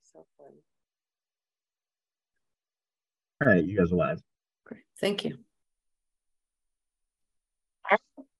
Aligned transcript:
myself 0.00 0.26
on. 0.38 0.52
All 3.42 3.52
right, 3.52 3.64
you 3.64 3.76
guys 3.76 3.92
are 3.92 3.96
live. 3.96 4.20
Great, 4.64 4.82
thank 5.00 5.24
you. 5.24 5.38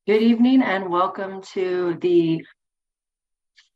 Good 0.07 0.23
evening 0.23 0.63
and 0.63 0.91
welcome 0.91 1.43
to 1.53 1.99
the 2.01 2.45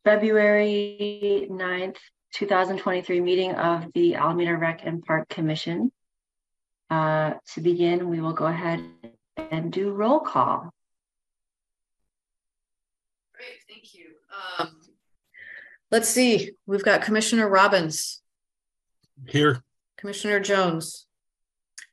February 0.04 1.46
9th, 1.50 1.96
2023 2.34 3.20
meeting 3.20 3.52
of 3.52 3.86
the 3.94 4.16
Alameda 4.16 4.56
Rec 4.56 4.80
and 4.84 5.04
Park 5.04 5.28
Commission. 5.28 5.92
Uh, 6.90 7.34
to 7.54 7.60
begin, 7.60 8.08
we 8.08 8.20
will 8.20 8.32
go 8.32 8.46
ahead 8.46 8.84
and 9.36 9.72
do 9.72 9.90
roll 9.92 10.20
call. 10.20 10.70
Great, 13.34 13.58
thank 13.68 13.94
you. 13.94 14.06
Um, 14.58 14.83
let's 15.94 16.08
see, 16.08 16.50
we've 16.66 16.82
got 16.82 17.02
Commissioner 17.02 17.48
Robbins, 17.48 18.20
Here. 19.28 19.62
Commissioner 19.96 20.40
Jones, 20.40 21.06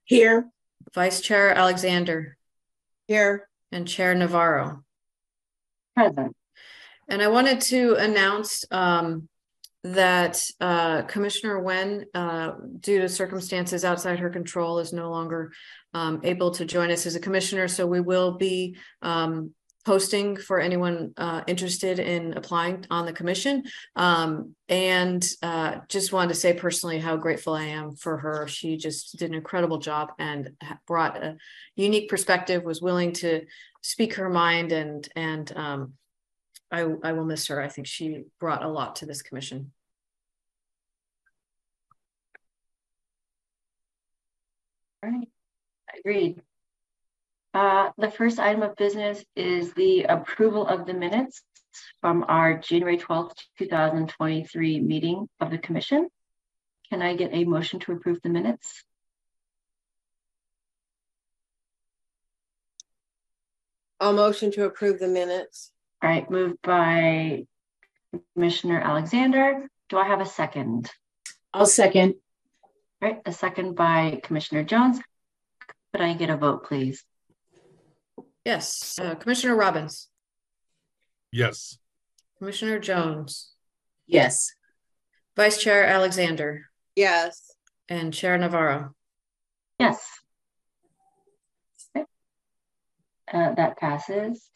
Here. 0.06 0.50
Vice 0.96 1.22
Chair 1.22 1.52
Alexander, 1.52 2.36
Here. 3.08 3.48
and 3.72 3.88
Chair 3.88 4.16
Navarro. 4.16 4.84
Present. 5.96 6.36
And 7.10 7.22
I 7.22 7.28
wanted 7.28 7.62
to 7.62 7.94
announce 7.94 8.66
um, 8.72 9.30
that 9.84 10.44
uh, 10.60 11.04
Commissioner 11.04 11.60
Wen, 11.60 12.06
uh, 12.16 12.54
due 12.80 13.02
to 13.02 13.08
circumstances 13.08 13.86
outside 13.86 14.18
her 14.18 14.32
control, 14.32 14.80
is 14.80 14.94
no 14.94 15.12
longer 15.12 15.52
um, 15.94 16.22
able 16.24 16.50
to 16.52 16.66
join 16.66 16.90
us 16.90 17.06
as 17.06 17.14
a 17.14 17.20
commissioner. 17.20 17.68
So 17.68 17.86
we 17.86 18.02
will 18.02 18.32
be 18.32 18.78
um, 19.04 19.54
posting 19.86 20.38
for 20.38 20.60
anyone 20.60 21.14
uh, 21.18 21.42
interested 21.48 22.00
in 22.00 22.34
applying 22.34 22.86
on 22.90 23.06
the 23.06 23.14
commission. 23.14 23.64
Um, 23.96 24.56
and 24.70 25.28
uh, 25.42 25.80
just 25.88 26.14
wanted 26.14 26.30
to 26.30 26.40
say 26.40 26.54
personally 26.54 27.00
how 27.00 27.18
grateful 27.18 27.54
I 27.54 27.66
am 27.66 27.96
for 27.96 28.18
her. 28.18 28.48
She 28.48 28.78
just 28.78 29.18
did 29.18 29.30
an 29.30 29.36
incredible 29.36 29.80
job 29.80 30.12
and 30.20 30.52
brought 30.88 31.18
a 31.18 31.38
unique 31.76 32.10
perspective, 32.10 32.64
was 32.64 32.82
willing 32.82 33.14
to 33.14 33.46
speak 33.82 34.16
her 34.16 34.30
mind 34.30 34.72
and 34.72 35.08
and 35.16 35.52
um, 35.56 35.94
I, 36.72 36.82
I 37.04 37.12
will 37.14 37.26
miss 37.26 37.48
her. 37.48 37.62
I 37.62 37.68
think 37.68 37.88
she 37.88 38.24
brought 38.40 38.64
a 38.64 38.70
lot 38.70 38.98
to 38.98 39.06
this 39.06 39.22
commission. 39.22 39.72
All 45.04 45.10
right, 45.10 45.28
agreed. 46.00 46.42
Uh, 47.54 47.90
the 47.98 48.10
first 48.10 48.40
item 48.40 48.64
of 48.64 48.76
business 48.78 49.24
is 49.36 49.74
the 49.74 50.04
approval 50.04 50.66
of 50.66 50.86
the 50.86 50.94
minutes 50.94 51.42
from 52.00 52.26
our 52.28 52.58
January 52.58 52.98
12th, 52.98 53.38
2023 53.58 54.80
meeting 54.80 55.28
of 55.40 55.52
the 55.52 55.58
commission. 55.58 56.08
Can 56.90 57.02
I 57.02 57.16
get 57.16 57.34
a 57.34 57.44
motion 57.44 57.80
to 57.82 57.92
approve 57.92 58.20
the 58.24 58.30
minutes? 58.30 58.84
I'll 64.00 64.14
motion 64.14 64.52
to 64.54 64.66
approve 64.66 65.00
the 65.00 65.08
minutes. 65.08 65.72
All 66.02 66.10
right, 66.10 66.30
moved 66.30 66.58
by 66.64 67.46
Commissioner 68.34 68.80
Alexander. 68.80 69.68
Do 69.90 69.98
I 69.98 70.08
have 70.08 70.22
a 70.22 70.26
second? 70.26 70.90
I'll 71.54 71.66
second. 71.66 72.16
All 72.64 73.10
right, 73.10 73.22
a 73.26 73.32
second 73.32 73.76
by 73.76 74.20
Commissioner 74.24 74.64
Jones. 74.64 75.00
Could 75.94 76.02
I 76.02 76.14
get 76.14 76.30
a 76.30 76.38
vote, 76.38 76.66
please? 76.66 77.04
Yes, 78.46 78.98
uh, 79.00 79.16
Commissioner 79.16 79.56
Robbins, 79.56 80.08
Yes. 81.32 81.78
Commissioner 82.40 82.80
Jones, 82.80 83.54
Yes. 84.08 84.54
Vice 85.36 85.62
Chair 85.62 85.86
Alexander, 85.86 86.70
Yes. 86.96 87.52
and 87.88 88.14
Chair 88.14 88.38
Navarro. 88.38 88.96
Yes. 89.80 90.04
Okay. 91.96 92.06
Uh, 93.32 93.54
that 93.56 93.78
passes. 93.78 94.50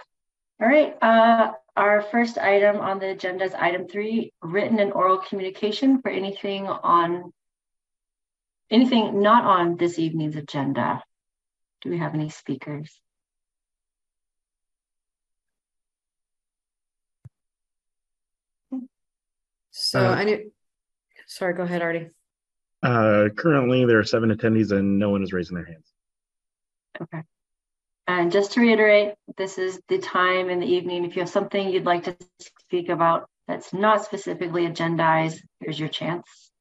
All 0.60 0.68
right, 0.68 0.98
uh, 1.02 1.54
our 1.76 2.02
first 2.02 2.38
item 2.38 2.78
on 2.78 3.00
the 3.00 3.10
agenda 3.10 3.44
is 3.46 3.54
item 3.54 3.88
three, 3.88 4.34
written 4.42 4.80
and 4.80 4.94
oral 4.94 5.20
communication 5.20 6.02
for 6.02 6.10
anything 6.10 6.68
on 6.68 7.34
anything 8.72 9.22
not 9.22 9.44
on 9.44 9.78
this 9.78 10.00
evening's 10.00 10.36
agenda. 10.36 11.04
Do 11.82 11.90
we 11.92 12.00
have 12.00 12.16
any 12.16 12.30
speakers? 12.30 13.00
So 19.78 20.00
Uh, 20.00 20.16
I 20.16 20.24
knew, 20.24 20.52
sorry, 21.28 21.54
go 21.54 21.64
ahead, 21.64 21.82
Artie. 21.82 22.10
Uh, 22.82 23.28
currently, 23.36 23.86
there 23.86 24.00
are 24.00 24.06
seven 24.06 24.32
attendees 24.32 24.72
and 24.72 24.98
no 24.98 25.10
one 25.10 25.22
is 25.22 25.34
raising 25.34 25.56
their 25.56 25.66
hands. 25.66 25.92
Okay. 27.02 27.24
And 28.08 28.32
just 28.32 28.54
to 28.54 28.62
reiterate, 28.62 29.16
this 29.36 29.58
is 29.58 29.82
the 29.90 29.98
time 29.98 30.50
in 30.50 30.62
the 30.62 30.66
evening. 30.66 31.04
If 31.04 31.18
you 31.18 31.24
have 31.24 31.30
something 31.30 31.68
you'd 31.70 31.86
like 31.86 32.06
to 32.06 32.16
speak 32.40 32.88
about 32.88 33.30
that's 33.50 33.74
not 33.74 34.06
specifically 34.06 34.66
agendized, 34.66 35.42
here's 35.60 35.78
your 35.78 35.90
chance. 35.90 36.52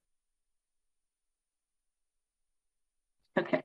Okay. 3.38 3.62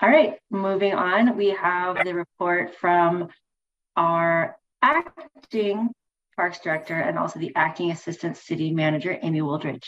All 0.00 0.08
right, 0.08 0.38
moving 0.50 0.94
on, 0.94 1.36
we 1.36 1.50
have 1.50 2.02
the 2.02 2.14
report 2.14 2.76
from 2.76 3.28
our 3.94 4.56
acting 4.80 5.90
Parks 6.40 6.58
Director 6.60 6.98
and 6.98 7.18
also 7.18 7.38
the 7.38 7.52
acting 7.54 7.90
Assistant 7.90 8.34
City 8.34 8.72
Manager, 8.72 9.18
Amy 9.20 9.42
Wooldridge. 9.42 9.84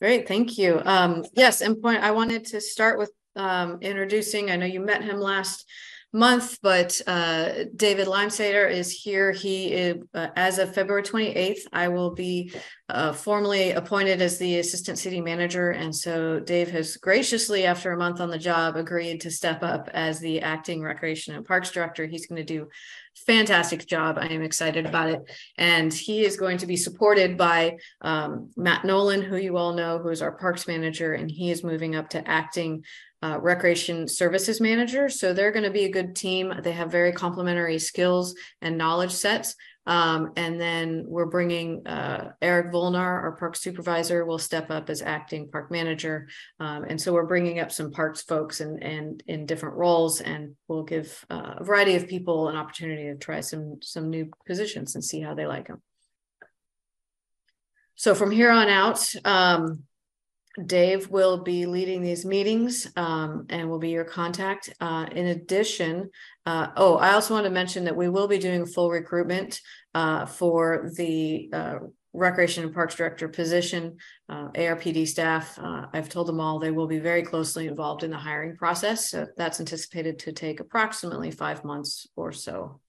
Great, 0.00 0.28
thank 0.28 0.56
you. 0.56 0.80
Um, 0.84 1.24
yes, 1.34 1.60
and 1.60 1.82
point, 1.82 2.04
I 2.04 2.12
wanted 2.12 2.44
to 2.46 2.60
start 2.60 3.00
with 3.00 3.10
um, 3.34 3.78
introducing, 3.80 4.52
I 4.52 4.54
know 4.54 4.66
you 4.66 4.78
met 4.78 5.02
him 5.02 5.16
last 5.18 5.66
month, 6.12 6.58
but 6.62 7.00
uh, 7.06 7.64
David 7.76 8.08
Limestater 8.08 8.70
is 8.70 8.90
here. 8.90 9.30
He 9.30 9.72
is, 9.72 9.96
uh, 10.14 10.28
as 10.34 10.58
of 10.58 10.74
February 10.74 11.02
28th, 11.02 11.60
I 11.72 11.88
will 11.88 12.14
be 12.14 12.52
uh, 12.88 13.12
formally 13.12 13.70
appointed 13.70 14.20
as 14.20 14.38
the 14.38 14.58
Assistant 14.58 14.98
City 14.98 15.20
Manager. 15.20 15.70
And 15.70 15.94
so 15.94 16.40
Dave 16.40 16.70
has 16.72 16.96
graciously, 16.96 17.64
after 17.64 17.92
a 17.92 17.98
month 17.98 18.20
on 18.20 18.30
the 18.30 18.38
job, 18.38 18.76
agreed 18.76 19.20
to 19.20 19.30
step 19.30 19.62
up 19.62 19.88
as 19.94 20.18
the 20.18 20.40
Acting 20.40 20.82
Recreation 20.82 21.36
and 21.36 21.46
Parks 21.46 21.70
Director. 21.70 22.06
He's 22.06 22.26
going 22.26 22.44
to 22.44 22.44
do 22.44 22.68
fantastic 23.26 23.86
job. 23.86 24.18
I 24.18 24.26
am 24.26 24.42
excited 24.42 24.86
about 24.86 25.10
it. 25.10 25.20
And 25.58 25.92
he 25.92 26.24
is 26.24 26.36
going 26.36 26.58
to 26.58 26.66
be 26.66 26.76
supported 26.76 27.36
by 27.36 27.76
um, 28.00 28.50
Matt 28.56 28.84
Nolan, 28.84 29.22
who 29.22 29.36
you 29.36 29.56
all 29.56 29.74
know, 29.74 29.98
who 29.98 30.08
is 30.08 30.22
our 30.22 30.32
Parks 30.32 30.66
Manager, 30.66 31.12
and 31.12 31.30
he 31.30 31.50
is 31.50 31.62
moving 31.62 31.94
up 31.94 32.10
to 32.10 32.28
acting 32.28 32.84
uh, 33.22 33.38
recreation 33.40 34.08
services 34.08 34.60
manager. 34.60 35.08
So 35.08 35.32
they're 35.32 35.52
going 35.52 35.64
to 35.64 35.70
be 35.70 35.84
a 35.84 35.92
good 35.92 36.16
team. 36.16 36.52
They 36.62 36.72
have 36.72 36.90
very 36.90 37.12
complementary 37.12 37.78
skills 37.78 38.34
and 38.62 38.78
knowledge 38.78 39.12
sets. 39.12 39.54
Um, 39.86 40.32
and 40.36 40.60
then 40.60 41.04
we're 41.06 41.26
bringing 41.26 41.86
uh, 41.86 42.32
Eric 42.40 42.72
Volnar, 42.72 42.98
our 42.98 43.32
park 43.32 43.56
supervisor, 43.56 44.24
will 44.24 44.38
step 44.38 44.70
up 44.70 44.90
as 44.90 45.02
acting 45.02 45.50
park 45.50 45.70
manager. 45.70 46.28
Um, 46.60 46.84
and 46.84 47.00
so 47.00 47.12
we're 47.12 47.26
bringing 47.26 47.58
up 47.60 47.72
some 47.72 47.90
parks 47.90 48.22
folks 48.22 48.60
and 48.60 48.82
and 48.82 49.22
in 49.26 49.46
different 49.46 49.76
roles, 49.76 50.20
and 50.20 50.54
we'll 50.68 50.84
give 50.84 51.24
uh, 51.30 51.54
a 51.58 51.64
variety 51.64 51.96
of 51.96 52.08
people 52.08 52.48
an 52.48 52.56
opportunity 52.56 53.04
to 53.04 53.16
try 53.16 53.40
some 53.40 53.78
some 53.82 54.10
new 54.10 54.30
positions 54.46 54.94
and 54.94 55.04
see 55.04 55.20
how 55.20 55.34
they 55.34 55.46
like 55.46 55.68
them. 55.68 55.82
So 57.96 58.14
from 58.14 58.30
here 58.30 58.50
on 58.50 58.68
out, 58.68 59.12
um, 59.24 59.82
Dave 60.66 61.08
will 61.10 61.42
be 61.42 61.66
leading 61.66 62.02
these 62.02 62.24
meetings 62.24 62.88
um, 62.96 63.46
and 63.50 63.70
will 63.70 63.78
be 63.78 63.90
your 63.90 64.04
contact. 64.04 64.72
Uh, 64.80 65.06
in 65.12 65.28
addition, 65.28 66.10
uh, 66.44 66.68
oh, 66.76 66.96
I 66.96 67.12
also 67.12 67.34
want 67.34 67.44
to 67.44 67.50
mention 67.50 67.84
that 67.84 67.96
we 67.96 68.08
will 68.08 68.26
be 68.26 68.38
doing 68.38 68.66
full 68.66 68.90
recruitment 68.90 69.60
uh, 69.94 70.26
for 70.26 70.90
the 70.96 71.50
uh, 71.52 71.74
Recreation 72.12 72.64
and 72.64 72.74
Parks 72.74 72.96
Director 72.96 73.28
position, 73.28 73.98
uh, 74.28 74.48
ARPD 74.48 75.06
staff. 75.06 75.56
Uh, 75.56 75.86
I've 75.92 76.08
told 76.08 76.26
them 76.26 76.40
all 76.40 76.58
they 76.58 76.72
will 76.72 76.88
be 76.88 76.98
very 76.98 77.22
closely 77.22 77.68
involved 77.68 78.02
in 78.02 78.10
the 78.10 78.16
hiring 78.16 78.56
process. 78.56 79.10
So 79.10 79.28
that's 79.36 79.60
anticipated 79.60 80.18
to 80.20 80.32
take 80.32 80.58
approximately 80.58 81.30
five 81.30 81.64
months 81.64 82.08
or 82.16 82.32
so. 82.32 82.80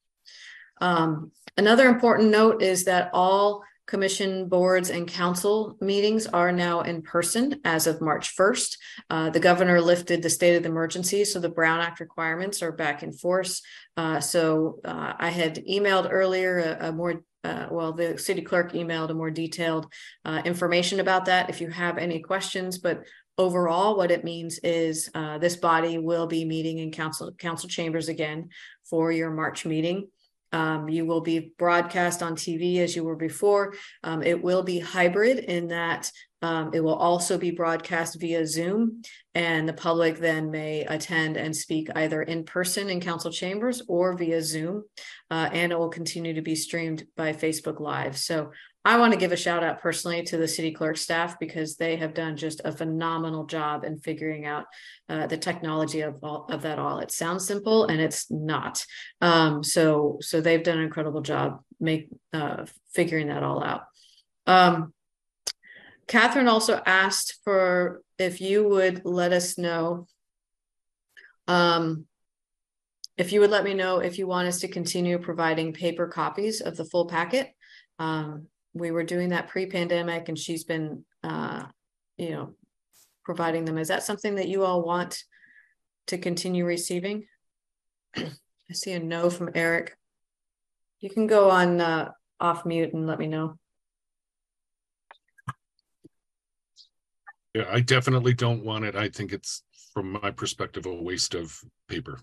Um, 0.80 1.32
another 1.58 1.88
important 1.88 2.32
note 2.32 2.64
is 2.64 2.86
that 2.86 3.12
all 3.14 3.64
commission 3.92 4.48
boards 4.48 4.90
and 4.90 5.06
council 5.06 5.76
meetings 5.82 6.26
are 6.26 6.54
now 6.54 6.80
in 6.80 7.02
person 7.02 7.60
as 7.66 7.88
of 7.88 8.00
March 8.00 8.34
1st. 8.38 8.78
Uh, 9.10 9.30
the 9.30 9.40
governor 9.40 9.82
lifted 9.82 10.22
the 10.22 10.30
state 10.30 10.56
of 10.56 10.64
the 10.64 10.70
emergency, 10.70 11.26
so 11.26 11.42
the 11.42 11.50
Brown 11.50 11.82
Act 11.82 12.00
requirements 12.00 12.64
are 12.64 12.72
back 12.72 13.04
in 13.04 13.12
force. 13.12 13.62
Uh, 13.98 14.22
so 14.22 14.80
uh, 14.86 15.12
I 15.20 15.30
had 15.30 15.66
emailed 15.66 16.08
earlier 16.10 16.60
a, 16.60 16.88
a 16.88 16.92
more 16.94 17.22
uh, 17.44 17.68
well, 17.70 17.92
the 17.92 18.18
city 18.18 18.42
clerk 18.42 18.72
emailed 18.72 19.10
a 19.10 19.14
more 19.14 19.32
detailed 19.32 19.92
uh, 20.24 20.42
information 20.46 21.02
about 21.02 21.26
that 21.26 21.50
if 21.50 21.60
you 21.60 21.70
have 21.70 21.98
any 21.98 22.22
questions. 22.22 22.78
But 22.78 23.04
overall, 23.38 23.98
what 23.98 24.12
it 24.12 24.24
means 24.24 24.58
is 24.60 25.10
uh, 25.16 25.38
this 25.38 25.58
body 25.58 25.98
will 25.98 26.28
be 26.28 26.46
meeting 26.46 26.78
in 26.78 26.92
council 26.92 27.34
council 27.34 27.68
chambers 27.68 28.08
again 28.08 28.50
for 28.90 29.12
your 29.12 29.32
March 29.32 29.66
meeting. 29.66 30.08
Um, 30.52 30.90
you 30.90 31.06
will 31.06 31.22
be 31.22 31.54
broadcast 31.58 32.22
on 32.22 32.36
TV 32.36 32.78
as 32.80 32.96
you 32.96 33.04
were 33.04 33.16
before. 33.16 33.74
Um, 34.04 34.22
it 34.24 34.42
will 34.42 34.64
be 34.64 34.80
hybrid 34.80 35.40
in 35.40 35.70
that 35.70 36.12
Um, 36.44 36.72
it 36.74 36.84
will 36.84 36.96
also 36.96 37.38
be 37.38 37.52
broadcast 37.52 38.20
via 38.20 38.48
Zoom, 38.48 39.04
and 39.36 39.70
the 39.70 39.74
public 39.74 40.18
then 40.18 40.50
may 40.50 40.82
attend 40.82 41.38
and 41.38 41.56
speak 41.56 41.88
either 41.96 42.24
in 42.24 42.46
person 42.46 42.90
in 42.90 43.00
council 43.00 43.32
chambers 43.32 43.84
or 43.88 44.18
via 44.18 44.42
Zoom. 44.42 44.84
Uh, 45.30 45.50
and 45.54 45.72
it 45.72 45.78
will 45.78 45.90
continue 45.90 46.34
to 46.34 46.42
be 46.42 46.56
streamed 46.56 47.06
by 47.16 47.32
Facebook 47.32 47.80
Live. 47.80 48.18
So 48.18 48.52
I 48.84 48.98
want 48.98 49.14
to 49.14 49.20
give 49.20 49.32
a 49.32 49.38
shout 49.38 49.64
out 49.64 49.80
personally 49.80 50.24
to 50.24 50.38
the 50.38 50.48
city 50.48 50.72
clerk 50.72 50.98
staff 50.98 51.38
because 51.40 51.76
they 51.76 51.98
have 51.98 52.16
done 52.16 52.36
just 52.36 52.62
a 52.66 52.72
phenomenal 52.72 53.46
job 53.46 53.84
in 53.84 54.00
figuring 54.00 54.46
out 54.46 54.66
uh, 55.08 55.28
the 55.28 55.38
technology 55.38 56.02
of 56.02 56.24
all 56.24 56.48
of 56.50 56.64
that 56.64 56.80
all. 56.80 56.98
It 56.98 57.12
sounds 57.12 57.46
simple 57.46 57.86
and 57.86 58.02
it's 58.02 58.32
not. 58.32 58.84
Um, 59.22 59.64
so 59.64 60.18
so 60.22 60.42
they've 60.42 60.64
done 60.64 60.80
an 60.80 60.84
incredible 60.84 61.22
job 61.22 61.62
make 61.80 62.10
uh, 62.34 62.66
figuring 62.94 63.28
that 63.28 63.44
all 63.44 63.64
out. 63.64 63.84
Um, 64.48 64.94
Catherine 66.08 66.48
also 66.48 66.82
asked 66.84 67.40
for 67.44 68.02
if 68.18 68.42
you 68.42 68.68
would 68.68 69.06
let 69.06 69.32
us 69.32 69.60
know. 69.60 70.08
Um, 71.48 72.06
if 73.18 73.32
you 73.32 73.42
would 73.42 73.52
let 73.52 73.64
me 73.64 73.76
know 73.76 74.00
if 74.00 74.18
you 74.18 74.26
want 74.26 74.48
us 74.48 74.62
to 74.62 74.68
continue 74.68 75.20
providing 75.20 75.74
paper 75.74 76.08
copies 76.08 76.62
of 76.62 76.76
the 76.76 76.86
full 76.86 77.06
packet. 77.06 77.52
Um, 78.00 78.48
we 78.74 78.92
were 78.92 79.04
doing 79.04 79.30
that 79.30 79.48
pre-pandemic 79.48 80.30
and 80.30 80.38
she's 80.38 80.64
been 80.64 81.04
uh 81.24 81.64
you 82.18 82.30
know 82.30 82.54
providing 83.24 83.66
them 83.66 83.78
is 83.78 83.90
that 83.90 84.04
something 84.04 84.36
that 84.36 84.48
you 84.48 84.64
all 84.64 84.82
want 84.82 85.24
to 86.08 86.18
continue 86.18 86.66
receiving 86.66 87.26
i 88.18 88.74
see 88.74 88.94
a 88.94 89.00
no 89.00 89.30
from 89.30 89.50
eric 89.56 89.96
you 91.00 91.10
can 91.10 91.28
go 91.28 91.50
on 91.50 91.82
uh 91.82 92.10
off 92.40 92.66
mute 92.66 92.94
and 92.94 93.08
let 93.08 93.20
me 93.20 93.28
know 93.28 93.58
Yeah, 97.54 97.66
I 97.70 97.82
definitely 97.82 98.34
don't 98.34 98.64
want 98.64 98.86
it. 98.86 98.96
I 98.96 99.10
think 99.10 99.34
it's, 99.34 99.64
from 99.94 100.14
my 100.14 100.32
perspective, 100.32 100.86
a 100.86 100.94
waste 100.94 101.36
of 101.36 101.60
paper. 101.90 102.20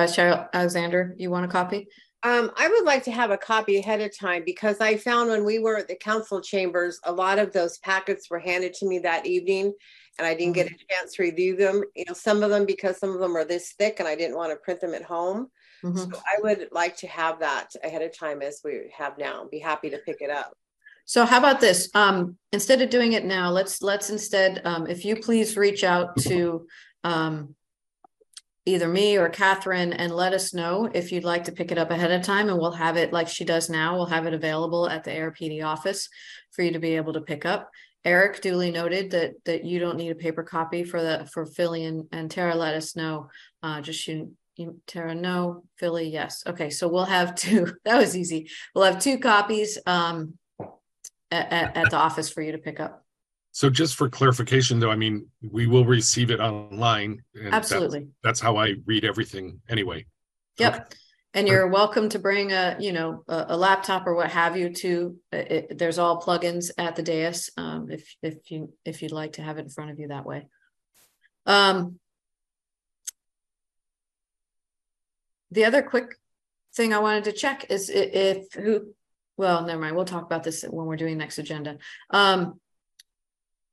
Vice 0.00 0.14
chair 0.14 0.48
alexander 0.52 1.14
you 1.18 1.30
want 1.30 1.44
a 1.44 1.48
copy 1.48 1.86
Um, 2.22 2.50
I 2.64 2.68
would 2.68 2.84
like 2.84 3.04
to 3.04 3.10
have 3.20 3.30
a 3.30 3.38
copy 3.52 3.78
ahead 3.78 4.02
of 4.02 4.10
time 4.16 4.42
because 4.44 4.78
I 4.80 4.96
found 4.96 5.30
when 5.30 5.44
we 5.50 5.58
were 5.58 5.78
at 5.78 5.88
the 5.88 5.96
council 6.10 6.38
chambers, 6.42 7.00
a 7.04 7.12
lot 7.24 7.38
of 7.38 7.48
those 7.52 7.78
packets 7.78 8.28
were 8.30 8.38
handed 8.50 8.74
to 8.74 8.84
me 8.86 8.98
that 8.98 9.24
evening. 9.24 9.72
And 10.18 10.26
I 10.30 10.34
didn't 10.34 10.58
get 10.58 10.66
a 10.66 10.76
chance 10.90 11.14
to 11.14 11.22
review 11.22 11.56
them, 11.56 11.76
you 11.96 12.04
know, 12.06 12.12
some 12.12 12.42
of 12.42 12.50
them 12.50 12.66
because 12.66 12.98
some 12.98 13.12
of 13.14 13.20
them 13.20 13.34
are 13.38 13.46
this 13.46 13.72
thick 13.78 14.00
and 14.00 14.08
I 14.12 14.16
didn't 14.16 14.36
want 14.36 14.52
to 14.52 14.56
print 14.56 14.80
them 14.82 14.92
at 14.92 15.10
home. 15.16 15.40
Mhm. 15.82 15.96
So 15.98 16.20
I 16.32 16.36
would 16.44 16.68
like 16.72 16.94
to 16.98 17.06
have 17.06 17.40
that 17.40 17.68
ahead 17.82 18.02
of 18.02 18.12
time 18.24 18.42
as 18.42 18.60
we 18.62 18.92
have 19.00 19.14
now. 19.16 19.48
Be 19.50 19.60
happy 19.72 19.88
to 19.88 19.98
pick 20.08 20.20
it 20.20 20.28
up. 20.40 20.52
So 21.06 21.24
how 21.24 21.38
about 21.38 21.60
this? 21.66 21.88
Um, 21.94 22.36
instead 22.52 22.82
of 22.82 22.90
doing 22.90 23.14
it 23.14 23.24
now, 23.24 23.46
let's, 23.50 23.80
let's 23.80 24.10
instead, 24.10 24.60
um, 24.70 24.86
if 24.94 25.06
you 25.06 25.16
please 25.16 25.56
reach 25.56 25.84
out 25.84 26.08
to, 26.28 26.66
um, 27.02 27.54
either 28.70 28.88
me 28.88 29.16
or 29.16 29.28
Catherine 29.28 29.92
and 29.92 30.14
let 30.14 30.32
us 30.32 30.54
know 30.54 30.90
if 30.92 31.12
you'd 31.12 31.24
like 31.24 31.44
to 31.44 31.52
pick 31.52 31.70
it 31.70 31.78
up 31.78 31.90
ahead 31.90 32.10
of 32.10 32.22
time 32.22 32.48
and 32.48 32.58
we'll 32.58 32.72
have 32.72 32.96
it 32.96 33.12
like 33.12 33.28
she 33.28 33.44
does 33.44 33.68
now. 33.68 33.94
We'll 33.94 34.06
have 34.06 34.26
it 34.26 34.34
available 34.34 34.88
at 34.88 35.04
the 35.04 35.10
ARPD 35.10 35.64
office 35.64 36.08
for 36.52 36.62
you 36.62 36.72
to 36.72 36.78
be 36.78 36.96
able 36.96 37.12
to 37.14 37.20
pick 37.20 37.44
up. 37.44 37.70
Eric 38.04 38.40
duly 38.40 38.70
noted 38.70 39.10
that, 39.10 39.32
that 39.44 39.64
you 39.64 39.78
don't 39.78 39.96
need 39.96 40.10
a 40.10 40.14
paper 40.14 40.42
copy 40.42 40.84
for 40.84 41.02
the, 41.02 41.28
for 41.32 41.44
Philly 41.44 41.84
and, 41.84 42.06
and 42.12 42.30
Tara, 42.30 42.54
let 42.54 42.74
us 42.74 42.96
know. 42.96 43.28
Uh, 43.62 43.80
just 43.80 44.06
you, 44.08 44.32
you, 44.56 44.80
Tara, 44.86 45.14
no, 45.14 45.64
Philly, 45.78 46.08
yes. 46.08 46.42
Okay, 46.46 46.70
so 46.70 46.88
we'll 46.88 47.04
have 47.04 47.34
two, 47.34 47.74
that 47.84 47.98
was 47.98 48.16
easy. 48.16 48.48
We'll 48.74 48.84
have 48.84 49.02
two 49.02 49.18
copies, 49.18 49.78
um, 49.86 50.34
at, 51.30 51.52
at, 51.52 51.76
at 51.76 51.90
the 51.90 51.96
office 51.96 52.30
for 52.30 52.42
you 52.42 52.52
to 52.52 52.58
pick 52.58 52.80
up. 52.80 53.04
So 53.52 53.68
just 53.68 53.96
for 53.96 54.08
clarification, 54.08 54.78
though, 54.78 54.90
I 54.90 54.96
mean, 54.96 55.26
we 55.42 55.66
will 55.66 55.84
receive 55.84 56.30
it 56.30 56.38
online. 56.40 57.22
and 57.34 57.46
that's- 57.46 57.72
Absolutely. 57.72 58.08
That's 58.22 58.40
how 58.40 58.56
I 58.56 58.76
read 58.86 59.04
everything 59.04 59.60
anyway. 59.68 60.06
Yep. 60.58 60.94
And 61.34 61.46
you're 61.46 61.68
welcome 61.68 62.08
to 62.10 62.18
bring 62.18 62.52
a, 62.52 62.76
you 62.80 62.92
know, 62.92 63.22
a, 63.28 63.46
a 63.50 63.56
laptop 63.56 64.06
or 64.06 64.14
what 64.14 64.30
have 64.30 64.56
you 64.56 64.72
to, 64.74 65.16
uh, 65.32 65.36
it, 65.36 65.78
there's 65.78 65.98
all 65.98 66.20
plugins 66.20 66.70
at 66.76 66.96
the 66.96 67.02
dais. 67.02 67.50
Um, 67.56 67.88
if, 67.90 68.14
if 68.22 68.50
you, 68.50 68.72
if 68.84 69.00
you'd 69.02 69.12
like 69.12 69.34
to 69.34 69.42
have 69.42 69.56
it 69.58 69.62
in 69.62 69.68
front 69.70 69.90
of 69.92 69.98
you 70.00 70.08
that 70.08 70.26
way. 70.26 70.46
Um. 71.46 71.98
The 75.52 75.64
other 75.64 75.82
quick 75.82 76.16
thing 76.74 76.92
I 76.94 76.98
wanted 76.98 77.24
to 77.24 77.32
check 77.32 77.66
is 77.70 77.90
i- 77.90 77.94
if 77.94 78.52
who, 78.52 78.94
well, 79.36 79.64
never 79.64 79.80
mind, 79.80 79.96
we'll 79.96 80.04
talk 80.04 80.24
about 80.24 80.44
this 80.44 80.62
when 80.62 80.86
we're 80.86 80.96
doing 80.96 81.18
next 81.18 81.38
agenda. 81.38 81.78
Um. 82.10 82.60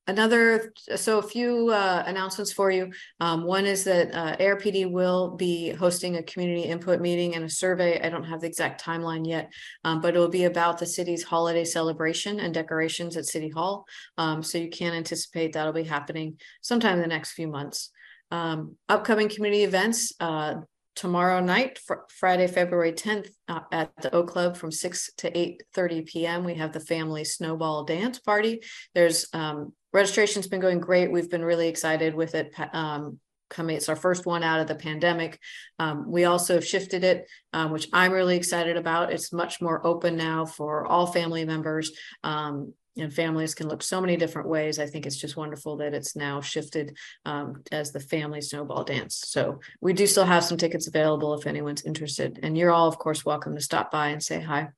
Another, 0.09 0.71
so 0.95 1.19
a 1.19 1.21
few 1.21 1.69
uh 1.69 2.01
announcements 2.07 2.54
for 2.54 2.71
you. 2.71 2.94
Um, 3.19 3.44
one 3.44 3.65
is 3.65 3.83
that 3.83 4.13
uh 4.15 4.38
ARPD 4.38 4.89
will 4.89 5.36
be 5.36 5.71
hosting 5.71 6.15
a 6.15 6.24
community 6.24 6.63
input 6.63 7.01
meeting 7.01 7.36
and 7.36 7.44
a 7.44 7.50
survey. 7.50 8.00
I 8.01 8.07
don't 8.07 8.24
have 8.24 8.39
the 8.39 8.48
exact 8.48 8.81
timeline 8.81 9.27
yet. 9.27 9.51
Um, 9.83 10.00
but 10.00 10.15
it 10.15 10.19
will 10.19 10.30
be 10.30 10.45
about 10.45 10.80
the 10.80 10.86
city's 10.86 11.24
holiday 11.24 11.65
celebration 11.65 12.39
and 12.39 12.54
decorations 12.54 13.18
at 13.18 13.25
City 13.25 13.50
Hall. 13.50 13.86
Um, 14.18 14.42
so 14.44 14.57
you 14.57 14.69
can 14.69 14.94
anticipate 14.94 15.51
that'll 15.51 15.74
be 15.74 15.83
happening 15.83 16.39
sometime 16.62 16.95
in 16.95 17.01
the 17.01 17.07
next 17.07 17.33
few 17.33 17.50
months. 17.50 17.89
Um, 18.31 18.77
upcoming 18.88 19.27
community 19.27 19.63
events, 19.65 20.13
uh, 20.21 20.56
tomorrow 20.95 21.39
night, 21.39 21.79
fr- 21.79 22.08
Friday, 22.10 22.48
February 22.48 22.91
tenth, 22.91 23.29
uh, 23.48 23.62
at 23.72 23.91
the 24.01 24.13
Oak 24.15 24.29
Club 24.29 24.58
from 24.58 24.72
six 24.72 25.12
to 25.17 25.38
eight 25.38 25.63
thirty 25.74 26.01
PM. 26.01 26.43
We 26.43 26.55
have 26.55 26.74
the 26.74 26.79
family 26.79 27.24
snowball 27.24 27.84
dance 27.84 28.20
party. 28.20 28.62
There's 28.96 29.27
um 29.34 29.74
registration's 29.94 30.48
been 30.48 30.62
going 30.62 30.79
great. 30.79 31.12
We've 31.12 31.29
been 31.29 31.46
really 31.46 31.67
excited 31.67 32.15
with 32.15 32.36
it. 32.36 32.53
Um, 32.74 33.20
coming, 33.50 33.77
it's 33.77 33.89
our 33.89 33.96
first 33.96 34.25
one 34.25 34.44
out 34.44 34.60
of 34.60 34.67
the 34.67 34.75
pandemic. 34.75 35.39
Um, 35.79 36.10
we 36.12 36.25
also 36.25 36.56
have 36.56 36.65
shifted 36.65 37.03
it, 37.03 37.27
um, 37.53 37.72
which 37.72 37.88
I'm 37.94 38.12
really 38.12 38.36
excited 38.36 38.77
about. 38.77 39.12
It's 39.12 39.32
much 39.32 39.62
more 39.62 39.86
open 39.86 40.17
now 40.17 40.46
for 40.46 40.86
all 40.86 41.08
family 41.08 41.46
members. 41.46 41.91
Um, 42.24 42.74
and 43.00 43.13
families 43.13 43.53
can 43.53 43.67
look 43.67 43.84
so 43.84 44.01
many 44.01 44.17
different 44.17 44.48
ways. 44.48 44.79
I 44.79 44.88
think 44.88 45.06
it's 45.06 45.17
just 45.17 45.38
wonderful 45.38 45.77
that 45.77 45.94
it's 45.94 46.15
now 46.15 46.41
shifted 46.41 46.98
um, 47.25 47.62
as 47.72 47.91
the 47.91 48.00
family 48.00 48.41
snowball 48.41 48.84
dance. 48.84 49.24
So 49.27 49.60
we 49.82 49.94
do 49.94 50.08
still 50.08 50.25
have 50.25 50.44
some 50.44 50.58
tickets 50.58 50.88
available 50.88 51.36
if 51.36 51.46
anyone's 51.46 51.86
interested. 51.86 52.39
And 52.41 52.58
you're 52.58 52.72
all, 52.72 52.88
of 52.88 52.98
course, 52.98 53.24
welcome 53.24 53.56
to 53.56 53.62
stop 53.62 53.91
by 53.91 54.08
and 54.08 54.24
say 54.24 54.41
hi. 54.41 54.70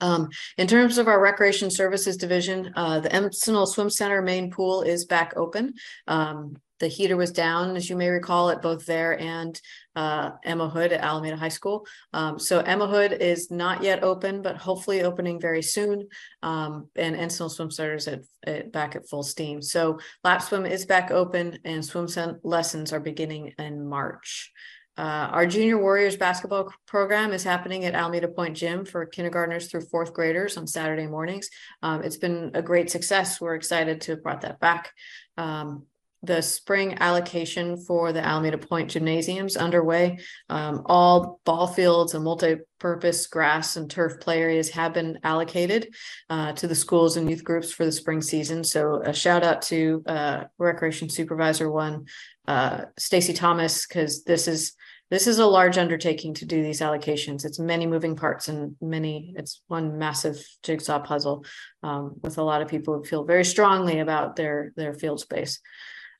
Um, 0.00 0.28
in 0.58 0.66
terms 0.66 0.98
of 0.98 1.08
our 1.08 1.20
recreation 1.20 1.70
services 1.70 2.16
division, 2.16 2.72
uh, 2.76 3.00
the 3.00 3.08
Encinal 3.08 3.66
Swim 3.66 3.90
Center 3.90 4.22
main 4.22 4.50
pool 4.50 4.82
is 4.82 5.06
back 5.06 5.32
open. 5.36 5.74
Um, 6.06 6.56
the 6.78 6.88
heater 6.88 7.16
was 7.16 7.32
down, 7.32 7.74
as 7.76 7.88
you 7.88 7.96
may 7.96 8.08
recall, 8.10 8.50
at 8.50 8.60
both 8.60 8.84
there 8.84 9.18
and 9.18 9.58
uh, 9.94 10.32
Emma 10.44 10.68
Hood 10.68 10.92
at 10.92 11.00
Alameda 11.00 11.36
High 11.36 11.48
School. 11.48 11.86
Um, 12.12 12.38
so 12.38 12.60
Emma 12.60 12.86
Hood 12.86 13.12
is 13.12 13.50
not 13.50 13.82
yet 13.82 14.02
open, 14.02 14.42
but 14.42 14.58
hopefully 14.58 15.02
opening 15.02 15.40
very 15.40 15.62
soon. 15.62 16.08
Um, 16.42 16.88
and 16.94 17.16
Encinal 17.16 17.50
Swim 17.50 17.70
Center 17.70 17.94
is 17.94 18.08
at, 18.08 18.20
at 18.46 18.72
back 18.72 18.94
at 18.94 19.08
full 19.08 19.22
steam. 19.22 19.62
So 19.62 19.98
lap 20.22 20.42
swim 20.42 20.66
is 20.66 20.84
back 20.84 21.10
open 21.10 21.58
and 21.64 21.82
swim 21.82 22.08
lessons 22.42 22.92
are 22.92 23.00
beginning 23.00 23.54
in 23.58 23.86
March. 23.86 24.52
Uh, 24.96 25.28
our 25.30 25.46
junior 25.46 25.78
warriors 25.78 26.16
basketball 26.16 26.72
program 26.86 27.32
is 27.32 27.44
happening 27.44 27.84
at 27.84 27.94
Alameda 27.94 28.28
Point 28.28 28.56
Gym 28.56 28.84
for 28.84 29.04
kindergartners 29.04 29.66
through 29.66 29.82
fourth 29.82 30.14
graders 30.14 30.56
on 30.56 30.66
Saturday 30.66 31.06
mornings. 31.06 31.50
Um, 31.82 32.02
it's 32.02 32.16
been 32.16 32.50
a 32.54 32.62
great 32.62 32.90
success. 32.90 33.40
We're 33.40 33.56
excited 33.56 34.00
to 34.02 34.12
have 34.12 34.22
brought 34.22 34.40
that 34.40 34.58
back. 34.58 34.92
Um, 35.36 35.86
the 36.22 36.42
spring 36.42 36.96
allocation 37.00 37.76
for 37.76 38.12
the 38.12 38.24
Alameda 38.24 38.58
Point 38.58 38.90
gymnasiums 38.90 39.56
underway. 39.56 40.18
Um, 40.48 40.82
all 40.86 41.40
ball 41.44 41.66
fields 41.66 42.14
and 42.14 42.24
multi-purpose 42.24 43.26
grass 43.28 43.76
and 43.76 43.88
turf 43.90 44.18
play 44.20 44.40
areas 44.40 44.70
have 44.70 44.92
been 44.92 45.18
allocated 45.22 45.94
uh, 46.30 46.52
to 46.54 46.66
the 46.66 46.74
schools 46.74 47.16
and 47.16 47.30
youth 47.30 47.44
groups 47.44 47.70
for 47.70 47.84
the 47.84 47.92
spring 47.92 48.20
season. 48.22 48.64
So 48.64 49.02
a 49.02 49.12
shout 49.12 49.44
out 49.44 49.62
to 49.62 50.02
uh, 50.06 50.44
Recreation 50.58 51.08
Supervisor 51.08 51.70
One, 51.70 52.06
uh, 52.48 52.86
Stacy 52.98 53.32
Thomas, 53.32 53.86
because 53.86 54.24
this 54.24 54.48
is 54.48 54.72
this 55.10 55.26
is 55.26 55.38
a 55.38 55.46
large 55.46 55.78
undertaking 55.78 56.34
to 56.34 56.44
do 56.44 56.62
these 56.62 56.80
allocations. 56.80 57.44
It's 57.44 57.58
many 57.58 57.86
moving 57.86 58.16
parts 58.16 58.48
and 58.48 58.76
many, 58.80 59.34
it's 59.36 59.62
one 59.68 59.98
massive 59.98 60.44
jigsaw 60.62 60.98
puzzle 60.98 61.44
um, 61.82 62.16
with 62.22 62.38
a 62.38 62.42
lot 62.42 62.62
of 62.62 62.68
people 62.68 62.94
who 62.94 63.04
feel 63.04 63.24
very 63.24 63.44
strongly 63.44 64.00
about 64.00 64.36
their 64.36 64.72
their 64.76 64.94
field 64.94 65.20
space. 65.20 65.60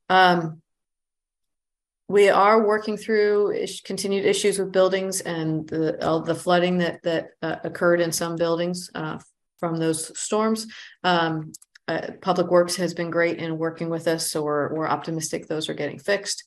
Um, 0.08 0.62
we 2.08 2.28
are 2.28 2.64
working 2.64 2.96
through 2.96 3.66
continued 3.84 4.24
issues 4.24 4.58
with 4.58 4.70
buildings 4.70 5.20
and 5.20 5.68
the 5.68 6.06
all 6.06 6.20
the 6.20 6.34
flooding 6.34 6.78
that 6.78 7.02
that 7.02 7.30
uh, 7.42 7.56
occurred 7.64 8.00
in 8.00 8.12
some 8.12 8.36
buildings 8.36 8.90
uh, 8.94 9.18
from 9.58 9.78
those 9.78 10.16
storms. 10.18 10.68
Um, 11.02 11.52
uh, 11.88 12.12
Public 12.20 12.48
Works 12.48 12.76
has 12.76 12.94
been 12.94 13.10
great 13.10 13.38
in 13.38 13.58
working 13.58 13.90
with 13.90 14.06
us, 14.06 14.30
so 14.30 14.44
we're 14.44 14.72
we're 14.72 14.88
optimistic 14.88 15.48
those 15.48 15.68
are 15.68 15.74
getting 15.74 15.98
fixed. 15.98 16.44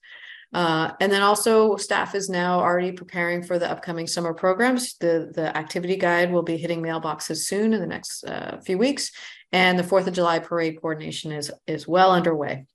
Uh, 0.51 0.91
and 1.00 1.12
then 1.12 1.22
also 1.22 1.75
staff 1.75 2.15
is 2.15 2.29
now 2.29 2.60
already 2.60 2.91
preparing 2.91 3.44
for 3.44 3.60
the 3.60 3.70
upcoming 3.70 4.08
summer 4.08 4.34
programs. 4.34 4.96
The, 4.98 5.32
the 5.34 5.56
activity 5.56 5.96
guide 5.96 6.32
will 6.32 6.44
be 6.44 6.58
hitting 6.58 6.82
mailboxes 6.82 7.46
soon 7.46 7.74
in 7.74 7.79
the 7.79 7.88
next 7.88 8.24
uh, 8.24 8.60
few 8.65 8.77
weeks. 8.77 9.12
And 9.51 9.77
the 9.77 9.84
Fourth 9.84 10.08
of 10.08 10.13
July 10.13 10.39
parade 10.39 10.79
coordination 10.82 11.32
is, 11.32 11.51
is 11.68 11.88
well 11.88 12.12
underway. 12.12 12.65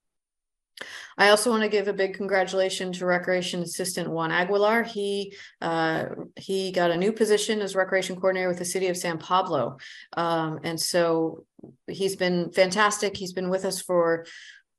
I 1.17 1.29
also 1.29 1.51
want 1.51 1.63
to 1.63 1.69
give 1.69 1.87
a 1.87 1.93
big 1.93 2.15
congratulations 2.15 2.99
to 2.99 3.07
Recreation 3.07 3.63
Assistant 3.63 4.11
Juan 4.11 4.33
Aguilar. 4.33 4.83
He 4.83 5.37
uh, 5.61 6.07
he 6.37 6.73
got 6.73 6.91
a 6.91 6.97
new 6.97 7.13
position 7.13 7.61
as 7.61 7.77
Recreation 7.77 8.17
Coordinator 8.17 8.49
with 8.49 8.59
the 8.59 8.65
City 8.65 8.89
of 8.89 8.97
San 8.97 9.19
Pablo, 9.19 9.79
um, 10.17 10.59
and 10.65 10.81
so 10.81 11.45
he's 11.87 12.17
been 12.17 12.51
fantastic. 12.51 13.17
He's 13.17 13.33
been 13.33 13.49
with 13.49 13.65
us 13.65 13.81
for 13.81 14.27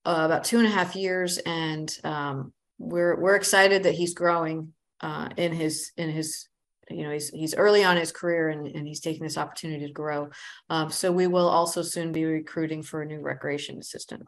uh, 0.03 0.23
about 0.25 0.43
two 0.43 0.57
and 0.57 0.67
a 0.67 0.71
half 0.71 0.95
years, 0.95 1.37
and 1.37 1.97
um, 2.03 2.51
we're 2.77 3.19
we're 3.19 3.35
excited 3.35 3.83
that 3.83 3.93
he's 3.93 4.13
growing 4.13 4.73
uh, 5.01 5.29
in 5.37 5.53
his 5.53 5.91
in 5.97 6.09
his 6.09 6.47
you 6.89 7.03
know 7.03 7.11
he's 7.11 7.29
he's 7.29 7.55
early 7.55 7.83
on 7.83 7.97
his 7.97 8.11
career 8.11 8.49
and, 8.49 8.67
and 8.67 8.87
he's 8.87 8.99
taking 8.99 9.23
this 9.23 9.37
opportunity 9.37 9.87
to 9.87 9.93
grow. 9.93 10.29
Um, 10.69 10.89
so 10.89 11.11
we 11.11 11.27
will 11.27 11.47
also 11.47 11.81
soon 11.81 12.11
be 12.11 12.25
recruiting 12.25 12.83
for 12.83 13.01
a 13.01 13.05
new 13.05 13.21
recreation 13.21 13.79
assistant 13.79 14.27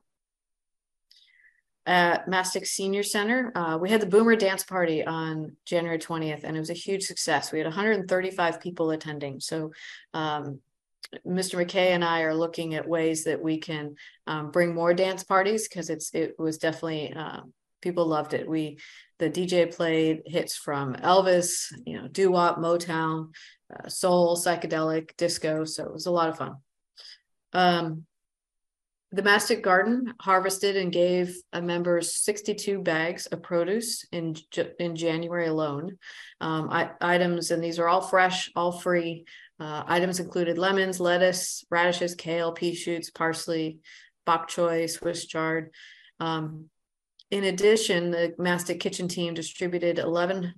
at 1.87 2.27
Mastick 2.27 2.65
Senior 2.65 3.01
Center. 3.01 3.51
Uh, 3.55 3.77
we 3.77 3.89
had 3.89 4.01
the 4.01 4.07
Boomer 4.07 4.35
Dance 4.35 4.63
Party 4.63 5.05
on 5.05 5.55
January 5.65 5.97
20th, 5.97 6.43
and 6.43 6.55
it 6.55 6.59
was 6.59 6.69
a 6.69 6.73
huge 6.73 7.03
success. 7.03 7.51
We 7.51 7.59
had 7.59 7.65
135 7.65 8.59
people 8.59 8.91
attending. 8.91 9.39
So, 9.39 9.71
um, 10.13 10.59
Mr. 11.25 11.55
McKay 11.55 11.91
and 11.91 12.03
I 12.03 12.23
are 12.23 12.35
looking 12.35 12.75
at 12.75 12.85
ways 12.85 13.23
that 13.23 13.41
we 13.41 13.59
can 13.59 13.95
um, 14.27 14.51
bring 14.51 14.75
more 14.75 14.93
dance 14.93 15.23
parties 15.23 15.65
because 15.65 15.89
it's 15.89 16.13
it 16.13 16.37
was 16.37 16.57
definitely 16.57 17.13
uh, 17.13 17.41
people 17.81 18.05
loved 18.05 18.33
it. 18.33 18.47
We 18.47 18.79
the 19.19 19.29
DJ 19.29 19.73
played 19.73 20.23
hits 20.25 20.55
from 20.55 20.93
Elvis, 20.95 21.73
you 21.85 21.99
know, 21.99 22.07
doo 22.07 22.31
wop, 22.31 22.57
Motown, 22.57 23.33
uh, 23.73 23.89
soul, 23.89 24.37
psychedelic, 24.37 25.17
disco. 25.17 25.65
So 25.65 25.85
it 25.85 25.93
was 25.93 26.05
a 26.05 26.11
lot 26.11 26.29
of 26.29 26.37
fun. 26.37 26.55
Um, 27.53 28.05
the 29.11 29.23
Mastick 29.23 29.63
Garden 29.63 30.13
harvested 30.19 30.75
and 30.75 30.91
gave 30.91 31.35
a 31.53 31.61
members 31.61 32.17
62 32.17 32.79
bags 32.79 33.25
of 33.27 33.41
produce 33.41 34.05
in 34.11 34.35
in 34.79 34.95
January 34.95 35.47
alone. 35.47 35.97
Um, 36.41 36.69
I, 36.69 36.91
items, 36.99 37.51
and 37.51 37.63
these 37.63 37.79
are 37.79 37.87
all 37.87 38.01
fresh, 38.01 38.51
all 38.55 38.73
free. 38.73 39.25
Uh, 39.59 39.83
items 39.87 40.19
included 40.19 40.57
lemons, 40.57 40.99
lettuce, 40.99 41.63
radishes, 41.71 42.15
kale, 42.15 42.51
pea 42.51 42.75
shoots, 42.75 43.09
parsley, 43.09 43.79
bok 44.25 44.49
choy, 44.49 44.89
Swiss 44.89 45.25
chard. 45.25 45.71
Um, 46.19 46.69
in 47.31 47.43
addition, 47.43 48.11
the 48.11 48.35
Mastick 48.37 48.79
Kitchen 48.79 49.07
team 49.07 49.33
distributed 49.33 49.97
11 49.99 50.53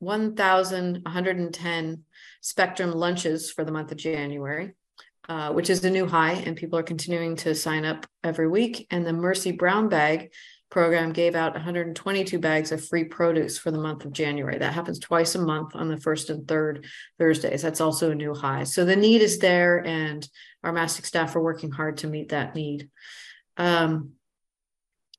1,110 0.00 2.04
Spectrum 2.40 2.92
lunches 2.92 3.50
for 3.50 3.64
the 3.64 3.72
month 3.72 3.90
of 3.90 3.98
January. 3.98 4.74
Uh, 5.28 5.52
which 5.52 5.68
is 5.68 5.84
a 5.84 5.90
new 5.90 6.06
high, 6.06 6.32
and 6.32 6.56
people 6.56 6.78
are 6.78 6.82
continuing 6.82 7.36
to 7.36 7.54
sign 7.54 7.84
up 7.84 8.06
every 8.24 8.48
week. 8.48 8.86
And 8.90 9.06
the 9.06 9.12
Mercy 9.12 9.52
Brown 9.52 9.90
Bag 9.90 10.32
program 10.70 11.12
gave 11.12 11.34
out 11.34 11.52
122 11.52 12.38
bags 12.38 12.72
of 12.72 12.82
free 12.82 13.04
produce 13.04 13.58
for 13.58 13.70
the 13.70 13.78
month 13.78 14.06
of 14.06 14.12
January. 14.12 14.56
That 14.56 14.72
happens 14.72 14.98
twice 14.98 15.34
a 15.34 15.42
month 15.42 15.76
on 15.76 15.88
the 15.88 16.00
first 16.00 16.30
and 16.30 16.48
third 16.48 16.86
Thursdays. 17.18 17.60
That's 17.60 17.82
also 17.82 18.10
a 18.10 18.14
new 18.14 18.34
high. 18.34 18.64
So 18.64 18.86
the 18.86 18.96
need 18.96 19.20
is 19.20 19.38
there, 19.38 19.86
and 19.86 20.26
our 20.64 20.72
Mastick 20.72 21.04
staff 21.04 21.36
are 21.36 21.42
working 21.42 21.72
hard 21.72 21.98
to 21.98 22.06
meet 22.06 22.30
that 22.30 22.54
need. 22.54 22.88
Um, 23.58 24.12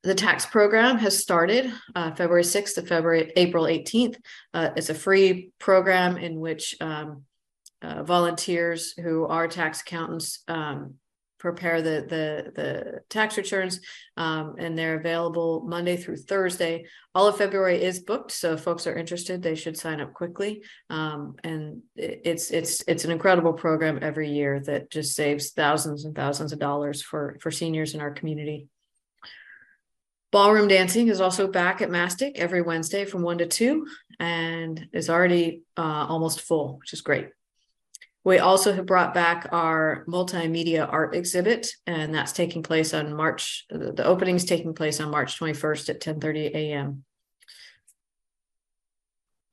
the 0.03 0.15
tax 0.15 0.45
program 0.45 0.97
has 0.97 1.19
started 1.19 1.71
uh, 1.95 2.11
February 2.11 2.43
6th 2.43 2.75
to 2.75 2.81
February 2.83 3.33
April 3.35 3.65
18th. 3.65 4.15
Uh, 4.53 4.69
it's 4.75 4.89
a 4.89 4.93
free 4.93 5.51
program 5.59 6.17
in 6.17 6.39
which 6.39 6.75
um, 6.79 7.23
uh, 7.81 8.03
volunteers 8.03 8.93
who 8.93 9.25
are 9.25 9.47
tax 9.47 9.81
accountants 9.81 10.43
um, 10.47 10.95
prepare 11.37 11.81
the 11.81 12.05
the 12.09 12.51
the 12.53 12.99
tax 13.09 13.37
returns 13.37 13.79
um, 14.17 14.55
and 14.57 14.77
they're 14.77 14.99
available 14.99 15.63
monday 15.65 15.95
through 15.95 16.17
thursday. 16.17 16.85
All 17.15 17.27
of 17.27 17.37
february 17.37 17.81
is 17.81 18.01
booked 18.01 18.31
so 18.31 18.53
if 18.53 18.61
folks 18.61 18.85
are 18.87 18.95
interested 18.95 19.41
they 19.41 19.55
should 19.55 19.77
sign 19.77 20.01
up 20.01 20.13
quickly. 20.13 20.63
Um, 20.89 21.35
and 21.43 21.81
it's 21.95 22.51
it's 22.51 22.83
it's 22.87 23.05
an 23.05 23.11
incredible 23.11 23.53
program 23.53 23.99
every 24.01 24.29
year 24.29 24.59
that 24.61 24.91
just 24.91 25.15
saves 25.15 25.51
thousands 25.51 26.03
and 26.03 26.13
thousands 26.13 26.51
of 26.51 26.59
dollars 26.59 27.01
for 27.01 27.37
for 27.41 27.51
seniors 27.51 27.93
in 27.93 28.01
our 28.01 28.11
community 28.11 28.67
ballroom 30.31 30.67
dancing 30.67 31.07
is 31.07 31.21
also 31.21 31.47
back 31.47 31.81
at 31.81 31.89
mastick 31.89 32.37
every 32.37 32.61
wednesday 32.61 33.05
from 33.05 33.21
1 33.21 33.39
to 33.39 33.47
2 33.47 33.87
and 34.19 34.87
is 34.93 35.09
already 35.09 35.63
uh, 35.77 36.05
almost 36.07 36.41
full 36.41 36.77
which 36.79 36.93
is 36.93 37.01
great 37.01 37.29
we 38.25 38.39
also 38.39 38.73
have 38.73 38.85
brought 38.85 39.13
back 39.13 39.47
our 39.51 40.03
multimedia 40.07 40.87
art 40.87 41.15
exhibit, 41.15 41.67
and 41.87 42.13
that's 42.13 42.33
taking 42.33 42.63
place 42.63 42.93
on 42.93 43.15
March. 43.15 43.65
The 43.69 44.05
opening 44.05 44.35
is 44.35 44.45
taking 44.45 44.73
place 44.73 44.99
on 44.99 45.09
March 45.09 45.39
21st 45.39 45.89
at 45.89 46.01
10:30 46.01 46.53
a.m. 46.53 47.05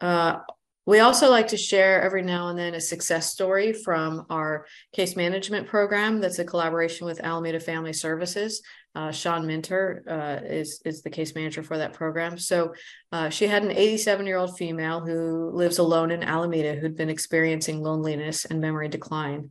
Uh, 0.00 0.40
we 0.86 1.00
also 1.00 1.28
like 1.28 1.48
to 1.48 1.56
share 1.56 2.00
every 2.00 2.22
now 2.22 2.48
and 2.48 2.58
then 2.58 2.74
a 2.74 2.80
success 2.80 3.32
story 3.32 3.72
from 3.72 4.24
our 4.30 4.66
case 4.92 5.16
management 5.16 5.66
program. 5.66 6.20
That's 6.20 6.38
a 6.38 6.44
collaboration 6.44 7.06
with 7.06 7.20
Alameda 7.20 7.58
Family 7.58 7.92
Services. 7.92 8.62
Uh, 8.94 9.10
Sean 9.10 9.46
Minter 9.46 10.04
uh, 10.08 10.46
is 10.46 10.80
is 10.84 11.02
the 11.02 11.10
case 11.10 11.34
manager 11.34 11.62
for 11.62 11.76
that 11.76 11.92
program. 11.92 12.38
So 12.38 12.72
uh, 13.12 13.28
she 13.30 13.48
had 13.48 13.64
an 13.64 13.72
87 13.72 14.26
year 14.26 14.38
old 14.38 14.56
female 14.56 15.00
who 15.00 15.50
lives 15.52 15.78
alone 15.78 16.12
in 16.12 16.22
Alameda 16.22 16.76
who'd 16.76 16.96
been 16.96 17.10
experiencing 17.10 17.82
loneliness 17.82 18.44
and 18.44 18.60
memory 18.60 18.88
decline. 18.88 19.50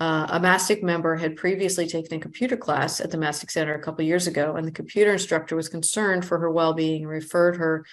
Uh, 0.00 0.26
a 0.30 0.40
Mastick 0.40 0.82
member 0.82 1.14
had 1.14 1.36
previously 1.36 1.86
taken 1.86 2.18
a 2.18 2.20
computer 2.20 2.56
class 2.56 3.00
at 3.00 3.12
the 3.12 3.16
Mastick 3.16 3.52
Center 3.52 3.74
a 3.74 3.80
couple 3.80 4.04
years 4.04 4.26
ago, 4.26 4.56
and 4.56 4.66
the 4.66 4.72
computer 4.72 5.12
instructor 5.12 5.54
was 5.54 5.68
concerned 5.68 6.24
for 6.24 6.38
her 6.38 6.50
well 6.50 6.74
being 6.74 7.02
and 7.02 7.10
referred 7.10 7.56
her 7.56 7.86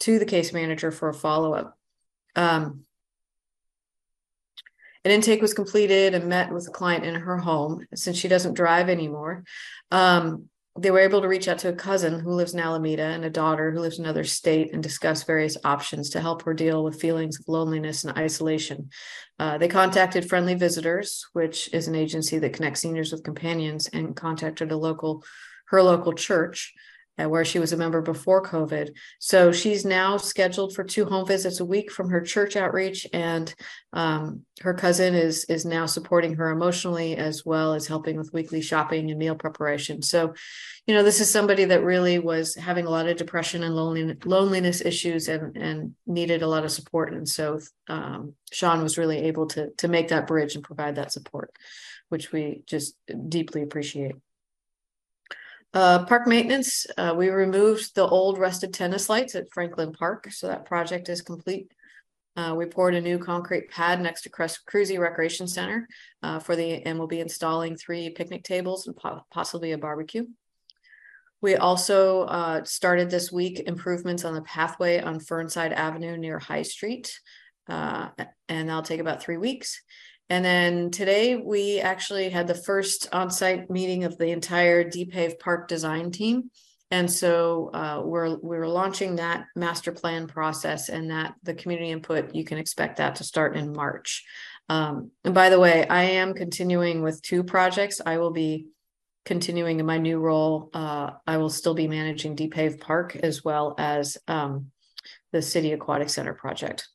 to 0.00 0.18
the 0.18 0.24
case 0.24 0.52
manager 0.52 0.90
for 0.90 1.08
a 1.08 1.14
follow 1.14 1.54
up. 1.54 1.78
Um, 2.36 2.84
an 5.04 5.10
intake 5.10 5.42
was 5.42 5.54
completed 5.54 6.14
and 6.14 6.28
met 6.28 6.52
with 6.52 6.68
a 6.68 6.70
client 6.70 7.04
in 7.04 7.14
her 7.14 7.36
home 7.36 7.86
since 7.94 8.16
she 8.16 8.28
doesn't 8.28 8.54
drive 8.54 8.88
anymore. 8.88 9.44
Um, 9.90 10.48
they 10.78 10.90
were 10.90 11.00
able 11.00 11.20
to 11.20 11.28
reach 11.28 11.48
out 11.48 11.58
to 11.58 11.68
a 11.68 11.74
cousin 11.74 12.20
who 12.20 12.32
lives 12.32 12.54
in 12.54 12.60
Alameda 12.60 13.02
and 13.02 13.24
a 13.24 13.30
daughter 13.30 13.70
who 13.70 13.80
lives 13.80 13.98
in 13.98 14.04
another 14.04 14.24
state 14.24 14.72
and 14.72 14.82
discuss 14.82 15.24
various 15.24 15.58
options 15.64 16.08
to 16.10 16.20
help 16.20 16.42
her 16.42 16.54
deal 16.54 16.82
with 16.82 17.00
feelings 17.00 17.38
of 17.38 17.46
loneliness 17.46 18.04
and 18.04 18.16
isolation. 18.16 18.88
Uh, 19.38 19.58
they 19.58 19.68
contacted 19.68 20.28
Friendly 20.28 20.54
Visitors, 20.54 21.26
which 21.34 21.68
is 21.74 21.88
an 21.88 21.94
agency 21.94 22.38
that 22.38 22.54
connects 22.54 22.80
seniors 22.80 23.12
with 23.12 23.22
companions, 23.24 23.86
and 23.88 24.16
contacted 24.16 24.72
a 24.72 24.76
local, 24.76 25.22
her 25.66 25.82
local 25.82 26.14
church 26.14 26.72
where 27.26 27.44
she 27.44 27.58
was 27.58 27.72
a 27.72 27.76
member 27.76 28.00
before 28.00 28.42
COVID. 28.42 28.90
So 29.18 29.52
she's 29.52 29.84
now 29.84 30.16
scheduled 30.16 30.74
for 30.74 30.84
two 30.84 31.04
home 31.04 31.26
visits 31.26 31.60
a 31.60 31.64
week 31.64 31.90
from 31.90 32.10
her 32.10 32.20
church 32.20 32.56
outreach, 32.56 33.06
and 33.12 33.54
um, 33.92 34.42
her 34.60 34.74
cousin 34.74 35.14
is 35.14 35.44
is 35.44 35.64
now 35.64 35.86
supporting 35.86 36.34
her 36.34 36.50
emotionally 36.50 37.16
as 37.16 37.44
well 37.44 37.74
as 37.74 37.86
helping 37.86 38.16
with 38.16 38.32
weekly 38.32 38.60
shopping 38.60 39.10
and 39.10 39.18
meal 39.18 39.34
preparation. 39.34 40.02
So, 40.02 40.34
you 40.86 40.94
know, 40.94 41.02
this 41.02 41.20
is 41.20 41.30
somebody 41.30 41.64
that 41.66 41.84
really 41.84 42.18
was 42.18 42.54
having 42.54 42.86
a 42.86 42.90
lot 42.90 43.08
of 43.08 43.16
depression 43.16 43.62
and 43.62 43.74
loneliness 43.74 44.80
issues 44.80 45.28
and 45.28 45.56
and 45.56 45.94
needed 46.06 46.42
a 46.42 46.48
lot 46.48 46.64
of 46.64 46.72
support. 46.72 47.12
And 47.12 47.28
so 47.28 47.60
um, 47.88 48.34
Sean 48.52 48.82
was 48.82 48.98
really 48.98 49.18
able 49.18 49.46
to 49.48 49.70
to 49.78 49.88
make 49.88 50.08
that 50.08 50.26
bridge 50.26 50.54
and 50.54 50.64
provide 50.64 50.96
that 50.96 51.12
support, 51.12 51.54
which 52.08 52.32
we 52.32 52.62
just 52.66 52.94
deeply 53.28 53.62
appreciate. 53.62 54.16
Uh, 55.74 56.04
park 56.04 56.26
maintenance, 56.26 56.86
uh, 56.98 57.14
we 57.16 57.30
removed 57.30 57.94
the 57.94 58.06
old 58.06 58.38
rusted 58.38 58.74
tennis 58.74 59.08
lights 59.08 59.34
at 59.34 59.50
Franklin 59.52 59.92
Park, 59.92 60.30
so 60.30 60.46
that 60.46 60.66
project 60.66 61.08
is 61.08 61.22
complete. 61.22 61.72
Uh, 62.36 62.54
we 62.56 62.66
poured 62.66 62.94
a 62.94 63.00
new 63.00 63.18
concrete 63.18 63.70
pad 63.70 64.00
next 64.00 64.22
to 64.22 64.30
Krusi 64.30 64.98
Recreation 64.98 65.46
Center 65.46 65.88
uh, 66.22 66.38
for 66.38 66.56
the, 66.56 66.82
and 66.82 66.98
we'll 66.98 67.08
be 67.08 67.20
installing 67.20 67.76
three 67.76 68.10
picnic 68.10 68.42
tables 68.42 68.86
and 68.86 68.96
po 68.96 69.20
possibly 69.30 69.72
a 69.72 69.78
barbecue. 69.78 70.24
We 71.40 71.56
also 71.56 72.22
uh, 72.22 72.64
started 72.64 73.10
this 73.10 73.32
week 73.32 73.60
improvements 73.66 74.24
on 74.24 74.34
the 74.34 74.42
pathway 74.42 75.00
on 75.00 75.20
Fernside 75.20 75.72
Avenue 75.72 76.16
near 76.16 76.38
High 76.38 76.62
Street, 76.62 77.18
uh, 77.68 78.08
and 78.48 78.68
that'll 78.68 78.82
take 78.82 79.00
about 79.00 79.22
three 79.22 79.38
weeks. 79.38 79.82
And 80.32 80.42
then 80.42 80.90
today 80.90 81.36
we 81.36 81.80
actually 81.80 82.30
had 82.30 82.46
the 82.46 82.54
first 82.54 83.06
on-site 83.12 83.68
meeting 83.68 84.04
of 84.04 84.16
the 84.16 84.28
entire 84.28 84.82
De-Pave 84.82 85.38
Park 85.38 85.68
design 85.68 86.10
team. 86.10 86.50
And 86.90 87.10
so 87.10 87.68
uh, 87.74 88.00
we're 88.02 88.38
we're 88.38 88.66
launching 88.66 89.16
that 89.16 89.44
master 89.54 89.92
plan 89.92 90.26
process 90.26 90.88
and 90.88 91.10
that 91.10 91.34
the 91.42 91.52
community 91.52 91.90
input, 91.90 92.34
you 92.34 92.46
can 92.46 92.56
expect 92.56 92.96
that 92.96 93.16
to 93.16 93.24
start 93.24 93.58
in 93.58 93.74
March. 93.74 94.24
Um, 94.70 95.10
and 95.22 95.34
by 95.34 95.50
the 95.50 95.60
way, 95.60 95.86
I 95.86 96.04
am 96.04 96.32
continuing 96.32 97.02
with 97.02 97.20
two 97.20 97.44
projects. 97.44 98.00
I 98.04 98.16
will 98.16 98.32
be 98.32 98.68
continuing 99.26 99.80
in 99.80 99.84
my 99.84 99.98
new 99.98 100.18
role, 100.18 100.70
uh, 100.72 101.10
I 101.26 101.36
will 101.36 101.50
still 101.50 101.74
be 101.74 101.88
managing 101.88 102.36
De-Pave 102.36 102.80
Park 102.80 103.16
as 103.16 103.44
well 103.44 103.74
as 103.76 104.16
um, 104.28 104.70
the 105.30 105.42
City 105.42 105.72
Aquatic 105.72 106.08
Center 106.08 106.32
project. 106.32 106.88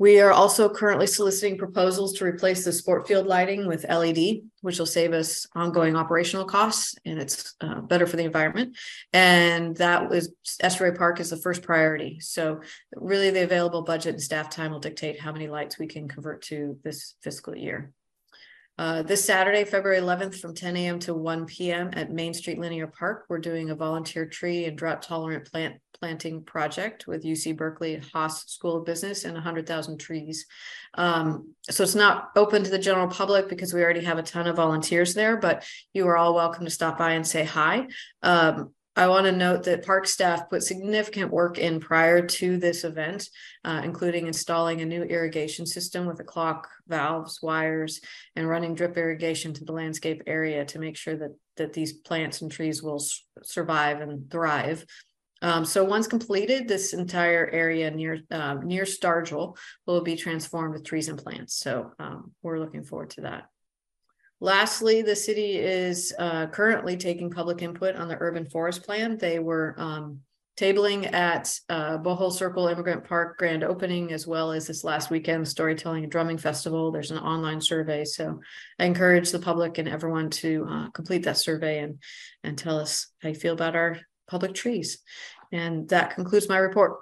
We 0.00 0.18
are 0.20 0.32
also 0.32 0.70
currently 0.70 1.06
soliciting 1.06 1.58
proposals 1.58 2.14
to 2.14 2.24
replace 2.24 2.64
the 2.64 2.72
sport 2.72 3.06
field 3.06 3.26
lighting 3.26 3.66
with 3.66 3.84
LED, 3.86 4.40
which 4.62 4.78
will 4.78 4.86
save 4.86 5.12
us 5.12 5.46
ongoing 5.54 5.94
operational 5.94 6.46
costs 6.46 6.94
and 7.04 7.18
it's 7.18 7.54
uh, 7.60 7.82
better 7.82 8.06
for 8.06 8.16
the 8.16 8.24
environment. 8.24 8.78
And 9.12 9.76
that 9.76 10.08
was 10.08 10.32
Estuary 10.60 10.96
Park 10.96 11.20
is 11.20 11.28
the 11.28 11.36
first 11.36 11.60
priority. 11.60 12.18
So 12.20 12.62
really 12.94 13.28
the 13.28 13.44
available 13.44 13.82
budget 13.82 14.14
and 14.14 14.22
staff 14.22 14.48
time 14.48 14.70
will 14.70 14.80
dictate 14.80 15.20
how 15.20 15.32
many 15.32 15.48
lights 15.48 15.78
we 15.78 15.86
can 15.86 16.08
convert 16.08 16.40
to 16.44 16.78
this 16.82 17.16
fiscal 17.20 17.54
year. 17.54 17.92
Uh, 18.78 19.02
this 19.02 19.22
Saturday, 19.22 19.64
February 19.64 20.00
11th, 20.00 20.36
from 20.36 20.54
10 20.54 20.78
a.m. 20.78 20.98
to 21.00 21.12
1 21.12 21.44
p.m. 21.44 21.90
at 21.92 22.10
Main 22.10 22.32
Street 22.32 22.58
Linear 22.58 22.86
Park, 22.86 23.26
we're 23.28 23.38
doing 23.38 23.68
a 23.68 23.74
volunteer 23.74 24.24
tree 24.24 24.64
and 24.64 24.78
drought 24.78 25.02
tolerant 25.02 25.44
plant 25.52 25.74
planting 26.00 26.42
project 26.42 27.06
with 27.06 27.24
UC 27.24 27.56
Berkeley 27.56 28.02
Haas 28.12 28.44
School 28.50 28.78
of 28.78 28.86
Business 28.86 29.24
and 29.24 29.34
100,000 29.34 29.98
trees. 29.98 30.46
Um, 30.94 31.54
so 31.68 31.82
it's 31.82 31.94
not 31.94 32.30
open 32.36 32.64
to 32.64 32.70
the 32.70 32.78
general 32.78 33.08
public 33.08 33.48
because 33.48 33.74
we 33.74 33.82
already 33.82 34.04
have 34.04 34.18
a 34.18 34.22
ton 34.22 34.46
of 34.46 34.56
volunteers 34.56 35.14
there, 35.14 35.36
but 35.36 35.64
you 35.92 36.08
are 36.08 36.16
all 36.16 36.34
welcome 36.34 36.64
to 36.64 36.70
stop 36.70 36.98
by 36.98 37.12
and 37.12 37.26
say 37.26 37.44
hi. 37.44 37.86
Um, 38.22 38.70
I 38.96 39.06
want 39.06 39.26
to 39.26 39.32
note 39.32 39.62
that 39.64 39.86
park 39.86 40.06
staff 40.06 40.50
put 40.50 40.64
significant 40.64 41.30
work 41.30 41.58
in 41.58 41.78
prior 41.78 42.26
to 42.26 42.58
this 42.58 42.82
event, 42.82 43.28
uh, 43.64 43.80
including 43.84 44.26
installing 44.26 44.80
a 44.80 44.84
new 44.84 45.02
irrigation 45.04 45.64
system 45.64 46.06
with 46.06 46.18
a 46.18 46.24
clock, 46.24 46.68
valves, 46.88 47.40
wires, 47.40 48.00
and 48.34 48.48
running 48.48 48.74
drip 48.74 48.96
irrigation 48.96 49.54
to 49.54 49.64
the 49.64 49.72
landscape 49.72 50.24
area 50.26 50.64
to 50.66 50.80
make 50.80 50.96
sure 50.96 51.16
that, 51.16 51.36
that 51.56 51.72
these 51.72 51.92
plants 51.92 52.42
and 52.42 52.50
trees 52.50 52.82
will 52.82 53.02
survive 53.42 54.00
and 54.00 54.28
thrive. 54.30 54.84
Um, 55.42 55.64
so 55.64 55.84
once 55.84 56.06
completed, 56.06 56.68
this 56.68 56.92
entire 56.92 57.48
area 57.48 57.90
near 57.90 58.20
uh, 58.30 58.54
near 58.54 58.84
Stargell 58.84 59.56
will 59.86 60.02
be 60.02 60.16
transformed 60.16 60.74
with 60.74 60.84
trees 60.84 61.08
and 61.08 61.18
plants. 61.18 61.54
So 61.54 61.92
um, 61.98 62.32
we're 62.42 62.58
looking 62.58 62.84
forward 62.84 63.10
to 63.10 63.22
that. 63.22 63.44
Lastly, 64.40 65.02
the 65.02 65.16
city 65.16 65.58
is 65.58 66.14
uh, 66.18 66.46
currently 66.46 66.96
taking 66.96 67.30
public 67.30 67.62
input 67.62 67.96
on 67.96 68.08
the 68.08 68.16
urban 68.20 68.46
forest 68.46 68.82
plan. 68.82 69.18
They 69.18 69.38
were 69.38 69.74
um, 69.78 70.20
tabling 70.58 71.10
at 71.12 71.58
uh, 71.68 71.98
Bohol 71.98 72.32
Circle 72.32 72.68
Immigrant 72.68 73.04
Park 73.04 73.38
grand 73.38 73.64
opening, 73.64 74.12
as 74.12 74.26
well 74.26 74.52
as 74.52 74.66
this 74.66 74.84
last 74.84 75.10
weekend 75.10 75.46
storytelling 75.48 76.04
and 76.04 76.12
drumming 76.12 76.38
festival. 76.38 76.90
There's 76.90 77.10
an 77.10 77.18
online 77.18 77.60
survey, 77.60 78.04
so 78.04 78.40
I 78.78 78.84
encourage 78.84 79.30
the 79.30 79.38
public 79.38 79.78
and 79.78 79.88
everyone 79.88 80.28
to 80.30 80.66
uh, 80.68 80.90
complete 80.90 81.24
that 81.24 81.38
survey 81.38 81.78
and 81.80 81.98
and 82.42 82.58
tell 82.58 82.78
us 82.78 83.08
how 83.22 83.30
you 83.30 83.34
feel 83.34 83.54
about 83.54 83.76
our 83.76 83.98
public 84.30 84.54
trees. 84.54 84.98
And 85.52 85.88
that 85.88 86.14
concludes 86.14 86.48
my 86.48 86.58
report. 86.58 86.98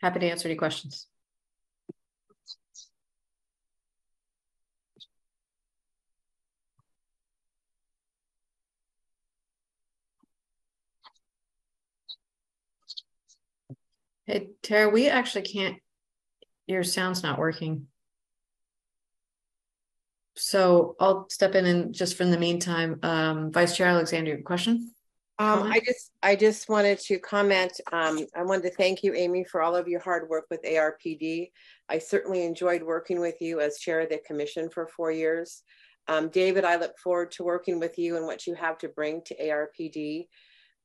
Happy 0.00 0.20
to 0.20 0.26
answer 0.28 0.48
any 0.48 0.56
questions. 0.56 1.06
Hey, 14.26 14.48
Tara, 14.62 14.88
we 14.88 15.08
actually 15.08 15.42
can't, 15.42 15.76
your 16.66 16.82
sound's 16.82 17.22
not 17.22 17.38
working. 17.38 17.86
So 20.36 20.96
I'll 21.00 21.28
step 21.30 21.54
in 21.54 21.66
and 21.66 21.94
just 21.94 22.16
from 22.16 22.30
the 22.30 22.38
meantime, 22.38 22.98
um, 23.02 23.52
Vice 23.52 23.76
Chair 23.76 23.88
Alexander, 23.88 24.32
your 24.32 24.42
question? 24.42 24.92
Um, 25.38 25.64
I 25.64 25.80
just, 25.84 26.12
I 26.22 26.34
just 26.34 26.68
wanted 26.70 26.98
to 27.00 27.18
comment, 27.18 27.78
um, 27.92 28.26
I 28.34 28.42
wanted 28.42 28.62
to 28.62 28.70
thank 28.70 29.02
you, 29.02 29.12
Amy, 29.12 29.44
for 29.44 29.60
all 29.60 29.76
of 29.76 29.86
your 29.86 30.00
hard 30.00 30.28
work 30.30 30.46
with 30.50 30.62
ARPD. 30.62 31.50
I 31.90 31.98
certainly 31.98 32.44
enjoyed 32.44 32.82
working 32.82 33.20
with 33.20 33.40
you 33.42 33.60
as 33.60 33.78
chair 33.78 34.00
of 34.00 34.08
the 34.08 34.18
commission 34.26 34.70
for 34.70 34.86
four 34.86 35.10
years. 35.10 35.62
Um, 36.08 36.28
David, 36.28 36.64
I 36.64 36.76
look 36.76 36.98
forward 36.98 37.32
to 37.32 37.44
working 37.44 37.80
with 37.80 37.98
you 37.98 38.16
and 38.16 38.24
what 38.24 38.46
you 38.46 38.54
have 38.54 38.78
to 38.78 38.88
bring 38.88 39.22
to 39.26 39.36
ARPD. 39.36 40.26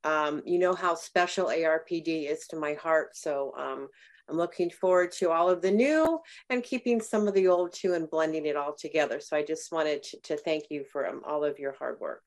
Um, 0.04 0.42
you 0.46 0.60
know 0.60 0.74
how 0.74 0.96
special 0.96 1.48
ARPD 1.48 2.30
is 2.30 2.48
to 2.48 2.58
my 2.58 2.74
heart. 2.74 3.16
So 3.16 3.54
um, 3.58 3.88
I'm 4.30 4.38
looking 4.38 4.70
forward 4.70 5.12
to 5.14 5.32
all 5.32 5.50
of 5.50 5.62
the 5.62 5.72
new 5.72 6.20
and 6.50 6.64
keeping 6.64 7.02
some 7.02 7.28
of 7.28 7.34
the 7.34 7.48
old 7.48 7.74
too 7.74 7.94
and 7.94 8.10
blending 8.10 8.46
it 8.46 8.56
all 8.56 8.74
together. 8.74 9.20
So 9.20 9.36
I 9.36 9.44
just 9.44 9.72
wanted 9.72 10.04
to, 10.04 10.22
to 10.22 10.38
thank 10.38 10.66
you 10.70 10.84
for 10.84 11.08
um, 11.08 11.22
all 11.26 11.44
of 11.44 11.60
your 11.60 11.74
hard 11.74 12.00
work. 12.00 12.22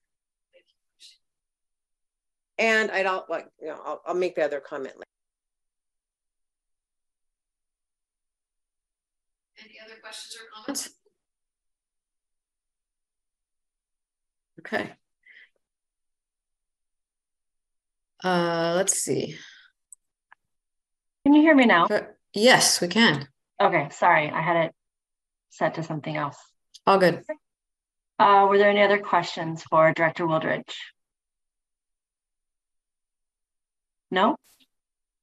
And 2.58 2.90
I'd 2.90 3.06
all 3.06 3.26
like, 3.28 3.48
you 3.60 3.68
know, 3.68 3.80
I'll, 3.84 4.02
I'll 4.06 4.14
make 4.14 4.36
the 4.36 4.44
other 4.44 4.60
comment 4.60 4.94
later. 4.94 5.04
Any 9.58 9.74
other 9.84 10.00
questions 10.00 10.36
or 10.36 10.62
comments? 10.62 10.90
Okay. 14.60 14.92
Uh, 18.22 18.74
let's 18.76 18.98
see. 18.98 19.36
Can 21.24 21.32
you 21.32 21.40
hear 21.40 21.54
me 21.54 21.64
now? 21.64 21.86
Yes, 22.34 22.80
we 22.80 22.88
can. 22.88 23.26
Okay, 23.60 23.88
sorry, 23.92 24.30
I 24.30 24.42
had 24.42 24.66
it 24.66 24.74
set 25.50 25.74
to 25.74 25.82
something 25.82 26.16
else. 26.16 26.36
All 26.86 26.98
good. 26.98 27.22
Uh, 28.18 28.46
were 28.48 28.58
there 28.58 28.68
any 28.68 28.82
other 28.82 28.98
questions 28.98 29.62
for 29.62 29.92
Director 29.92 30.26
Wooldridge? 30.26 30.74
No? 34.10 34.36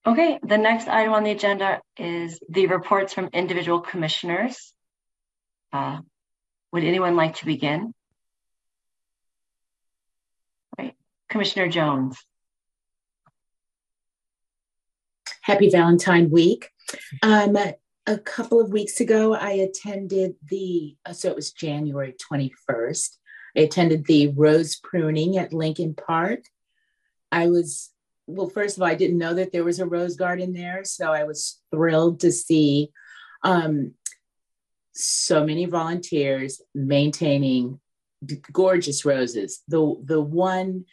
Okay, 0.05 0.39
the 0.41 0.57
next 0.57 0.87
item 0.87 1.13
on 1.13 1.23
the 1.23 1.31
agenda 1.31 1.81
is 1.97 2.39
the 2.49 2.65
reports 2.65 3.13
from 3.13 3.29
individual 3.33 3.79
commissioners. 3.79 4.73
Uh, 5.71 5.99
would 6.71 6.83
anyone 6.83 7.15
like 7.15 7.35
to 7.35 7.45
begin? 7.45 7.93
Right, 10.79 10.95
Commissioner 11.29 11.67
Jones. 11.67 12.17
Happy 15.41 15.69
Valentine 15.69 16.29
Week. 16.29 16.69
Um, 17.23 17.57
a 18.07 18.17
couple 18.17 18.59
of 18.61 18.71
weeks 18.71 18.99
ago, 18.99 19.33
I 19.33 19.51
attended 19.51 20.35
the, 20.47 20.95
uh, 21.05 21.13
so 21.13 21.29
it 21.29 21.35
was 21.35 21.51
January 21.51 22.15
21st. 22.31 23.17
I 23.57 23.61
attended 23.61 24.05
the 24.05 24.29
rose 24.29 24.77
pruning 24.77 25.37
at 25.37 25.53
Lincoln 25.53 25.95
Park. 25.95 26.45
I 27.31 27.47
was, 27.47 27.91
well, 28.27 28.49
first 28.49 28.77
of 28.77 28.83
all, 28.83 28.89
I 28.89 28.95
didn't 28.95 29.17
know 29.17 29.33
that 29.33 29.51
there 29.51 29.63
was 29.63 29.79
a 29.79 29.85
rose 29.85 30.15
garden 30.15 30.53
there. 30.53 30.83
So 30.83 31.11
I 31.11 31.23
was 31.23 31.59
thrilled 31.71 32.19
to 32.21 32.31
see 32.31 32.91
um, 33.43 33.93
so 34.93 35.45
many 35.45 35.65
volunteers 35.65 36.61
maintaining 36.75 37.79
gorgeous 38.51 39.05
roses. 39.05 39.61
The, 39.67 39.95
the 40.03 40.21
one 40.21 40.85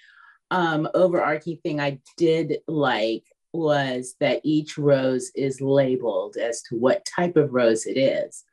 um, 0.51 0.89
overarching 0.95 1.59
thing 1.63 1.81
I 1.81 2.01
did 2.17 2.59
like 2.67 3.25
was 3.59 4.15
that 4.21 4.41
each 4.45 4.79
rose 4.79 5.31
is 5.35 5.61
labeled 5.61 6.37
as 6.37 6.63
to 6.63 6.77
what 6.77 7.05
type 7.05 7.37
of 7.37 7.53
rose 7.53 7.87
it 7.87 7.99
is. 7.99 8.45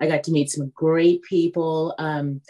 I 0.00 0.06
got 0.06 0.24
to 0.24 0.32
meet 0.32 0.50
some 0.50 0.72
great 0.74 1.22
people. 1.22 1.94
Um, 1.98 2.40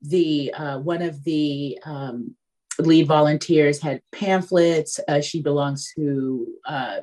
the 0.00 0.52
uh, 0.54 0.78
one 0.78 1.02
of 1.02 1.22
the 1.24 1.78
um, 1.84 2.34
lead 2.78 3.06
volunteers 3.06 3.80
had 3.80 4.02
pamphlets. 4.10 4.98
Uh, 5.06 5.20
she 5.20 5.42
belongs 5.42 5.92
to 5.94 6.46
uh, 6.66 7.00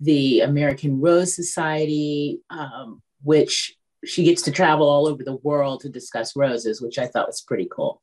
the 0.00 0.40
American 0.40 1.00
Rose 1.00 1.34
Society, 1.34 2.40
um, 2.50 3.02
which 3.22 3.76
she 4.04 4.24
gets 4.24 4.42
to 4.42 4.52
travel 4.52 4.88
all 4.88 5.08
over 5.08 5.24
the 5.24 5.36
world 5.36 5.80
to 5.80 5.88
discuss 5.88 6.36
roses, 6.36 6.80
which 6.80 6.98
I 6.98 7.06
thought 7.06 7.26
was 7.26 7.40
pretty 7.40 7.68
cool. 7.70 8.00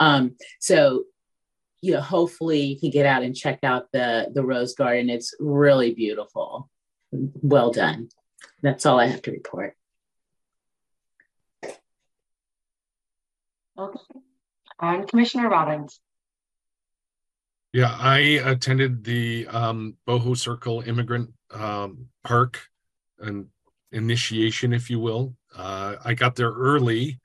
Um, 0.00 0.36
so 0.60 1.04
you 1.86 1.92
know, 1.92 2.00
hopefully 2.00 2.60
you 2.60 2.80
can 2.80 2.90
get 2.90 3.06
out 3.06 3.22
and 3.22 3.36
check 3.36 3.60
out 3.62 3.92
the 3.92 4.28
the 4.34 4.42
rose 4.42 4.74
garden. 4.74 5.08
It's 5.08 5.34
really 5.38 5.94
beautiful. 5.94 6.68
Well 7.12 7.70
done. 7.70 8.08
That's 8.60 8.84
all 8.84 8.98
I 8.98 9.06
have 9.06 9.22
to 9.22 9.30
report. 9.30 9.76
Okay. 13.78 14.00
And 14.80 15.06
Commissioner 15.06 15.48
Robbins. 15.48 16.00
Yeah, 17.72 17.96
I 17.96 18.18
attended 18.18 19.04
the 19.04 19.46
um 19.46 19.96
Bohol 20.08 20.36
Circle 20.36 20.82
Immigrant 20.86 21.32
um 21.52 22.08
Park 22.24 22.66
and 23.20 23.46
initiation, 23.92 24.72
if 24.72 24.90
you 24.90 24.98
will. 24.98 25.36
Uh, 25.54 25.96
I 26.04 26.14
got 26.14 26.34
there 26.34 26.50
early 26.50 27.20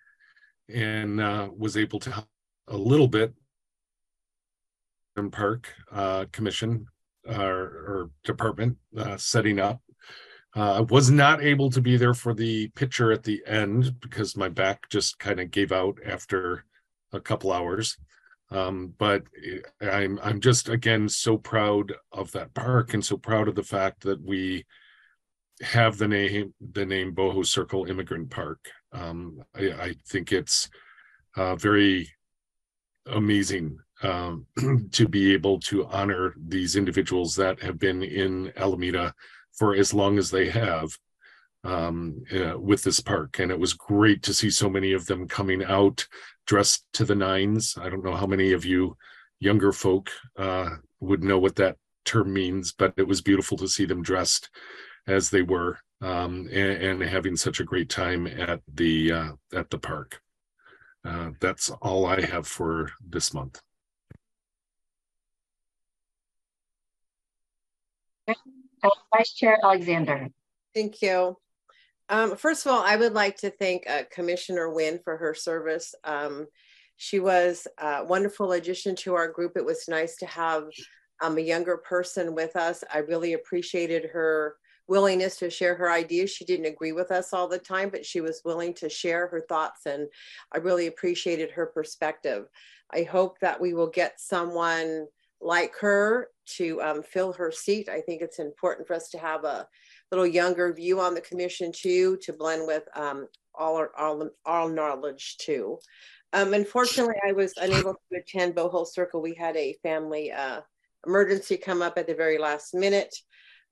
and 0.70 1.20
uh, 1.20 1.50
was 1.58 1.76
able 1.76 2.00
to 2.00 2.12
help 2.12 2.28
a 2.68 2.78
little 2.78 3.08
bit 3.08 3.34
Park 5.32 5.74
uh, 5.92 6.26
Commission 6.32 6.86
uh, 7.30 7.44
or 7.44 8.10
department 8.24 8.78
uh, 8.98 9.18
setting 9.18 9.60
up. 9.60 9.82
Uh, 10.56 10.74
I 10.74 10.80
was 10.82 11.10
not 11.10 11.42
able 11.42 11.70
to 11.70 11.82
be 11.82 11.96
there 11.98 12.14
for 12.14 12.34
the 12.34 12.68
picture 12.70 13.12
at 13.12 13.24
the 13.24 13.42
end 13.46 14.00
because 14.02 14.36
my 14.36 14.50
back 14.50 14.90
just 14.90 15.18
kind 15.20 15.40
of 15.40 15.52
gave 15.52 15.72
out 15.72 15.98
after 16.06 16.66
a 17.14 17.20
couple 17.20 17.52
hours. 17.52 17.98
Um, 18.50 18.94
but 18.98 19.24
I'm 19.82 20.20
I'm 20.22 20.42
just 20.42 20.68
again 20.68 21.08
so 21.08 21.38
proud 21.38 21.94
of 22.12 22.34
that 22.34 22.54
park 22.54 22.94
and 22.94 23.06
so 23.06 23.16
proud 23.16 23.48
of 23.48 23.56
the 23.56 23.64
fact 23.64 24.04
that 24.04 24.22
we 24.22 24.66
have 25.62 25.98
the 25.98 26.08
name 26.08 26.54
the 26.74 26.86
name 26.86 27.14
Bohol 27.14 27.46
Circle 27.46 27.86
Immigrant 27.86 28.30
Park. 28.30 28.60
Um, 28.92 29.42
I, 29.56 29.72
I 29.72 29.96
think 30.10 30.34
it's 30.34 30.70
uh, 31.38 31.56
very 31.56 32.10
amazing 33.06 33.78
um, 34.04 34.46
to 34.92 35.08
be 35.08 35.34
able 35.34 35.60
to 35.60 35.86
honor 35.88 36.34
these 36.38 36.76
individuals 36.76 37.36
that 37.36 37.62
have 37.62 37.80
been 37.80 38.04
in 38.04 38.52
Alameda 38.58 39.14
for 39.54 39.76
as 39.76 39.94
long 39.94 40.18
as 40.18 40.32
they 40.32 40.50
have 40.50 40.90
um, 41.64 42.24
uh, 42.34 42.58
with 42.58 42.84
this 42.84 43.00
park. 43.00 43.40
And 43.40 43.52
it 43.52 43.60
was 43.60 43.74
great 43.74 44.24
to 44.24 44.34
see 44.34 44.50
so 44.50 44.70
many 44.70 44.94
of 44.94 45.06
them 45.06 45.28
coming 45.28 45.64
out 45.64 46.08
dressed 46.48 46.86
to 46.94 47.06
the 47.06 47.16
nines. 47.16 47.78
I 47.80 47.90
don't 47.90 48.04
know 48.04 48.16
how 48.16 48.26
many 48.26 48.54
of 48.54 48.66
you 48.66 48.98
younger 49.40 49.72
folk 49.72 50.10
uh, 50.38 50.70
would 51.00 51.24
know 51.24 51.40
what 51.40 51.56
that 51.58 51.78
term 52.06 52.34
means, 52.34 52.72
but 52.72 52.94
it 52.98 53.08
was 53.08 53.22
beautiful 53.22 53.58
to 53.58 53.68
see 53.68 53.86
them 53.86 54.02
dressed 54.02 54.50
as 55.08 55.30
they 55.30 55.42
were 55.42 55.80
um, 56.02 56.48
and, 56.52 57.02
and, 57.02 57.04
having 57.04 57.36
such 57.36 57.60
a 57.60 57.64
great 57.64 57.90
time 57.90 58.28
at 58.28 58.62
the 58.74 59.12
uh, 59.12 59.32
at 59.54 59.70
the 59.70 59.78
park. 59.78 60.22
Uh, 61.06 61.32
that's 61.40 61.70
all 61.82 62.06
I 62.06 62.22
have 62.22 62.48
for 62.48 62.92
this 63.08 63.34
month. 63.34 63.62
Vice 68.28 69.34
Chair 69.34 69.58
Alexander. 69.64 70.30
Thank 70.74 71.02
you. 71.02 71.38
Um, 72.10 72.36
first 72.36 72.66
of 72.66 72.72
all, 72.72 72.84
I 72.84 72.96
would 72.96 73.14
like 73.14 73.38
to 73.38 73.50
thank 73.50 73.90
uh, 73.90 74.04
Commissioner 74.12 74.70
Wynn 74.70 75.00
for 75.04 75.18
her 75.18 75.34
service. 75.34 75.96
Um, 76.04 76.48
she 76.98 77.20
was 77.20 77.68
a 77.80 78.04
wonderful 78.04 78.52
addition 78.52 78.96
to 78.98 79.16
our 79.16 79.28
group. 79.28 79.54
It 79.56 79.66
was 79.66 79.88
nice 79.88 80.18
to 80.18 80.26
have 80.26 80.66
um, 81.22 81.38
a 81.38 81.42
younger 81.42 81.78
person 81.78 82.36
with 82.36 82.56
us. 82.56 82.84
I 82.94 83.00
really 83.00 83.34
appreciated 83.34 84.10
her 84.12 84.56
willingness 84.88 85.38
to 85.38 85.50
share 85.50 85.76
her 85.76 85.90
ideas. 85.90 86.32
She 86.32 86.44
didn't 86.44 86.66
agree 86.66 86.92
with 86.92 87.12
us 87.12 87.34
all 87.34 87.48
the 87.48 87.58
time, 87.58 87.90
but 87.90 88.06
she 88.06 88.20
was 88.20 88.42
willing 88.44 88.74
to 88.76 88.90
share 88.90 89.28
her 89.28 89.46
thoughts, 89.48 89.86
and 89.86 90.08
I 90.54 90.58
really 90.58 90.88
appreciated 90.88 91.52
her 91.52 91.68
perspective. 91.68 92.48
I 92.94 93.04
hope 93.04 93.40
that 93.40 93.62
we 93.62 93.74
will 93.74 93.88
get 93.88 94.20
someone 94.20 95.08
like 95.42 95.74
her 95.80 96.30
to 96.58 96.82
um, 96.82 97.04
fill 97.04 97.34
her 97.34 97.52
seat. 97.52 97.90
I 97.90 98.02
think 98.02 98.22
it's 98.22 98.40
important 98.40 98.88
for 98.88 98.96
us 98.96 99.10
to 99.10 99.18
have 99.18 99.44
a 99.44 99.68
little 100.12 100.28
younger 100.28 100.74
view 100.74 101.00
on 101.00 101.14
the 101.14 101.22
commission 101.22 101.72
too, 101.72 102.18
to 102.24 102.34
blend 102.34 102.68
with 102.68 102.84
um, 102.96 103.28
all, 103.56 103.78
our, 103.78 104.32
all, 104.46 104.70
knowledge 104.70 105.38
too. 105.38 105.80
Um, 106.34 106.54
unfortunately, 106.54 107.16
I 107.28 107.34
was 107.34 107.54
unable 107.58 107.94
to 107.94 108.20
attend 108.20 108.56
Bohol 108.56 108.86
Circle. 108.86 109.22
We 109.22 109.36
had 109.36 109.56
a 109.58 109.76
family 109.84 110.32
uh, 110.32 110.62
emergency 111.06 111.58
come 111.58 111.82
up 111.82 111.98
at 111.98 112.08
the 112.08 112.16
very 112.16 112.38
last 112.38 112.74
minute. 112.74 113.14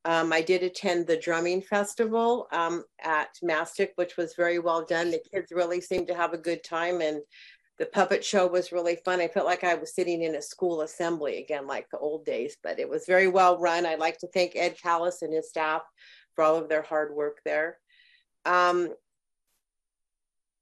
Um, 0.05 0.31
I 0.31 0.41
did 0.41 0.63
attend 0.63 1.07
the 1.07 1.17
drumming 1.17 1.61
festival 1.61 2.47
um, 2.51 2.85
at 3.03 3.29
Mastick, 3.41 3.91
which 3.95 4.15
was 4.15 4.33
very 4.35 4.59
well 4.59 4.85
done. 4.85 5.11
The 5.11 5.21
kids 5.33 5.51
really 5.51 5.81
seemed 5.81 6.07
to 6.07 6.15
have 6.15 6.33
a 6.33 6.37
good 6.37 6.63
time 6.63 7.01
and 7.01 7.21
the 7.79 7.85
puppet 7.85 8.25
show 8.25 8.45
was 8.45 8.73
really 8.73 8.97
fun. 8.97 9.21
I 9.21 9.29
felt 9.29 9.45
like 9.45 9.63
I 9.63 9.75
was 9.75 9.95
sitting 9.95 10.21
in 10.21 10.35
a 10.35 10.41
school 10.41 10.81
assembly 10.81 11.37
again, 11.37 11.65
like 11.65 11.89
the 11.89 11.97
old 11.97 12.25
days, 12.25 12.57
but 12.61 12.77
it 12.77 12.89
was 12.89 13.05
very 13.07 13.29
well 13.29 13.57
run. 13.57 13.85
I'd 13.85 13.99
like 13.99 14.17
to 14.19 14.27
thank 14.27 14.55
Ed 14.55 14.75
Callis 14.81 15.21
and 15.21 15.33
his 15.33 15.49
staff 15.49 15.81
for 16.35 16.43
all 16.43 16.57
of 16.57 16.67
their 16.67 16.81
hard 16.81 17.15
work 17.15 17.39
there. 17.45 17.77
Um, 18.45 18.93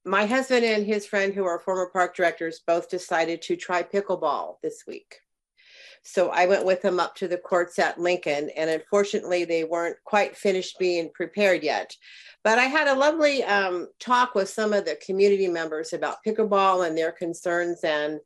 my 0.06 0.28
husband 0.28 0.64
and 0.64 0.86
his 0.86 1.08
friend, 1.08 1.34
who 1.34 1.46
are 1.46 1.60
former 1.60 1.90
park 1.92 2.16
directors, 2.16 2.62
both 2.66 2.88
decided 2.88 3.42
to 3.42 3.56
try 3.56 3.82
pickleball 3.82 4.58
this 4.62 4.84
week. 4.88 5.20
So 6.04 6.30
I 6.30 6.46
went 6.46 6.66
with 6.66 6.82
them 6.82 7.00
up 7.00 7.16
to 7.16 7.28
the 7.28 7.38
courts 7.38 7.80
at 7.80 8.00
Lincoln, 8.00 8.50
and 8.56 8.70
unfortunately, 8.70 9.46
they 9.46 9.64
weren't 9.64 9.98
quite 10.04 10.38
finished 10.38 10.80
being 10.80 11.10
prepared 11.14 11.64
yet. 11.64 11.96
But 12.44 12.60
I 12.60 12.66
had 12.66 12.88
a 12.88 12.96
lovely 12.96 13.44
um, 13.44 13.90
talk 14.00 14.36
with 14.36 14.50
some 14.50 14.74
of 14.74 14.86
the 14.86 14.98
community 15.06 15.48
members 15.48 15.94
about 15.94 16.24
pickleball 16.26 16.88
and 16.88 16.98
their 16.98 17.12
concerns. 17.12 17.82
And 17.84 18.20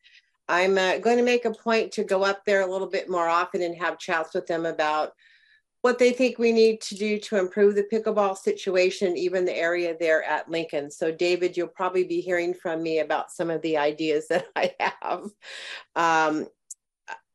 I'm 0.47 0.77
uh, 0.77 0.97
going 0.97 1.17
to 1.17 1.23
make 1.23 1.45
a 1.45 1.53
point 1.53 1.91
to 1.93 2.03
go 2.03 2.23
up 2.23 2.43
there 2.45 2.61
a 2.61 2.71
little 2.71 2.89
bit 2.89 3.09
more 3.09 3.27
often 3.27 3.61
and 3.61 3.75
have 3.77 3.97
chats 3.97 4.35
with 4.35 4.47
them 4.47 4.65
about 4.65 5.13
what 5.81 5.97
they 5.97 6.11
think 6.11 6.37
we 6.37 6.51
need 6.51 6.79
to 6.81 6.95
do 6.95 7.17
to 7.17 7.37
improve 7.37 7.73
the 7.73 7.87
pickleball 7.91 8.37
situation, 8.37 9.17
even 9.17 9.45
the 9.45 9.57
area 9.57 9.95
there 9.99 10.23
at 10.23 10.49
Lincoln. 10.49 10.91
So, 10.91 11.11
David, 11.11 11.57
you'll 11.57 11.67
probably 11.67 12.03
be 12.03 12.21
hearing 12.21 12.53
from 12.53 12.83
me 12.83 12.99
about 12.99 13.31
some 13.31 13.49
of 13.49 13.61
the 13.63 13.77
ideas 13.77 14.27
that 14.27 14.45
I 14.55 14.75
have. 14.79 15.23
Um, 15.95 16.47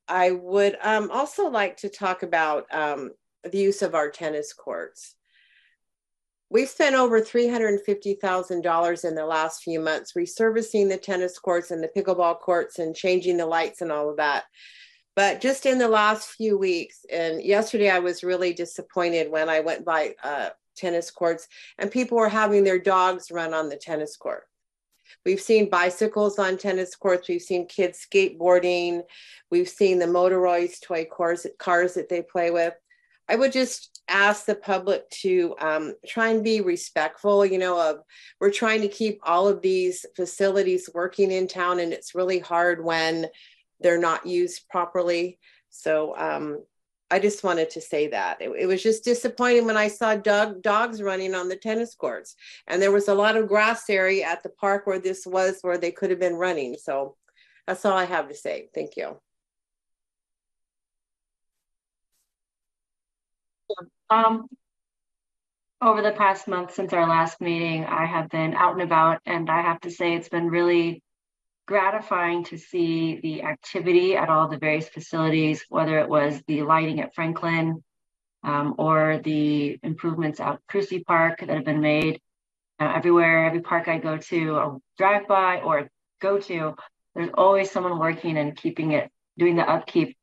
I 0.09 0.31
would 0.31 0.77
um, 0.83 1.11
also 1.11 1.49
like 1.49 1.79
to 1.79 1.88
talk 1.88 2.23
about 2.23 2.66
um, 2.73 3.12
the 3.45 3.59
use 3.59 3.83
of 3.83 3.95
our 3.95 4.11
tennis 4.11 4.53
courts. 4.53 5.14
We've 6.49 6.69
spent 6.69 6.95
over 6.95 7.21
$350,000 7.21 9.05
in 9.05 9.14
the 9.16 9.27
last 9.27 9.62
few 9.62 9.81
months 9.81 10.12
resurfacing 10.12 10.88
the 10.88 10.97
tennis 10.97 11.38
courts 11.38 11.73
and 11.73 11.83
the 11.83 11.90
pickleball 11.95 12.38
courts 12.38 12.79
and 12.79 12.95
changing 12.95 13.37
the 13.37 13.47
lights 13.47 13.81
and 13.81 13.90
all 13.90 14.11
of 14.11 14.19
that. 14.19 14.45
But 15.16 15.40
just 15.40 15.66
in 15.66 15.79
the 15.79 15.88
last 15.88 16.29
few 16.29 16.57
weeks, 16.57 17.05
and 17.11 17.42
yesterday 17.42 17.90
I 17.90 17.99
was 17.99 18.23
really 18.23 18.53
disappointed 18.53 19.31
when 19.31 19.49
I 19.49 19.61
went 19.61 19.85
by 19.85 20.14
uh, 20.23 20.51
tennis 20.77 21.11
courts 21.11 21.49
and 21.79 21.90
people 21.90 22.19
were 22.19 22.29
having 22.29 22.62
their 22.62 22.79
dogs 22.79 23.31
run 23.33 23.53
on 23.53 23.69
the 23.69 23.77
tennis 23.77 24.16
court. 24.16 24.45
We've 25.27 25.41
seen 25.41 25.69
bicycles 25.69 26.39
on 26.39 26.57
tennis 26.57 26.95
courts. 26.95 27.29
We've 27.29 27.43
seen 27.43 27.67
kids 27.67 28.07
skateboarding. 28.09 29.03
We've 29.51 29.69
seen 29.69 29.99
the 29.99 30.07
Motoroids 30.07 30.81
toy 30.81 31.05
cars, 31.12 31.45
cars 31.59 31.95
that 31.95 32.09
they 32.09 32.23
play 32.23 32.53
with. 32.53 32.75
I 33.29 33.35
would 33.35 33.51
just 33.51 34.03
ask 34.09 34.45
the 34.45 34.55
public 34.55 35.11
to 35.11 35.57
um, 35.59 35.95
try 36.07 36.29
and 36.29 36.45
be 36.45 36.61
respectful. 36.61 37.45
You 37.45 37.59
know, 37.59 37.91
of 37.91 38.03
we're 38.41 38.53
trying 38.53 38.83
to 38.83 38.89
keep 38.89 39.19
all 39.25 39.49
of 39.49 39.62
these 39.62 40.07
facilities 40.15 40.89
working 40.95 41.33
in 41.33 41.49
town, 41.49 41.81
and 41.81 41.93
it's 41.93 42.15
really 42.15 42.39
hard 42.39 42.85
when 42.85 43.27
they're 43.81 43.99
not 43.99 44.27
used 44.27 44.69
properly. 44.69 45.41
So 45.71 46.17
um, 46.17 46.62
I 47.11 47.21
just 47.21 47.45
wanted 47.45 47.71
to 47.71 47.81
say 47.81 48.09
that 48.09 48.42
it, 48.42 48.51
it, 48.59 48.66
was 48.66 48.83
just 48.83 49.05
disappointing 49.05 49.66
when 49.66 49.77
I 49.77 49.88
saw 49.88 50.16
dog 50.16 50.61
dogs 50.62 51.01
running 51.01 51.35
on 51.35 51.49
the 51.49 51.57
tennis 51.57 51.95
courts, 51.95 52.35
and 52.66 52.83
there 52.83 52.90
was 52.90 53.09
a 53.09 53.14
lot 53.14 53.37
of 53.37 53.49
grass 53.49 53.88
area 53.88 54.25
at 54.27 54.42
the 54.42 54.49
park 54.49 54.87
where 54.87 54.99
this 54.99 55.25
was, 55.25 55.59
where 55.62 55.79
they 55.79 55.92
could 55.92 56.11
have 56.11 56.19
been 56.19 56.35
running. 56.35 56.77
So 56.83 57.16
that's 57.66 57.85
all 57.85 57.97
I 57.97 58.05
have 58.05 58.29
to 58.29 58.35
say. 58.35 58.69
Thank 58.75 58.97
you. 58.97 59.19
Um, 64.11 64.47
over 65.81 66.03
the 66.03 66.12
past 66.12 66.49
month 66.49 66.75
since 66.75 66.92
our 66.92 67.09
last 67.09 67.40
meeting, 67.40 67.85
I 67.85 68.07
have 68.07 68.29
been 68.31 68.55
out 68.55 68.75
and 68.75 68.83
about, 68.83 69.21
and 69.27 69.51
I 69.51 69.62
have 69.62 69.81
to 69.81 69.90
say 69.90 70.14
it's 70.14 70.29
been 70.29 70.49
really 70.49 71.03
gratifying 71.67 72.45
to 72.45 72.59
see 72.59 73.21
the 73.21 73.43
activity 73.43 74.17
at 74.17 74.29
all 74.29 74.49
the 74.49 74.59
various 74.59 74.89
facilities, 74.89 75.65
whether 75.69 75.99
it 75.99 76.09
was 76.09 76.41
the 76.47 76.63
lighting 76.63 77.01
at 77.01 77.15
Franklin 77.15 77.83
um, 78.45 78.75
or 78.79 79.21
the 79.25 79.79
improvements 79.83 80.41
at 80.41 80.61
Krusi 80.71 81.05
Park 81.05 81.41
that 81.41 81.51
have 81.51 81.65
been 81.65 81.81
made. 81.81 82.21
Uh, 82.79 82.93
everywhere, 82.95 83.47
every 83.47 83.61
park 83.61 83.89
I 83.89 83.99
go 83.99 84.19
to, 84.19 84.51
or 84.51 84.79
drive 84.99 85.27
by, 85.27 85.61
or 85.63 85.89
go 86.21 86.39
to, 86.39 86.75
there's 87.15 87.31
always 87.33 87.71
someone 87.71 87.99
working 87.99 88.37
and 88.37 88.55
keeping 88.55 88.93
it, 88.93 89.11
doing 89.39 89.57
the 89.57 89.69
upkeep, 89.69 90.17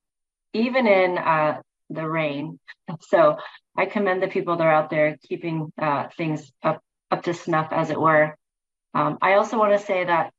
even 0.54 0.86
in 0.86 1.18
uh, 1.18 1.62
the 1.90 2.08
rain. 2.08 2.60
So 3.10 3.38
I 3.78 3.86
commend 3.86 4.22
the 4.22 4.28
people 4.28 4.58
that 4.58 4.68
are 4.68 4.74
out 4.74 4.90
there 4.90 5.18
keeping 5.24 5.72
uh, 5.82 6.10
things 6.18 6.52
up 6.62 6.82
up 7.10 7.24
to 7.24 7.34
snuff, 7.34 7.70
as 7.72 7.90
it 7.90 8.00
were. 8.00 8.36
Um, 8.94 9.18
I 9.22 9.36
also 9.36 9.58
want 9.58 9.72
to 9.72 9.86
say 9.86 10.04
that, 10.04 10.33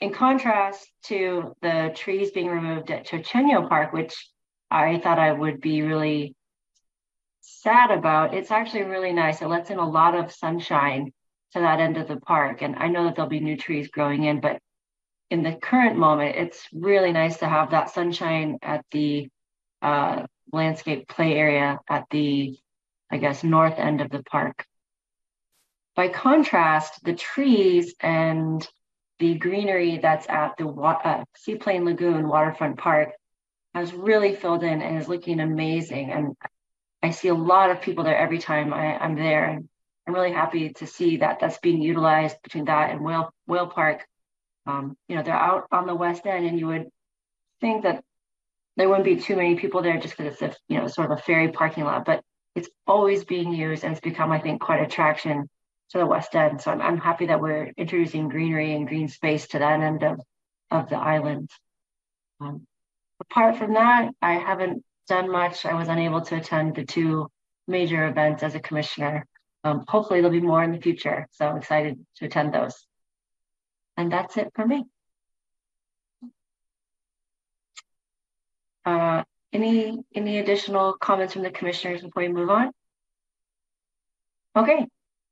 in 0.00 0.12
contrast 0.12 0.86
to 1.04 1.54
the 1.60 1.92
trees 1.94 2.30
being 2.30 2.48
removed 2.48 2.90
at 2.90 3.06
Chochenyo 3.06 3.68
Park, 3.68 3.92
which 3.92 4.14
I 4.70 4.98
thought 4.98 5.18
I 5.18 5.32
would 5.32 5.60
be 5.60 5.82
really 5.82 6.34
sad 7.40 7.90
about, 7.90 8.34
it's 8.34 8.50
actually 8.50 8.82
really 8.82 9.12
nice. 9.12 9.42
It 9.42 9.48
lets 9.48 9.70
in 9.70 9.78
a 9.78 9.88
lot 9.88 10.14
of 10.14 10.32
sunshine 10.32 11.12
to 11.52 11.60
that 11.60 11.80
end 11.80 11.96
of 11.96 12.08
the 12.08 12.20
park, 12.20 12.62
and 12.62 12.76
I 12.76 12.88
know 12.88 13.04
that 13.04 13.16
there'll 13.16 13.30
be 13.30 13.40
new 13.40 13.56
trees 13.56 13.88
growing 13.88 14.24
in, 14.24 14.40
but 14.40 14.60
in 15.30 15.42
the 15.42 15.54
current 15.54 15.96
moment, 15.96 16.36
it's 16.36 16.68
really 16.72 17.12
nice 17.12 17.38
to 17.38 17.48
have 17.48 17.70
that 17.70 17.90
sunshine 17.90 18.58
at 18.62 18.84
the 18.92 19.28
uh, 19.82 20.26
landscape 20.52 21.08
play 21.08 21.34
area 21.34 21.80
at 21.88 22.04
the, 22.10 22.56
I 23.10 23.16
guess, 23.18 23.44
north 23.44 23.78
end 23.78 24.00
of 24.00 24.10
the 24.10 24.22
park. 24.22 24.64
By 25.96 26.08
contrast, 26.08 27.02
the 27.04 27.14
trees 27.14 27.94
and 28.00 28.66
the 29.18 29.34
greenery 29.34 29.98
that's 29.98 30.28
at 30.28 30.56
the 30.56 30.68
uh, 30.68 31.24
Seaplane 31.36 31.84
Lagoon 31.84 32.28
Waterfront 32.28 32.78
Park 32.78 33.10
has 33.74 33.92
really 33.92 34.34
filled 34.34 34.62
in 34.62 34.80
and 34.80 34.98
is 34.98 35.08
looking 35.08 35.40
amazing. 35.40 36.10
And 36.10 36.36
I 37.02 37.10
see 37.10 37.28
a 37.28 37.34
lot 37.34 37.70
of 37.70 37.82
people 37.82 38.04
there 38.04 38.16
every 38.16 38.38
time 38.38 38.72
I, 38.72 38.96
I'm 38.96 39.16
there. 39.16 39.44
And 39.44 39.68
I'm 40.06 40.14
really 40.14 40.32
happy 40.32 40.70
to 40.74 40.86
see 40.86 41.18
that 41.18 41.40
that's 41.40 41.58
being 41.58 41.82
utilized 41.82 42.40
between 42.42 42.66
that 42.66 42.90
and 42.90 43.04
Whale, 43.04 43.32
Whale 43.46 43.66
Park. 43.66 44.06
Um, 44.66 44.96
you 45.08 45.16
know, 45.16 45.22
they're 45.22 45.34
out 45.34 45.66
on 45.72 45.86
the 45.86 45.94
west 45.94 46.26
end 46.26 46.46
and 46.46 46.58
you 46.58 46.66
would 46.66 46.88
think 47.60 47.82
that 47.82 48.04
there 48.76 48.88
wouldn't 48.88 49.04
be 49.04 49.16
too 49.16 49.34
many 49.34 49.56
people 49.56 49.82
there 49.82 49.98
just 49.98 50.16
because 50.16 50.34
it's 50.34 50.42
a, 50.42 50.54
you 50.68 50.78
know, 50.78 50.86
sort 50.86 51.10
of 51.10 51.18
a 51.18 51.22
ferry 51.22 51.50
parking 51.50 51.84
lot, 51.84 52.04
but 52.04 52.22
it's 52.54 52.68
always 52.86 53.24
being 53.24 53.52
used 53.52 53.82
and 53.82 53.92
it's 53.92 54.00
become, 54.00 54.30
I 54.30 54.38
think, 54.38 54.60
quite 54.60 54.78
an 54.78 54.86
attraction 54.86 55.48
to 55.90 55.98
the 55.98 56.06
west 56.06 56.34
end. 56.34 56.60
So 56.60 56.70
I'm, 56.70 56.80
I'm 56.80 56.98
happy 56.98 57.26
that 57.26 57.40
we're 57.40 57.72
introducing 57.76 58.28
greenery 58.28 58.74
and 58.74 58.86
green 58.86 59.08
space 59.08 59.48
to 59.48 59.58
that 59.58 59.80
end 59.80 60.02
of, 60.02 60.20
of 60.70 60.88
the 60.88 60.96
island. 60.96 61.50
Um, 62.40 62.66
apart 63.20 63.56
from 63.56 63.74
that, 63.74 64.10
I 64.20 64.34
haven't 64.34 64.84
done 65.08 65.30
much. 65.30 65.64
I 65.64 65.74
was 65.74 65.88
unable 65.88 66.20
to 66.22 66.36
attend 66.36 66.76
the 66.76 66.84
two 66.84 67.28
major 67.66 68.06
events 68.06 68.42
as 68.42 68.54
a 68.54 68.60
commissioner. 68.60 69.26
Um, 69.64 69.84
hopefully 69.88 70.20
there'll 70.20 70.38
be 70.38 70.46
more 70.46 70.62
in 70.62 70.72
the 70.72 70.80
future. 70.80 71.26
So 71.32 71.46
I'm 71.46 71.56
excited 71.56 71.98
to 72.16 72.26
attend 72.26 72.54
those. 72.54 72.86
And 73.96 74.12
that's 74.12 74.36
it 74.36 74.52
for 74.54 74.66
me. 74.66 74.84
Uh, 78.84 79.22
any 79.52 79.98
any 80.14 80.38
additional 80.38 80.94
comments 80.94 81.34
from 81.34 81.42
the 81.42 81.50
commissioners 81.50 82.02
before 82.02 82.22
we 82.22 82.28
move 82.28 82.48
on? 82.48 82.70
Okay, 84.56 84.86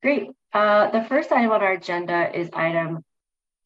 great. 0.06 0.30
Uh, 0.52 0.88
the 0.92 1.02
first 1.02 1.32
item 1.32 1.50
on 1.50 1.62
our 1.62 1.72
agenda 1.72 2.30
is 2.32 2.48
item 2.52 3.02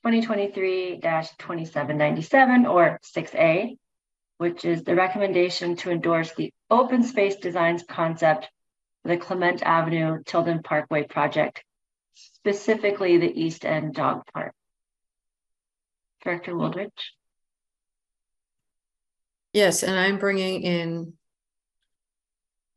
2023-2797 0.07 2.67
or 2.67 2.99
6A, 3.15 3.77
which 4.39 4.65
is 4.65 4.83
the 4.83 4.95
recommendation 4.95 5.77
to 5.77 5.91
endorse 5.91 6.35
the 6.35 6.51
open 6.71 7.03
space 7.03 7.37
designs 7.37 7.85
concept 7.87 8.49
for 9.03 9.09
the 9.09 9.19
Clement 9.19 9.63
Avenue 9.63 10.23
Tilden 10.25 10.63
Parkway 10.63 11.07
project, 11.07 11.63
specifically 12.15 13.19
the 13.19 13.31
East 13.31 13.67
End 13.67 13.93
Dog 13.93 14.23
Park. 14.33 14.55
Director 16.25 16.55
Wooldridge. 16.55 17.11
Yes, 19.53 19.83
and 19.83 20.01
I'm 20.01 20.17
bringing 20.17 20.63
in 20.63 21.13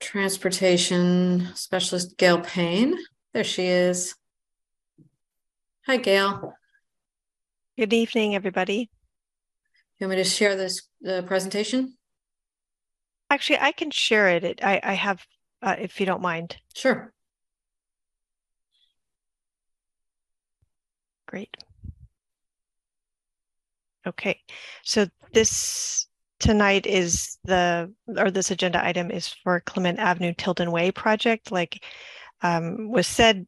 transportation 0.01 1.47
specialist 1.55 2.17
Gail 2.17 2.41
Payne. 2.41 2.97
There 3.33 3.43
she 3.43 3.65
is. 3.65 4.13
Hi, 5.87 5.97
Gail. 5.97 6.53
Good 7.75 7.91
evening, 7.91 8.35
everybody. 8.35 8.91
You 9.97 10.07
want 10.07 10.17
me 10.17 10.23
to 10.23 10.29
share 10.29 10.55
this 10.55 10.83
the 11.01 11.23
presentation? 11.23 11.97
Actually, 13.31 13.57
I 13.59 13.71
can 13.71 13.89
share 13.89 14.29
it. 14.29 14.43
it 14.43 14.59
I, 14.63 14.79
I 14.83 14.93
have, 14.93 15.25
uh, 15.63 15.75
if 15.79 15.99
you 15.99 16.05
don't 16.05 16.21
mind. 16.21 16.57
Sure. 16.75 17.11
Great. 21.27 21.57
Okay, 24.05 24.39
so 24.83 25.07
this 25.31 26.07
tonight 26.39 26.85
is 26.85 27.39
the, 27.45 27.91
or 28.15 28.29
this 28.29 28.51
agenda 28.51 28.85
item 28.85 29.09
is 29.09 29.29
for 29.29 29.61
Clement 29.61 29.97
Avenue 29.97 30.33
Tilden 30.37 30.71
Way 30.71 30.91
project. 30.91 31.51
Like 31.51 31.83
um, 32.43 32.91
was 32.91 33.07
said, 33.07 33.47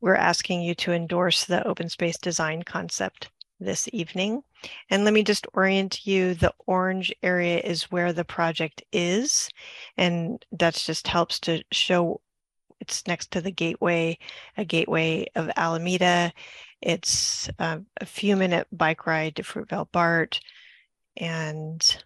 we're 0.00 0.14
asking 0.14 0.62
you 0.62 0.74
to 0.76 0.92
endorse 0.92 1.44
the 1.44 1.66
open 1.66 1.88
space 1.88 2.18
design 2.18 2.62
concept 2.62 3.30
this 3.60 3.88
evening. 3.92 4.42
And 4.90 5.04
let 5.04 5.14
me 5.14 5.22
just 5.22 5.46
orient 5.54 6.06
you. 6.06 6.34
The 6.34 6.54
orange 6.66 7.12
area 7.22 7.60
is 7.60 7.90
where 7.90 8.12
the 8.12 8.24
project 8.24 8.82
is. 8.92 9.48
And 9.96 10.44
that 10.52 10.74
just 10.74 11.06
helps 11.08 11.38
to 11.40 11.62
show 11.72 12.20
it's 12.80 13.06
next 13.06 13.30
to 13.32 13.40
the 13.40 13.52
gateway, 13.52 14.18
a 14.56 14.64
gateway 14.64 15.26
of 15.36 15.50
Alameda. 15.56 16.32
It's 16.80 17.48
uh, 17.58 17.78
a 18.00 18.06
few 18.06 18.36
minute 18.36 18.66
bike 18.72 19.06
ride 19.06 19.36
to 19.36 19.42
Fruitvale 19.42 19.90
BART. 19.92 20.40
And 21.16 22.04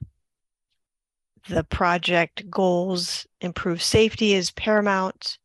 the 1.48 1.64
project 1.64 2.50
goals 2.50 3.26
improve 3.40 3.82
safety 3.82 4.34
is 4.34 4.50
paramount, 4.50 5.38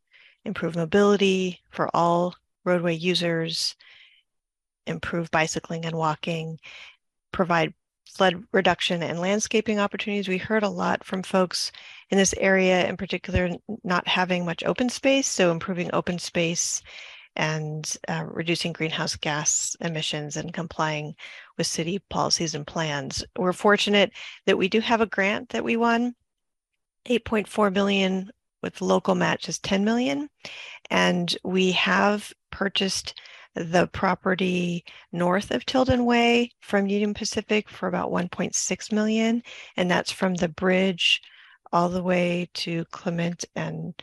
improve 0.45 0.75
mobility 0.75 1.62
for 1.69 1.89
all 1.95 2.36
roadway 2.63 2.95
users, 2.95 3.75
improve 4.88 5.32
bicycling 5.32 5.86
and 5.86 5.95
walking, 5.95 6.60
provide 7.32 7.73
flood 8.08 8.43
reduction 8.51 9.04
and 9.04 9.19
landscaping 9.19 9.80
opportunities. 9.80 10.27
We 10.27 10.38
heard 10.38 10.63
a 10.63 10.69
lot 10.69 11.04
from 11.04 11.23
folks 11.23 11.71
in 12.10 12.17
this 12.17 12.34
area, 12.38 12.88
in 12.88 12.97
particular, 12.97 13.49
not 13.84 14.08
having 14.08 14.45
much 14.45 14.63
open 14.63 14.89
space. 14.89 15.27
So, 15.27 15.51
improving 15.51 15.89
open 15.93 16.19
space 16.19 16.82
and 17.36 17.95
uh, 18.10 18.25
reducing 18.27 18.73
greenhouse 18.73 19.15
gas 19.15 19.75
emissions 19.80 20.36
and 20.36 20.54
complying 20.54 21.15
with 21.58 21.67
city 21.67 21.99
policies 22.10 22.56
and 22.56 22.67
plans. 22.67 23.23
We're 23.38 23.54
fortunate 23.54 24.12
that 24.45 24.58
we 24.58 24.67
do 24.67 24.82
have 24.82 24.99
a 24.99 25.06
grant 25.06 25.49
that 25.49 25.63
we 25.63 25.77
won, 25.77 26.15
8.4 27.08 27.73
million 27.73 28.32
with 28.62 28.82
local 28.82 29.15
match 29.15 29.50
is 29.50 29.60
10 29.60 29.84
million. 29.84 30.30
And 30.89 31.36
we 31.43 31.71
have 31.71 32.32
purchased 32.52 33.19
the 33.56 33.88
property 33.88 34.86
north 35.12 35.52
of 35.52 35.65
Tilden 35.65 36.06
Way 36.06 36.52
from 36.62 36.88
Union 36.88 37.13
Pacific 37.13 37.69
for 37.69 37.88
about 37.88 38.12
1.6 38.12 38.91
million. 38.91 39.43
And 39.76 39.91
that's 39.91 40.12
from 40.12 40.36
the 40.36 40.50
bridge 40.50 41.21
all 41.74 41.89
the 41.89 42.04
way 42.04 42.50
to 42.54 42.86
Clement 42.91 43.45
and 43.56 43.93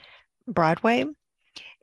Broadway. 0.46 1.04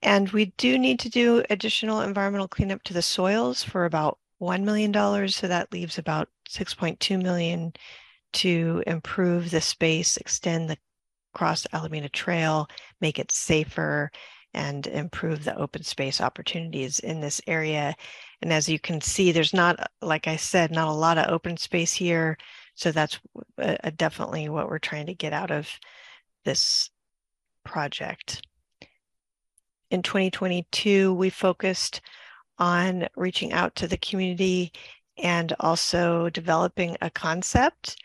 And 0.01 0.29
we 0.29 0.53
do 0.57 0.77
need 0.77 0.99
to 0.99 1.09
do 1.09 1.43
additional 1.49 2.01
environmental 2.01 2.47
cleanup 2.47 2.83
to 2.83 2.93
the 2.93 3.01
soils 3.01 3.63
for 3.63 3.85
about 3.85 4.19
$1 4.41 4.63
million. 4.63 4.93
So 5.29 5.47
that 5.47 5.71
leaves 5.71 5.97
about 5.97 6.29
6.2 6.49 7.21
million 7.21 7.73
to 8.33 8.83
improve 8.85 9.49
the 9.49 9.61
space, 9.61 10.17
extend 10.17 10.69
the 10.69 10.77
Cross 11.35 11.67
Alameda 11.73 12.09
Trail, 12.09 12.67
make 13.01 13.19
it 13.19 13.31
safer, 13.31 14.09
and 14.55 14.87
improve 14.87 15.43
the 15.43 15.55
open 15.57 15.83
space 15.83 16.21
opportunities 16.21 16.99
in 16.99 17.19
this 17.19 17.41
area. 17.45 17.93
And 18.41 18.53
as 18.53 18.69
you 18.69 18.79
can 18.79 19.01
see, 19.01 19.31
there's 19.31 19.53
not, 19.53 19.91
like 20.01 20.27
I 20.27 20.37
said, 20.37 20.71
not 20.71 20.87
a 20.87 20.93
lot 20.93 21.17
of 21.17 21.29
open 21.29 21.57
space 21.57 21.93
here. 21.93 22.37
So 22.75 22.91
that's 22.91 23.19
uh, 23.61 23.75
definitely 23.97 24.47
what 24.47 24.69
we're 24.69 24.79
trying 24.79 25.07
to 25.07 25.13
get 25.13 25.33
out 25.33 25.51
of 25.51 25.69
this 26.45 26.89
project. 27.65 28.47
In 29.91 30.01
2022, 30.01 31.13
we 31.13 31.29
focused 31.29 31.99
on 32.57 33.07
reaching 33.17 33.51
out 33.51 33.75
to 33.75 33.87
the 33.87 33.97
community 33.97 34.71
and 35.17 35.53
also 35.59 36.29
developing 36.29 36.95
a 37.01 37.09
concept. 37.09 37.97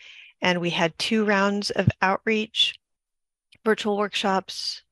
And 0.42 0.60
we 0.60 0.70
had 0.70 0.98
two 0.98 1.24
rounds 1.24 1.70
of 1.70 1.88
outreach, 2.02 2.79
virtual 3.64 3.96
workshops, 3.96 4.82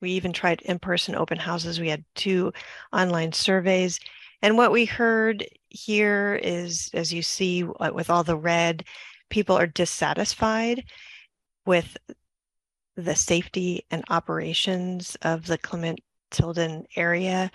we 0.00 0.10
even 0.10 0.32
tried 0.32 0.60
in 0.62 0.78
person 0.78 1.14
open 1.14 1.38
houses. 1.38 1.80
We 1.80 1.88
had 1.88 2.04
two 2.14 2.52
online 2.92 3.32
surveys. 3.32 4.00
And 4.42 4.56
what 4.56 4.72
we 4.72 4.84
heard 4.84 5.46
here 5.68 6.38
is, 6.42 6.90
as 6.92 7.12
you 7.12 7.22
see 7.22 7.64
uh, 7.64 7.90
with 7.94 8.10
all 8.10 8.24
the 8.24 8.36
red, 8.36 8.84
people 9.30 9.56
are 9.56 9.66
dissatisfied 9.66 10.84
with 11.64 11.96
the 12.96 13.14
safety 13.14 13.86
and 13.90 14.04
operations 14.10 15.16
of 15.22 15.46
the 15.46 15.58
Clement 15.58 16.00
Tilden 16.30 16.84
area. 16.96 17.50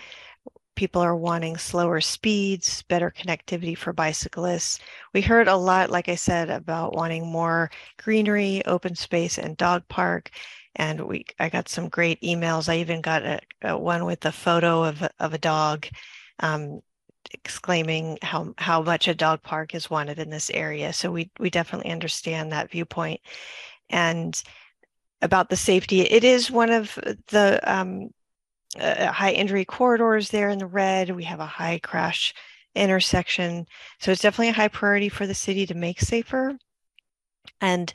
People 0.78 1.02
are 1.02 1.16
wanting 1.16 1.58
slower 1.58 2.00
speeds, 2.00 2.84
better 2.84 3.12
connectivity 3.12 3.78
for 3.78 3.92
bicyclists. 3.92 4.80
We 5.14 5.22
heard 5.22 5.50
a 5.50 5.58
lot, 5.58 5.90
like 5.90 6.08
I 6.08 6.16
said, 6.16 6.50
about 6.50 6.96
wanting 6.96 7.28
more 7.28 7.70
greenery, 7.98 8.64
open 8.66 8.96
space, 8.96 9.38
and 9.38 9.58
dog 9.58 9.84
park 9.90 10.32
and 10.78 11.02
we 11.02 11.26
I 11.40 11.50
got 11.50 11.70
some 11.70 11.90
great 11.90 12.22
emails. 12.22 12.70
I 12.70 12.78
even 12.78 13.02
got 13.02 13.24
a, 13.24 13.40
a 13.64 13.78
one 13.78 14.06
with 14.06 14.26
a 14.26 14.32
photo 14.32 14.84
of 14.84 15.04
of 15.20 15.34
a 15.34 15.38
dog, 15.38 15.88
um, 16.40 16.82
exclaiming 17.34 18.20
how 18.22 18.54
how 18.58 18.82
much 18.82 19.08
a 19.08 19.16
dog 19.16 19.42
park 19.44 19.76
is 19.76 19.90
wanted 19.90 20.20
in 20.20 20.30
this 20.30 20.50
area. 20.52 20.94
So 20.94 21.12
we 21.12 21.32
we 21.40 21.50
definitely 21.50 21.92
understand 21.92 22.52
that 22.52 22.72
viewpoint, 22.72 23.22
and 23.90 24.42
about 25.22 25.50
the 25.50 25.56
safety. 25.56 26.02
It 26.02 26.24
is 26.24 26.52
one 26.52 26.70
of 26.70 26.94
the 27.30 27.60
um, 27.66 28.10
uh, 28.80 29.12
high 29.12 29.32
injury 29.32 29.66
corridors 29.66 30.30
there 30.30 30.50
in 30.50 30.60
the 30.60 30.68
red. 30.68 31.16
We 31.16 31.24
have 31.24 31.40
a 31.40 31.46
high 31.46 31.80
crash 31.80 32.34
intersection, 32.76 33.66
so 34.00 34.12
it's 34.12 34.22
definitely 34.22 34.50
a 34.50 34.54
high 34.54 34.68
priority 34.68 35.10
for 35.10 35.26
the 35.26 35.34
city 35.34 35.66
to 35.66 35.74
make 35.74 36.00
safer. 36.00 36.58
And 37.62 37.92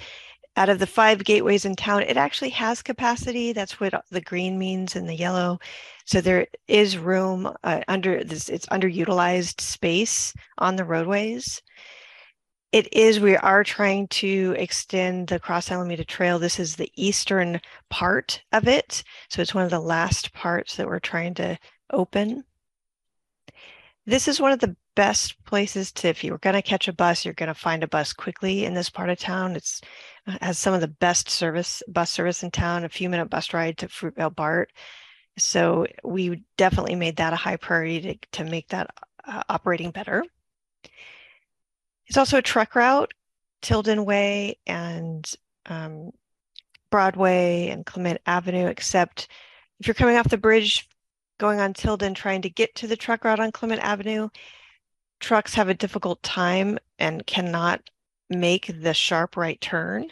out 0.57 0.69
of 0.69 0.79
the 0.79 0.87
five 0.87 1.25
gateways 1.25 1.65
in 1.65 1.77
town, 1.77 2.03
it 2.03 2.17
actually 2.17 2.51
has 2.51 2.83
capacity. 2.83 3.53
That's 3.53 3.81
what 3.81 3.95
the 4.11 4.21
green 4.21 4.59
means 4.59 4.97
and 4.97 5.09
the 5.09 5.15
yellow. 5.15 5.59
So 6.05 6.21
there 6.21 6.47
is 6.69 6.99
room 6.99 7.51
uh, 7.63 7.81
under 7.89 8.23
this, 8.23 8.49
it's 8.49 8.67
underutilized 8.67 9.61
space 9.61 10.35
on 10.59 10.77
the 10.77 10.85
roadways. 10.85 11.63
It 12.73 12.91
is, 12.95 13.21
we 13.21 13.37
are 13.37 13.63
trying 13.63 14.09
to 14.09 14.55
extend 14.59 15.29
the 15.29 15.39
Cross 15.39 15.71
Alameda 15.71 16.07
Trail. 16.07 16.39
This 16.39 16.59
is 16.59 16.75
the 16.75 16.91
eastern 16.97 17.61
part 17.91 18.43
of 18.53 18.67
it. 18.67 19.05
So 19.29 19.43
it's 19.43 19.55
one 19.55 19.65
of 19.65 19.71
the 19.71 19.79
last 19.79 20.33
parts 20.33 20.77
that 20.77 20.87
we're 20.87 20.99
trying 20.99 21.35
to 21.35 21.59
open. 21.91 22.45
This 24.07 24.27
is 24.27 24.41
one 24.41 24.53
of 24.53 24.59
the 24.59 24.75
best 24.97 25.43
places 25.45 25.93
to, 25.93 26.09
if 26.09 26.25
you 26.25 26.33
were 26.33 26.39
going 26.39 26.55
to 26.55 26.63
catch 26.63 26.89
a 26.89 26.95
bus, 26.95 27.25
you're 27.27 27.35
going 27.35 27.49
to 27.49 27.55
find 27.55 27.85
a 27.85 27.89
bus 27.89 28.15
quickly 28.15 28.65
in 28.65 28.73
this 28.73 28.89
part 28.89 29.11
of 29.11 29.19
town. 29.19 29.55
It's 29.55 29.83
uh, 30.27 30.39
has 30.41 30.59
some 30.59 30.73
of 30.73 30.81
the 30.81 30.89
best 30.89 31.29
service, 31.29 31.83
bus 31.89 32.11
service 32.11 32.43
in 32.43 32.51
town, 32.51 32.85
a 32.85 32.89
few 32.89 33.11
minute 33.11 33.29
bus 33.29 33.53
ride 33.53 33.77
to 33.79 33.89
Fruitvale 33.89 34.35
BART. 34.35 34.73
So 35.37 35.87
we 36.05 36.43
definitely 36.57 36.95
made 36.95 37.17
that 37.17 37.35
a 37.35 37.37
high 37.37 37.57
priority 37.57 38.01
to, 38.01 38.45
to 38.45 38.51
make 38.51 38.69
that 38.69 38.89
uh, 39.27 39.43
operating 39.51 39.91
better. 39.91 40.25
It's 42.13 42.19
also 42.19 42.37
a 42.37 42.43
truck 42.43 42.75
route, 42.75 43.15
Tilden 43.63 44.05
Way 44.05 44.59
and 44.67 45.35
um, 45.65 46.11
Broadway 46.91 47.69
and 47.71 47.87
Clement 47.87 48.21
Avenue, 48.27 48.67
except 48.67 49.29
if 49.81 49.87
you're 49.87 49.95
coming 49.95 50.19
off 50.19 50.29
the 50.29 50.37
bridge 50.37 50.91
going 51.39 51.59
on 51.59 51.73
Tilden 51.73 52.13
trying 52.13 52.43
to 52.43 52.51
get 52.51 52.75
to 52.75 52.87
the 52.87 52.99
truck 52.99 53.25
route 53.25 53.41
on 53.41 53.51
Clement 53.51 53.81
Avenue, 53.81 54.29
trucks 55.21 55.55
have 55.55 55.71
a 55.71 55.75
difficult 55.75 56.23
time 56.23 56.79
and 56.99 57.27
cannot 57.27 57.81
make 58.29 58.71
the 58.83 58.93
sharp 58.93 59.39
right 59.39 59.59
turn. 59.63 60.11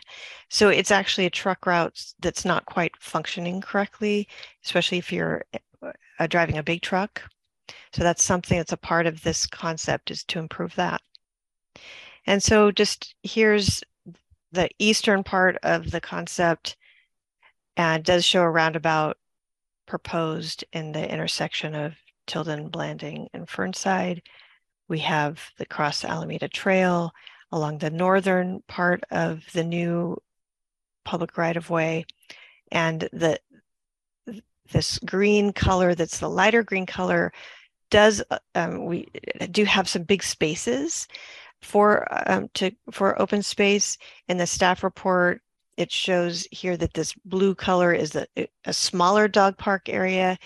So 0.48 0.70
it's 0.70 0.90
actually 0.90 1.26
a 1.26 1.30
truck 1.30 1.66
route 1.66 2.02
that's 2.20 2.46
not 2.46 2.64
quite 2.64 2.96
functioning 2.98 3.60
correctly, 3.60 4.26
especially 4.64 4.96
if 4.96 5.12
you're 5.12 5.44
uh, 5.82 6.26
driving 6.28 6.56
a 6.56 6.62
big 6.62 6.80
truck. 6.80 7.20
So 7.92 8.02
that's 8.02 8.22
something 8.22 8.56
that's 8.56 8.72
a 8.72 8.78
part 8.78 9.06
of 9.06 9.22
this 9.22 9.46
concept 9.46 10.10
is 10.10 10.24
to 10.24 10.38
improve 10.38 10.74
that. 10.76 11.02
And 12.26 12.42
so 12.42 12.70
just 12.70 13.14
here's 13.22 13.82
the 14.52 14.68
eastern 14.78 15.22
part 15.22 15.56
of 15.62 15.90
the 15.90 16.00
concept 16.00 16.76
and 17.76 18.04
does 18.04 18.24
show 18.24 18.42
a 18.42 18.50
roundabout 18.50 19.16
proposed 19.86 20.64
in 20.72 20.92
the 20.92 21.10
intersection 21.10 21.74
of 21.74 21.94
Tilden, 22.26 22.68
Blanding, 22.68 23.28
and 23.32 23.46
Fernside. 23.46 24.22
We 24.88 25.00
have 25.00 25.40
the 25.56 25.66
Cross 25.66 26.04
Alameda 26.04 26.48
Trail 26.48 27.12
along 27.52 27.78
the 27.78 27.90
northern 27.90 28.62
part 28.68 29.02
of 29.10 29.44
the 29.52 29.64
new 29.64 30.16
public 31.04 31.36
right 31.36 31.56
of 31.56 31.70
way. 31.70 32.06
And 32.70 33.08
the 33.12 33.40
this 34.72 34.98
green 34.98 35.52
color 35.52 35.96
that's 35.96 36.20
the 36.20 36.28
lighter 36.28 36.62
green 36.62 36.86
color 36.86 37.32
does 37.90 38.22
um, 38.54 38.84
we 38.84 39.08
do 39.50 39.64
have 39.64 39.88
some 39.88 40.04
big 40.04 40.22
spaces 40.22 41.08
for 41.62 42.06
um, 42.30 42.48
to 42.54 42.70
for 42.90 43.20
open 43.20 43.42
space 43.42 43.98
in 44.28 44.38
the 44.38 44.46
staff 44.46 44.82
report 44.82 45.42
it 45.80 45.90
shows 45.90 46.46
here 46.50 46.76
that 46.76 46.92
this 46.92 47.14
blue 47.24 47.54
color 47.54 47.94
is 47.94 48.14
a, 48.14 48.26
a 48.66 48.72
smaller 48.72 49.26
dog 49.26 49.56
park 49.56 49.88
area. 49.88 50.38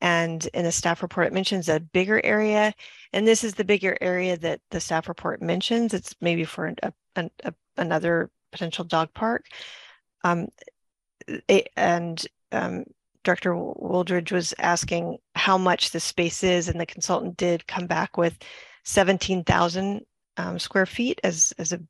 And 0.00 0.46
in 0.54 0.64
the 0.64 0.70
staff 0.70 1.02
report 1.02 1.26
it 1.26 1.32
mentions 1.32 1.68
a 1.68 1.80
bigger 1.80 2.24
area. 2.24 2.72
And 3.12 3.26
this 3.26 3.42
is 3.42 3.54
the 3.54 3.64
bigger 3.64 3.98
area 4.00 4.36
that 4.38 4.60
the 4.70 4.78
staff 4.78 5.08
report 5.08 5.42
mentions. 5.42 5.92
It's 5.92 6.14
maybe 6.20 6.44
for 6.44 6.72
a, 6.82 6.92
a, 7.16 7.30
a, 7.42 7.54
another 7.76 8.30
potential 8.52 8.84
dog 8.84 9.12
park. 9.12 9.46
Um, 10.22 10.48
it, 11.48 11.68
and 11.76 12.24
um, 12.52 12.84
Director 13.24 13.54
Wooldridge 13.54 14.30
was 14.30 14.54
asking 14.58 15.18
how 15.34 15.58
much 15.58 15.90
the 15.90 15.98
space 15.98 16.44
is, 16.44 16.68
and 16.68 16.80
the 16.80 16.86
consultant 16.86 17.36
did 17.36 17.66
come 17.66 17.88
back 17.88 18.16
with 18.16 18.38
17,000 18.84 20.06
um, 20.36 20.58
square 20.58 20.86
feet 20.86 21.20
as, 21.24 21.52
as 21.58 21.72
a, 21.72 21.80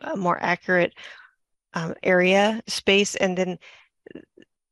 a 0.00 0.16
more 0.16 0.38
accurate 0.42 0.94
um, 1.74 1.94
area 2.02 2.62
space. 2.66 3.14
And 3.16 3.36
then 3.36 3.58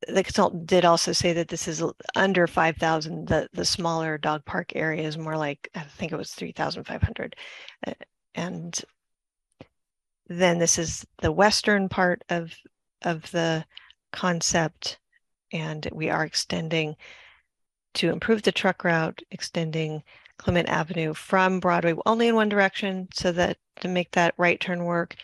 the 0.08 0.24
consultant 0.24 0.66
did 0.66 0.84
also 0.84 1.12
say 1.12 1.32
that 1.32 1.48
this 1.48 1.68
is 1.68 1.82
under 2.16 2.46
5,000. 2.46 3.28
The, 3.28 3.48
the 3.52 3.64
smaller 3.64 4.18
dog 4.18 4.44
park 4.44 4.72
area 4.74 5.06
is 5.06 5.18
more 5.18 5.36
like, 5.36 5.68
I 5.74 5.80
think 5.80 6.12
it 6.12 6.16
was 6.16 6.32
3,500. 6.32 7.36
Uh, 7.86 7.92
and 8.34 8.80
then 10.28 10.58
this 10.58 10.78
is 10.78 11.04
the 11.20 11.32
western 11.32 11.88
part 11.88 12.22
of, 12.28 12.54
of 13.02 13.30
the 13.30 13.64
concept. 14.12 14.98
And 15.52 15.88
we 15.92 16.10
are 16.10 16.24
extending 16.24 16.96
to 17.94 18.10
improve 18.10 18.42
the 18.42 18.52
truck 18.52 18.84
route, 18.84 19.20
extending 19.30 20.02
Clement 20.38 20.68
Avenue 20.68 21.14
from 21.14 21.60
Broadway 21.60 21.94
only 22.06 22.28
in 22.28 22.34
one 22.34 22.48
direction 22.48 23.08
so 23.14 23.32
that 23.32 23.58
to 23.80 23.88
make 23.88 24.10
that 24.12 24.34
right 24.36 24.60
turn 24.60 24.84
work 24.84 25.16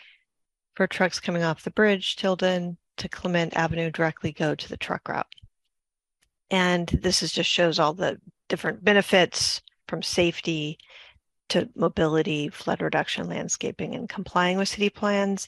for 0.75 0.87
trucks 0.87 1.19
coming 1.19 1.43
off 1.43 1.63
the 1.63 1.71
bridge, 1.71 2.15
Tilden 2.15 2.77
to 2.97 3.09
Clement 3.09 3.53
Avenue 3.55 3.91
directly 3.91 4.31
go 4.31 4.55
to 4.55 4.69
the 4.69 4.77
truck 4.77 5.07
route. 5.09 5.27
And 6.51 6.87
this 6.87 7.21
is 7.21 7.31
just 7.31 7.49
shows 7.49 7.79
all 7.79 7.93
the 7.93 8.19
different 8.47 8.83
benefits 8.83 9.61
from 9.87 10.01
safety 10.01 10.77
to 11.49 11.69
mobility, 11.75 12.49
flood 12.49 12.81
reduction, 12.81 13.27
landscaping, 13.27 13.95
and 13.95 14.07
complying 14.07 14.57
with 14.57 14.69
city 14.69 14.89
plans. 14.89 15.47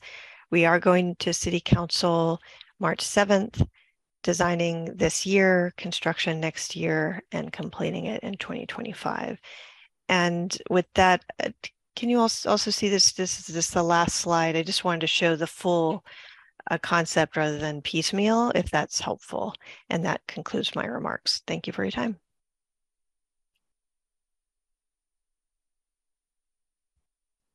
We 0.50 0.66
are 0.66 0.80
going 0.80 1.16
to 1.18 1.34
City 1.34 1.60
Council 1.60 2.40
March 2.80 3.00
7th 3.00 3.66
designing 4.24 4.86
this 4.96 5.26
year, 5.26 5.74
construction 5.78 6.40
next 6.40 6.76
year, 6.76 7.22
and 7.32 7.52
completing 7.52 8.06
it 8.06 8.24
in 8.24 8.38
2025. 8.38 9.40
And 10.10 10.58
with 10.70 10.86
that, 10.96 11.24
uh, 11.44 11.50
can 11.96 12.10
you 12.10 12.20
also, 12.20 12.56
see 12.58 12.90
this? 12.90 13.12
This 13.14 13.40
is 13.40 13.54
just 13.54 13.74
the 13.74 13.84
last 13.84 14.16
slide. 14.16 14.56
I 14.56 14.64
just 14.64 14.84
wanted 14.84 15.02
to 15.02 15.08
show 15.08 15.36
the 15.36 15.48
full 15.48 16.06
uh, 16.70 16.78
concept 16.78 17.36
rather 17.36 17.58
than 17.58 17.82
piecemeal, 17.82 18.52
if 18.56 18.70
that's 18.72 19.02
helpful. 19.02 19.54
And 19.90 20.06
that 20.06 20.22
concludes 20.28 20.76
my 20.76 20.86
remarks. 20.86 21.42
Thank 21.48 21.68
you 21.68 21.74
for 21.74 21.84
your 21.84 21.92
time. 21.92 22.18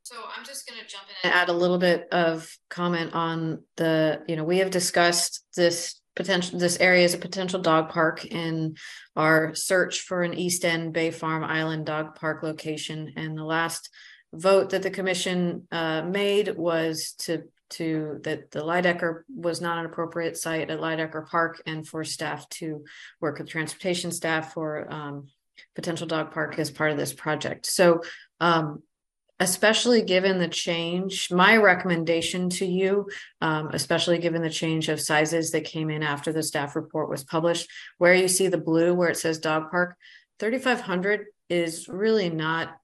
So 0.03 0.15
I'm 0.37 0.45
just 0.45 0.69
going 0.69 0.81
to 0.81 0.87
jump 0.87 1.05
in 1.09 1.31
and 1.31 1.35
add 1.35 1.49
a 1.49 1.53
little 1.53 1.79
bit 1.79 2.07
of 2.13 2.57
comment 2.69 3.13
on 3.13 3.65
the, 3.77 4.23
you 4.29 4.37
know, 4.37 4.45
we 4.45 4.59
have 4.59 4.71
discussed 4.71 5.45
this 5.57 6.01
potential 6.17 6.59
this 6.59 6.81
area 6.81 7.05
is 7.05 7.15
a 7.15 7.19
potential 7.19 7.61
dog 7.61 7.91
park 7.91 8.25
in 8.25 8.75
our 9.15 9.55
search 9.55 10.01
for 10.01 10.23
an 10.23 10.35
east 10.35 10.65
end 10.65 10.93
bay 10.93 11.11
farm 11.11 11.45
island 11.45 11.87
dog 11.87 12.17
park 12.17 12.43
location 12.43 13.13
and 13.17 13.37
the 13.37 13.45
last 13.45 13.91
vote 14.33 14.71
that 14.71 14.83
the 14.83 14.91
commission 14.91 15.69
uh, 15.71 16.03
made 16.03 16.57
was 16.57 17.13
to 17.19 17.45
to 17.69 18.21
that 18.23 18.51
the 18.51 18.61
Leydecker 18.61 19.23
was 19.29 19.61
not 19.61 19.79
an 19.79 19.87
appropriate 19.87 20.37
site 20.37 20.71
at 20.71 20.81
Leydecker 20.81 21.29
Park 21.29 21.61
and 21.67 21.87
for 21.87 22.05
staff 22.05 22.49
to 22.51 22.85
work 23.21 23.39
with 23.39 23.49
transportation 23.49 24.13
staff 24.13 24.53
for 24.53 24.93
um, 24.93 25.29
potential 25.75 26.07
dog 26.07 26.33
park 26.33 26.59
as 26.59 26.71
part 26.71 26.93
of 26.93 26.97
this 26.97 27.13
project. 27.13 27.67
So 27.67 28.03
um, 28.41 28.83
especially 29.39 30.03
given 30.03 30.39
the 30.39 30.49
change, 30.49 31.31
my 31.31 31.57
recommendation 31.57 32.49
to 32.49 32.65
you, 32.65 33.09
um, 33.41 33.69
especially 33.73 34.19
given 34.19 34.43
the 34.43 34.51
change 34.51 34.89
of 34.89 35.01
sizes 35.01 35.51
that 35.51 35.65
came 35.65 35.91
in 35.91 36.03
after 36.03 36.33
the 36.33 36.43
staff 36.43 36.75
report 36.75 37.11
was 37.11 37.25
published, 37.25 37.69
where 37.99 38.15
you 38.15 38.29
see 38.29 38.49
the 38.49 38.57
blue 38.59 38.95
where 38.95 39.11
it 39.11 39.19
says 39.19 39.39
dog 39.39 39.71
park, 39.71 39.97
3,500 40.39 41.27
is 41.51 41.87
really 41.89 42.31
not, 42.31 42.77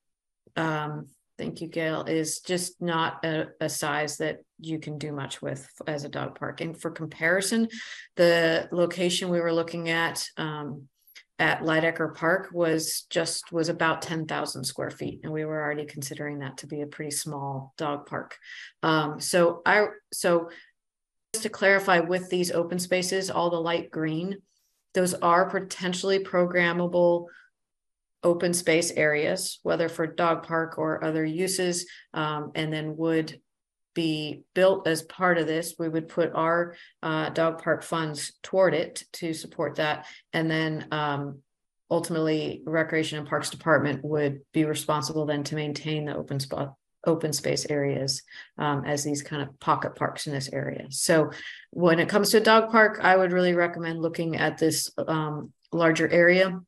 um, 0.56 1.06
thank 1.38 1.60
you, 1.60 1.68
Gail, 1.68 2.04
is 2.04 2.40
just 2.40 2.80
not 2.82 3.24
a, 3.24 3.48
a 3.60 3.68
size 3.68 4.18
that 4.18 4.38
you 4.58 4.78
can 4.78 4.98
do 4.98 5.12
much 5.12 5.40
with 5.40 5.66
as 5.86 6.04
a 6.04 6.08
dog 6.08 6.38
park. 6.38 6.60
And 6.60 6.78
for 6.78 6.90
comparison, 6.90 7.68
the 8.16 8.68
location 8.72 9.30
we 9.30 9.40
were 9.40 9.52
looking 9.52 9.88
at, 9.88 10.24
um, 10.36 10.88
at 11.42 11.62
Leydecker 11.62 12.14
Park 12.14 12.50
was 12.52 13.02
just 13.10 13.50
was 13.50 13.68
about 13.68 14.00
10,000 14.00 14.62
square 14.62 14.92
feet. 14.92 15.20
And 15.24 15.32
we 15.32 15.44
were 15.44 15.60
already 15.60 15.84
considering 15.84 16.38
that 16.38 16.58
to 16.58 16.68
be 16.68 16.82
a 16.82 16.86
pretty 16.86 17.10
small 17.10 17.74
dog 17.76 18.06
park. 18.06 18.38
Um, 18.84 19.18
so 19.18 19.60
I 19.66 19.86
so 20.12 20.50
just 21.34 21.42
to 21.42 21.48
clarify 21.48 21.98
with 21.98 22.30
these 22.30 22.52
open 22.52 22.78
spaces, 22.78 23.28
all 23.28 23.50
the 23.50 23.60
light 23.60 23.90
green, 23.90 24.38
those 24.94 25.14
are 25.14 25.50
potentially 25.50 26.20
programmable 26.20 27.26
open 28.22 28.54
space 28.54 28.92
areas, 28.92 29.58
whether 29.64 29.88
for 29.88 30.06
dog 30.06 30.44
park 30.44 30.78
or 30.78 31.02
other 31.02 31.24
uses, 31.24 31.86
um, 32.14 32.52
and 32.54 32.72
then 32.72 32.96
would 32.96 33.40
be 33.94 34.42
built 34.54 34.86
as 34.86 35.02
part 35.02 35.38
of 35.38 35.46
this. 35.46 35.74
We 35.78 35.88
would 35.88 36.08
put 36.08 36.32
our 36.34 36.74
uh, 37.02 37.30
dog 37.30 37.62
park 37.62 37.82
funds 37.82 38.32
toward 38.42 38.74
it 38.74 39.04
to 39.14 39.34
support 39.34 39.76
that. 39.76 40.06
And 40.32 40.50
then 40.50 40.88
um, 40.90 41.38
ultimately, 41.90 42.62
Recreation 42.64 43.18
and 43.18 43.28
Parks 43.28 43.50
Department 43.50 44.04
would 44.04 44.40
be 44.52 44.64
responsible 44.64 45.26
then 45.26 45.44
to 45.44 45.54
maintain 45.54 46.06
the 46.06 46.16
open 46.16 46.40
spot 46.40 46.74
open 47.04 47.32
space 47.32 47.66
areas 47.68 48.22
um, 48.58 48.84
as 48.84 49.02
these 49.02 49.22
kind 49.22 49.42
of 49.42 49.58
pocket 49.58 49.96
parks 49.96 50.26
in 50.28 50.32
this 50.32 50.48
area. 50.52 50.86
So 50.90 51.30
when 51.70 51.98
it 51.98 52.08
comes 52.08 52.30
to 52.30 52.36
a 52.36 52.40
dog 52.40 52.70
park, 52.70 53.00
I 53.02 53.16
would 53.16 53.32
really 53.32 53.54
recommend 53.54 54.00
looking 54.00 54.36
at 54.36 54.58
this 54.58 54.88
um, 55.08 55.52
larger 55.72 56.08
area 56.08 56.60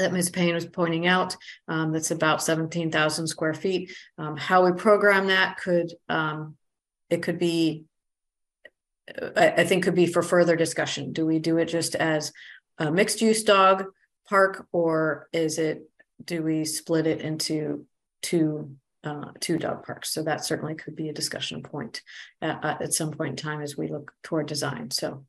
that 0.00 0.12
Ms. 0.12 0.30
Payne 0.30 0.54
was 0.54 0.66
pointing 0.66 1.06
out, 1.06 1.36
um, 1.68 1.92
that's 1.92 2.10
about 2.10 2.42
seventeen 2.42 2.90
thousand 2.90 3.28
square 3.28 3.54
feet. 3.54 3.92
Um, 4.18 4.36
how 4.36 4.64
we 4.64 4.72
program 4.72 5.28
that 5.28 5.58
could, 5.58 5.92
um, 6.08 6.56
it 7.08 7.22
could 7.22 7.38
be 7.38 7.84
I, 9.36 9.54
I 9.58 9.64
think 9.64 9.84
could 9.84 9.94
be 9.94 10.06
for 10.06 10.22
further 10.22 10.56
discussion. 10.56 11.12
Do 11.12 11.26
we 11.26 11.38
do 11.38 11.58
it 11.58 11.66
just 11.66 11.94
as 11.94 12.32
a 12.78 12.90
mixed 12.90 13.20
use 13.20 13.42
dog 13.44 13.86
park 14.28 14.66
or 14.72 15.28
is 15.32 15.58
it, 15.58 15.88
do 16.24 16.42
we 16.42 16.64
split 16.64 17.06
it 17.06 17.20
into 17.20 17.86
two, 18.22 18.76
uh, 19.02 19.32
two 19.40 19.58
dog 19.58 19.84
parks? 19.84 20.12
So 20.12 20.22
that 20.22 20.44
certainly 20.44 20.74
could 20.74 20.96
be 20.96 21.08
a 21.08 21.14
discussion 21.14 21.62
point 21.62 22.02
at, 22.40 22.82
at 22.82 22.94
some 22.94 23.10
point 23.10 23.30
in 23.30 23.36
time 23.36 23.62
as 23.62 23.76
we 23.76 23.88
look 23.88 24.12
toward 24.22 24.46
design. 24.46 24.90
So, 24.90 25.24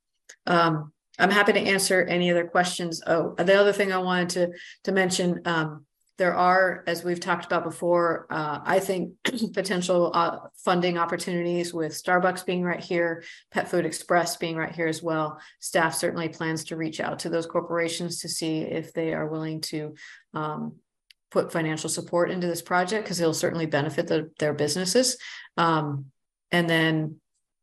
um, 0.45 0.93
I'm 1.21 1.31
happy 1.31 1.53
to 1.53 1.59
answer 1.59 2.03
any 2.03 2.31
other 2.31 2.47
questions. 2.47 3.01
Oh, 3.05 3.35
the 3.37 3.59
other 3.59 3.71
thing 3.71 3.91
I 3.91 3.99
wanted 3.99 4.29
to, 4.29 4.49
to 4.85 4.91
mention, 4.91 5.41
um, 5.45 5.85
there 6.17 6.35
are, 6.35 6.83
as 6.87 7.03
we've 7.03 7.19
talked 7.19 7.45
about 7.45 7.63
before, 7.63 8.27
uh, 8.29 8.59
I 8.63 8.79
think 8.79 9.13
potential 9.53 10.11
uh, 10.13 10.37
funding 10.57 10.97
opportunities 10.97 11.73
with 11.73 11.93
Starbucks 11.93 12.45
being 12.45 12.63
right 12.63 12.79
here, 12.79 13.23
Pet 13.51 13.69
Food 13.69 13.85
Express 13.85 14.37
being 14.37 14.55
right 14.55 14.73
here 14.73 14.87
as 14.87 15.01
well. 15.01 15.39
Staff 15.59 15.95
certainly 15.95 16.29
plans 16.29 16.65
to 16.65 16.75
reach 16.75 16.99
out 16.99 17.19
to 17.19 17.29
those 17.29 17.45
corporations 17.45 18.19
to 18.21 18.29
see 18.29 18.61
if 18.61 18.93
they 18.93 19.13
are 19.13 19.27
willing 19.27 19.61
to 19.61 19.95
um, 20.33 20.75
put 21.31 21.51
financial 21.51 21.89
support 21.89 22.29
into 22.29 22.47
this 22.47 22.61
project 22.61 23.05
because 23.05 23.19
it'll 23.19 23.33
certainly 23.33 23.65
benefit 23.65 24.07
the, 24.07 24.31
their 24.37 24.53
businesses. 24.53 25.17
Um, 25.57 26.05
and 26.51 26.69
then 26.69 27.20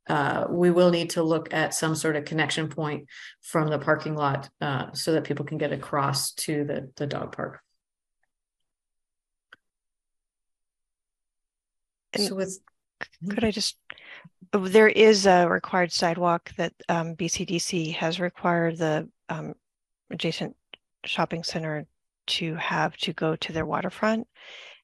uh, 0.09 0.47
we 0.49 0.71
will 0.71 0.91
need 0.91 1.11
to 1.11 1.23
look 1.23 1.53
at 1.53 1.75
some 1.75 1.95
sort 1.95 2.17
of 2.17 2.25
connection 2.25 2.69
point 2.69 3.07
from 3.43 3.69
the 3.69 3.79
parking 3.79 4.15
lot 4.15 4.49
uh, 4.61 4.93
so 4.93 5.13
that 5.13 5.25
people 5.25 5.45
can 5.45 5.59
get 5.59 5.73
across 5.73 6.33
to 6.33 6.65
the, 6.65 6.91
the 6.97 7.07
dog 7.07 7.35
park. 7.35 7.61
And 12.15 12.25
So 12.25 12.35
with, 12.35 12.59
Could 13.29 13.45
I 13.45 13.51
just, 13.51 13.77
uh, 14.53 14.59
there 14.59 14.89
is 14.89 15.27
a 15.27 15.47
required 15.47 15.93
sidewalk 15.93 16.53
that 16.57 16.73
um, 16.89 17.15
BCDC 17.15 17.95
has 17.97 18.19
required 18.19 18.79
the 18.79 19.09
um, 19.29 19.55
adjacent 20.11 20.57
shopping 21.05 21.45
center 21.45 21.87
to 22.27 22.55
have 22.55 22.97
to 22.99 23.13
go 23.13 23.37
to 23.37 23.53
their 23.53 23.67
waterfront. 23.67 24.27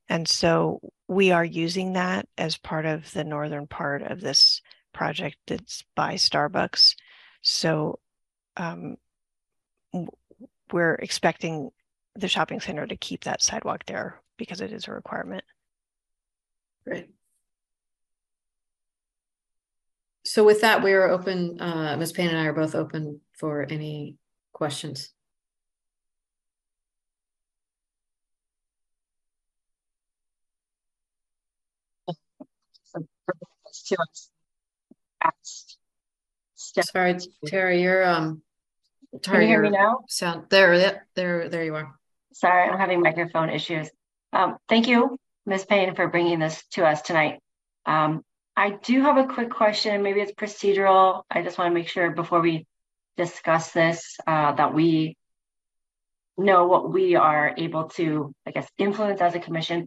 And 0.09 0.29
so 0.29 0.81
we 1.09 1.31
are 1.31 1.45
using 1.45 1.95
that 1.95 2.29
as 2.37 2.57
part 2.59 2.85
of 2.85 3.11
the 3.12 3.25
northern 3.25 3.66
part 3.66 4.03
of 4.03 4.20
this 4.20 4.61
project 4.95 5.36
that's 5.47 5.84
by 5.95 6.14
Starbucks. 6.14 6.95
So 7.42 7.99
um, 8.57 8.97
we're 10.72 10.95
expecting 10.95 11.70
the 12.14 12.28
shopping 12.28 12.61
center 12.61 12.86
to 12.86 12.97
keep 12.97 13.24
that 13.24 13.42
sidewalk 13.42 13.84
there 13.86 14.20
because 14.38 14.61
it 14.61 14.72
is 14.72 14.88
a 14.88 14.92
requirement. 14.92 15.45
Great. 16.84 17.11
So 20.24 20.42
with 20.42 20.62
that, 20.62 20.82
we 20.82 20.92
are 20.92 21.09
open, 21.09 21.61
uh, 21.61 21.97
Ms. 21.99 22.12
Payne 22.12 22.28
and 22.28 22.38
I 22.38 22.47
are 22.47 22.55
both 22.55 22.74
open 22.74 23.20
for 23.32 23.66
any 23.68 24.16
questions. 24.53 25.12
To 35.25 35.29
us. 35.29 35.35
Asked. 35.41 35.79
Steph, 36.55 36.87
Sorry, 36.87 37.16
Terry, 37.47 37.83
you're, 37.83 38.05
um. 38.05 38.43
Can 39.12 39.20
Terry, 39.20 39.45
you 39.45 39.49
hear 39.49 39.62
me 39.62 39.70
now? 39.70 40.01
Sound, 40.09 40.47
there, 40.51 41.05
there, 41.14 41.49
there 41.49 41.64
you 41.64 41.75
are. 41.77 41.95
Sorry, 42.33 42.68
I'm 42.68 42.79
having 42.79 43.01
microphone 43.01 43.49
issues. 43.49 43.89
Um, 44.33 44.57
thank 44.68 44.89
you, 44.89 45.16
Ms. 45.47 45.66
Payne, 45.66 45.95
for 45.95 46.09
bringing 46.09 46.41
this 46.41 46.64
to 46.72 46.85
us 46.85 47.03
tonight. 47.03 47.39
Um, 47.87 48.25
I 48.57 48.70
do 48.70 49.03
have 49.03 49.16
a 49.16 49.27
quick 49.33 49.51
question. 49.51 50.03
Maybe 50.03 50.20
it's 50.20 50.33
procedural. 50.33 51.22
I 51.31 51.43
just 51.43 51.59
want 51.59 51.70
to 51.70 51.75
make 51.75 51.89
sure 51.89 52.11
before 52.11 52.41
we 52.41 52.66
discuss 53.16 53.70
this, 53.70 54.16
uh, 54.27 54.53
that 54.53 54.75
we 54.75 55.16
know 56.37 56.66
what 56.66 56.93
we 56.93 57.14
are 57.14 57.55
able 57.57 57.85
to, 57.91 58.35
I 58.45 58.51
guess, 58.51 58.68
influence 58.79 59.20
as 59.20 59.37
a 59.37 59.41
commission. 59.41 59.87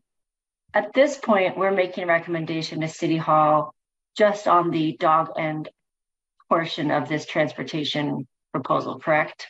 At 0.73 0.93
this 0.93 1.17
point, 1.17 1.57
we're 1.57 1.71
making 1.71 2.05
a 2.05 2.07
recommendation 2.07 2.79
to 2.79 2.87
City 2.87 3.17
Hall 3.17 3.73
just 4.17 4.47
on 4.47 4.71
the 4.71 4.97
dog 4.99 5.29
end 5.37 5.69
portion 6.49 6.91
of 6.91 7.07
this 7.07 7.25
transportation 7.25 8.27
proposal, 8.51 8.99
correct? 8.99 9.47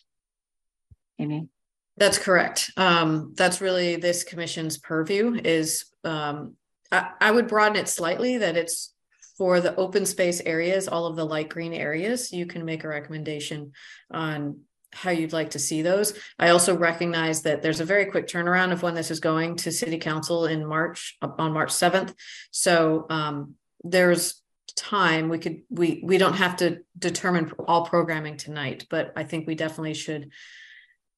Amy? 1.19 1.47
That's 1.95 2.19
correct. 2.19 2.71
Um, 2.77 3.33
that's 3.35 3.61
really 3.61 3.95
this 3.95 4.23
commission's 4.23 4.77
purview 4.77 5.39
is, 5.43 5.85
um, 6.03 6.55
I, 6.91 7.11
I 7.19 7.31
would 7.31 7.47
broaden 7.47 7.77
it 7.77 7.87
slightly 7.87 8.37
that 8.37 8.57
it's 8.57 8.93
for 9.37 9.61
the 9.61 9.75
open 9.75 10.05
space 10.05 10.41
areas, 10.45 10.87
all 10.87 11.05
of 11.05 11.15
the 11.15 11.25
light 11.25 11.49
green 11.49 11.73
areas, 11.73 12.31
you 12.31 12.45
can 12.45 12.65
make 12.65 12.83
a 12.83 12.87
recommendation 12.87 13.71
on 14.11 14.61
how 14.93 15.11
you'd 15.11 15.33
like 15.33 15.51
to 15.51 15.59
see 15.59 15.81
those. 15.81 16.17
I 16.39 16.49
also 16.49 16.75
recognize 16.75 17.43
that 17.43 17.61
there's 17.61 17.79
a 17.79 17.85
very 17.85 18.05
quick 18.05 18.27
turnaround 18.27 18.71
of 18.71 18.81
when 18.81 18.95
this 18.95 19.11
is 19.11 19.19
going 19.19 19.55
to 19.57 19.71
city 19.71 19.99
council 19.99 20.45
in 20.45 20.65
March, 20.65 21.17
on 21.21 21.51
March 21.51 21.69
7th. 21.69 22.15
So, 22.51 23.05
um, 23.09 23.55
there's 23.83 24.41
time 24.77 25.27
we 25.27 25.39
could, 25.39 25.63
we, 25.69 26.01
we 26.03 26.17
don't 26.17 26.35
have 26.35 26.57
to 26.57 26.79
determine 26.97 27.51
all 27.67 27.85
programming 27.85 28.37
tonight, 28.37 28.85
but 28.89 29.11
I 29.15 29.23
think 29.23 29.47
we 29.47 29.55
definitely 29.55 29.95
should 29.95 30.31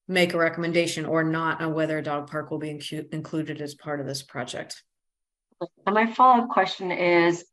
make 0.08 0.34
a 0.34 0.38
recommendation 0.38 1.06
or 1.06 1.24
not 1.24 1.62
on 1.62 1.74
whether 1.74 1.98
a 1.98 2.04
dog 2.04 2.32
park 2.32 2.50
will 2.50 2.58
be 2.58 2.82
included 3.12 3.62
as 3.62 3.76
part 3.76 4.00
of 4.00 4.08
this 4.08 4.24
project. 4.24 4.82
And 5.86 5.94
my 5.94 6.12
follow-up 6.12 6.50
question 6.50 6.92
is 6.92 7.46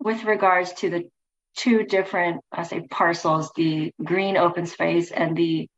with 0.00 0.24
regards 0.24 0.72
to 0.74 0.90
the 0.90 1.10
two 1.56 1.84
different, 1.84 2.40
I 2.50 2.64
say 2.64 2.80
parcels, 2.90 3.52
the 3.54 3.92
green 4.02 4.36
open 4.36 4.66
space 4.66 5.12
and 5.12 5.36
the 5.36 5.68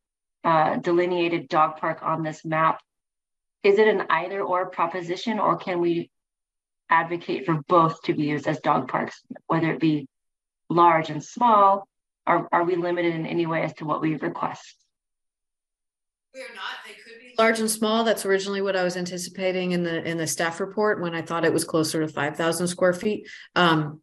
uh, 0.43 0.77
delineated 0.77 1.49
dog 1.49 1.77
park 1.79 2.03
on 2.03 2.23
this 2.23 2.45
map. 2.45 2.81
Is 3.63 3.79
it 3.79 3.89
an 3.89 4.07
either 4.09 4.41
or 4.41 4.71
proposition 4.71 5.39
or 5.39 5.57
can 5.57 5.81
we 5.81 6.11
advocate 6.89 7.47
for 7.47 7.63
both 7.69 8.03
to 8.03 8.15
be 8.15 8.25
used 8.25 8.47
as 8.47 8.61
dog 8.61 8.89
parks, 8.89 9.21
whether 9.47 9.73
it 9.73 9.81
be 9.81 10.09
large 10.69 11.11
and 11.11 11.23
small? 11.23 11.89
Are, 12.27 12.49
are 12.53 12.65
we 12.65 12.77
limited 12.77 13.15
in 13.15 13.27
any 13.27 13.47
way 13.47 13.63
as 13.63 13.73
to 13.75 13.85
what 13.85 14.01
we 14.01 14.17
request? 14.17 14.77
We 16.35 16.41
are 16.41 16.55
not, 16.55 16.77
they 16.87 16.95
could 16.95 17.21
be. 17.21 17.35
Large 17.39 17.61
and 17.61 17.71
small, 17.71 18.05
that's 18.05 18.27
originally 18.27 18.63
what 18.63 18.77
I 18.77 18.85
was 18.85 18.97
anticipating 18.97 19.73
in 19.73 19.83
the, 19.83 20.03
in 20.03 20.17
the 20.17 20.27
staff 20.27 20.61
report 20.61 21.01
when 21.01 21.15
I 21.15 21.23
thought 21.23 21.45
it 21.45 21.53
was 21.53 21.65
closer 21.65 22.01
to 22.01 22.09
five 22.09 22.37
thousand 22.37 22.67
square 22.69 22.93
feet. 22.93 23.29
Um. 23.55 24.01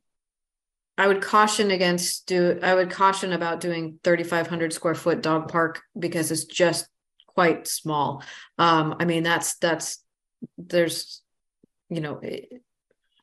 I 0.95 1.07
would 1.07 1.23
caution 1.23 1.71
against 1.71 2.27
do, 2.27 2.59
I 2.61 2.75
would 2.75 2.91
caution 2.91 3.33
about 3.33 3.61
doing 3.61 3.97
thirty-five 4.03 4.45
hundred 4.45 4.73
square 4.73 4.93
foot 4.93 5.23
dog 5.23 5.51
park 5.51 5.81
because 5.97 6.29
it's 6.29 6.43
just 6.45 6.87
quite 7.25 7.67
small. 7.67 8.23
Um, 8.59 8.97
I 8.99 9.05
mean, 9.05 9.23
that's, 9.23 9.55
that's, 9.57 10.03
there's, 10.59 11.23
you 11.89 11.99
know, 11.99 12.21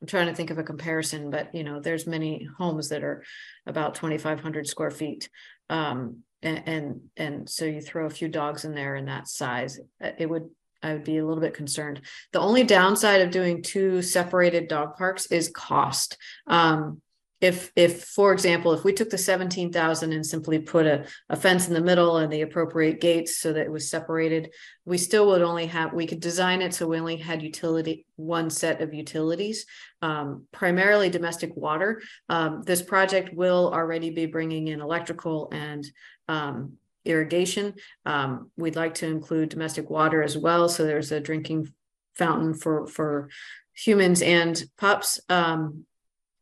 I'm 0.01 0.07
trying 0.07 0.27
to 0.27 0.33
think 0.33 0.49
of 0.49 0.57
a 0.57 0.63
comparison, 0.63 1.29
but 1.29 1.53
you 1.53 1.63
know, 1.63 1.79
there's 1.79 2.07
many 2.07 2.47
homes 2.57 2.89
that 2.89 3.03
are 3.03 3.23
about 3.67 3.95
twenty-five 3.95 4.39
hundred 4.39 4.67
square 4.67 4.91
feet. 4.91 5.29
Um, 5.69 6.23
and, 6.41 6.63
and, 6.65 7.01
and 7.15 7.49
so 7.49 7.65
you 7.65 7.81
throw 7.81 8.07
a 8.07 8.09
few 8.09 8.27
dogs 8.27 8.65
in 8.65 8.73
there 8.73 8.95
in 8.95 9.05
that 9.05 9.27
size, 9.27 9.79
uh, 10.03 10.09
it 10.17 10.27
would, 10.27 10.49
I 10.81 10.93
would 10.93 11.03
be 11.03 11.19
a 11.19 11.25
little 11.25 11.41
bit 11.41 11.53
concerned. 11.53 12.01
The 12.33 12.39
only 12.39 12.63
downside 12.63 13.21
of 13.21 13.29
doing 13.29 13.61
two 13.61 14.01
separated 14.01 14.67
dog 14.67 14.97
parks 14.97 15.27
is 15.27 15.51
cost. 15.53 16.17
Um, 16.47 17.01
if, 17.41 17.71
if, 17.75 18.03
for 18.03 18.31
example, 18.31 18.71
if 18.71 18.83
we 18.83 18.93
took 18.93 19.09
the 19.09 19.17
seventeen 19.17 19.71
thousand 19.71 20.13
and 20.13 20.25
simply 20.25 20.59
put 20.59 20.85
a, 20.85 21.05
a 21.27 21.35
fence 21.35 21.67
in 21.67 21.73
the 21.73 21.81
middle 21.81 22.17
and 22.17 22.31
the 22.31 22.41
appropriate 22.41 23.01
gates 23.01 23.37
so 23.37 23.51
that 23.51 23.65
it 23.65 23.71
was 23.71 23.89
separated, 23.89 24.53
we 24.85 24.97
still 24.97 25.25
would 25.27 25.41
only 25.41 25.65
have, 25.65 25.91
we 25.91 26.05
could 26.05 26.19
design 26.19 26.61
it 26.61 26.73
so 26.73 26.87
we 26.87 26.99
only 26.99 27.17
had 27.17 27.41
utility, 27.41 28.05
one 28.15 28.49
set 28.49 28.79
of 28.81 28.93
utilities, 28.93 29.65
um, 30.01 30.45
primarily 30.51 31.09
domestic 31.09 31.55
water. 31.55 32.01
Um, 32.29 32.61
this 32.63 32.81
project 32.81 33.33
will 33.33 33.73
already 33.73 34.11
be 34.11 34.27
bringing 34.27 34.67
in 34.67 34.79
electrical 34.79 35.49
and 35.51 35.83
um, 36.27 36.73
irrigation. 37.03 37.73
Um, 38.05 38.51
we'd 38.55 38.75
like 38.75 38.93
to 38.95 39.07
include 39.07 39.49
domestic 39.49 39.89
water 39.89 40.21
as 40.21 40.37
well. 40.37 40.69
So 40.69 40.85
there's 40.85 41.11
a 41.11 41.19
drinking 41.19 41.73
fountain 42.15 42.53
for, 42.53 42.85
for 42.87 43.29
humans 43.73 44.21
and 44.21 44.63
pups. 44.77 45.19
Um, 45.27 45.85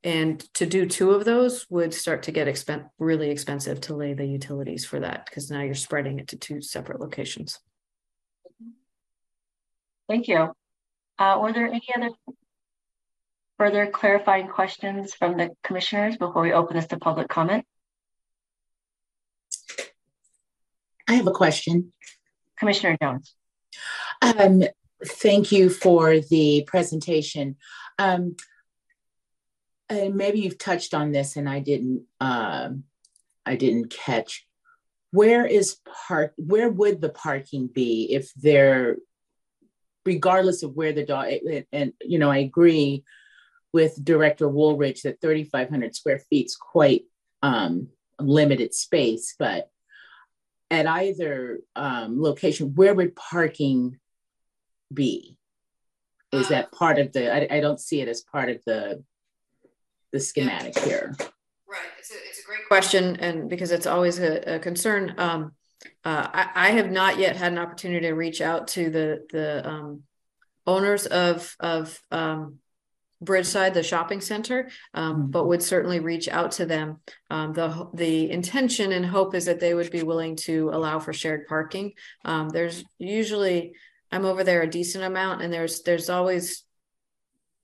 and 0.04 0.40
to 0.54 0.66
do 0.66 0.86
two 0.86 1.12
of 1.12 1.26
those 1.26 1.66
would 1.70 1.94
start 1.94 2.24
to 2.24 2.32
get 2.32 2.48
expen- 2.48 2.90
really 3.00 3.30
expensive 3.30 3.82
to 3.82 3.96
lay 3.96 4.14
the 4.14 4.26
utilities 4.26 4.86
for 4.86 5.00
that 5.00 5.26
because 5.26 5.52
now 5.52 5.62
you're 5.62 5.76
spreading 5.76 6.20
it 6.20 6.30
to 6.30 6.38
two 6.38 6.62
separate 6.62 7.02
locations. 7.02 7.60
Thank 10.08 10.28
you. 10.28 10.54
Uh, 11.18 11.40
were 11.42 11.52
there 11.52 11.68
any 11.68 11.88
other 11.96 12.10
further 13.58 13.88
clarifying 13.88 14.48
questions 14.48 15.14
from 15.14 15.38
the 15.38 15.50
commissioners 15.64 16.16
before 16.16 16.42
we 16.42 16.54
open 16.54 16.78
this 16.78 16.88
to 16.88 16.98
public 16.98 17.28
comment? 17.28 17.66
I 21.08 21.14
have 21.14 21.28
a 21.28 21.32
question. 21.32 21.92
Commissioner 22.58 22.98
Jones? 23.02 23.36
Um, 24.22 24.64
thank 25.04 25.52
you 25.52 25.70
for 25.70 26.20
the 26.20 26.64
presentation. 26.68 27.58
Um, 27.98 28.36
and 29.90 30.16
maybe 30.16 30.40
you've 30.40 30.58
touched 30.58 30.94
on 30.94 31.12
this 31.12 31.36
and 31.36 31.50
I 31.50 31.60
didn't, 31.60 32.04
um, 32.20 32.84
I 33.46 33.56
didn't 33.56 33.90
catch. 33.90 34.46
Where 35.12 35.46
is 35.46 35.78
park, 36.08 36.34
where 36.38 36.70
would 36.70 37.02
the 37.02 37.10
parking 37.10 37.68
be 37.68 38.08
if 38.12 38.32
they're, 38.36 38.98
regardless 40.06 40.62
of 40.62 40.76
where 40.76 40.94
the 40.94 41.06
dog, 41.06 41.28
and, 41.30 41.66
and, 41.72 41.94
you 42.02 42.20
know, 42.20 42.30
I 42.30 42.38
agree 42.38 43.04
with 43.74 44.04
Director 44.04 44.48
Wooldridge 44.48 45.02
that 45.04 45.22
3,500 45.22 45.96
square 45.96 46.20
feet 46.30 46.48
is 46.48 46.56
quite 46.56 47.04
um, 47.42 47.88
limited 48.20 48.74
space, 48.74 49.36
but 49.38 49.70
at 50.72 50.86
either 50.86 51.60
um, 51.76 52.22
location, 52.22 52.76
where 52.76 52.94
would 52.94 53.16
parking 53.16 54.00
be? 54.94 55.38
Is 56.32 56.50
that 56.50 56.72
part 56.72 57.00
of 57.00 57.12
the, 57.12 57.34
I, 57.34 57.58
I 57.58 57.60
don't 57.60 57.80
see 57.80 58.02
it 58.02 58.08
as 58.08 58.22
part 58.22 58.50
of 58.50 58.62
the, 58.66 59.04
the 60.12 60.20
schematic 60.20 60.78
here. 60.80 61.16
Right, 61.68 61.80
it's 61.98 62.12
a, 62.12 62.16
it's 62.28 62.40
a 62.40 62.46
great 62.46 62.68
question, 62.68 63.18
and 63.18 63.50
because 63.50 63.72
it's 63.72 63.88
always 63.88 64.20
a, 64.20 64.56
a 64.56 64.60
concern, 64.60 65.16
um, 65.18 65.54
uh, 66.04 66.28
I, 66.34 66.50
I 66.56 66.72
have 66.72 66.92
not 66.92 67.18
yet 67.18 67.36
had 67.36 67.52
an 67.52 67.60
opportunity 67.60 68.08
to 68.08 68.14
reach 68.14 68.42
out 68.42 68.70
to 68.70 68.90
the, 68.90 69.26
the, 69.32 69.68
um, 69.68 70.04
owners 70.68 71.06
of, 71.06 71.56
of, 71.60 72.02
um, 72.12 72.60
Bridgeside, 73.22 73.74
the 73.74 73.84
shopping 73.84 74.22
center, 74.22 74.70
um, 74.94 75.30
but 75.30 75.48
would 75.48 75.62
certainly 75.62 76.00
reach 76.00 76.30
out 76.30 76.52
to 76.54 76.66
them. 76.66 77.02
Um, 77.30 77.52
the 77.52 77.90
the 77.94 78.32
intention 78.32 78.94
and 78.94 79.06
hope 79.06 79.36
is 79.36 79.46
that 79.46 79.60
they 79.60 79.74
would 79.74 79.92
be 79.92 80.04
willing 80.04 80.38
to 80.38 80.70
allow 80.72 81.00
for 81.00 81.12
shared 81.12 81.46
parking. 81.46 81.94
Um, 82.24 82.48
there's 82.48 82.86
usually 82.98 83.74
I'm 84.10 84.24
over 84.24 84.46
there 84.46 84.62
a 84.62 84.70
decent 84.70 85.04
amount, 85.04 85.42
and 85.42 85.52
there's 85.52 85.82
there's 85.82 86.10
always 86.10 86.64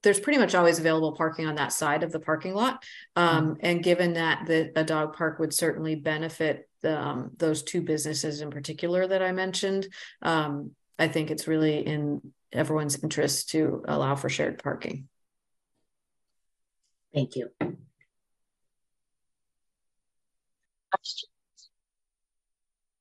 there's 0.05 0.19
pretty 0.19 0.37
much 0.37 0.53
always 0.53 0.77
available 0.77 1.13
parking 1.13 1.47
on 1.47 1.55
that 1.55 1.73
side 1.73 2.03
of 2.03 2.11
the 2.11 2.19
parking 2.19 2.53
lot. 2.53 2.83
Um, 3.15 3.57
and 3.61 3.83
given 3.83 4.13
that 4.13 4.45
the 4.45 4.71
a 4.75 4.83
dog 4.83 5.17
park 5.17 5.39
would 5.39 5.51
certainly 5.51 5.95
benefit 5.95 6.69
the, 6.81 6.97
um, 6.97 7.31
those 7.37 7.63
two 7.63 7.81
businesses 7.81 8.39
in 8.41 8.51
particular 8.51 9.07
that 9.07 9.23
I 9.23 9.31
mentioned, 9.31 9.87
um, 10.21 10.71
I 10.99 11.07
think 11.07 11.31
it's 11.31 11.47
really 11.47 11.79
in 11.79 12.21
everyone's 12.53 13.03
interest 13.03 13.49
to 13.49 13.83
allow 13.87 14.15
for 14.15 14.29
shared 14.29 14.61
parking. 14.61 15.09
Thank 17.11 17.35
you. 17.35 17.49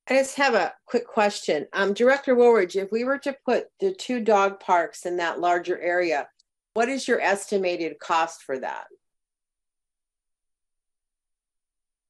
I 0.07 0.13
just 0.13 0.37
have 0.37 0.55
a 0.55 0.73
quick 0.87 1.05
question. 1.05 1.67
Um, 1.71 1.93
Director 1.93 2.35
Wooldridge, 2.35 2.75
if 2.75 2.91
we 2.91 3.03
were 3.03 3.19
to 3.19 3.35
put 3.45 3.67
the 3.79 3.93
two 3.93 4.21
dog 4.21 4.59
parks 4.59 5.05
in 5.05 5.17
that 5.17 5.39
larger 5.39 5.79
area, 5.79 6.27
what 6.75 6.89
is 6.89 7.07
your 7.07 7.19
estimated 7.19 7.97
cost 7.99 8.43
for 8.43 8.59
that? 8.59 8.85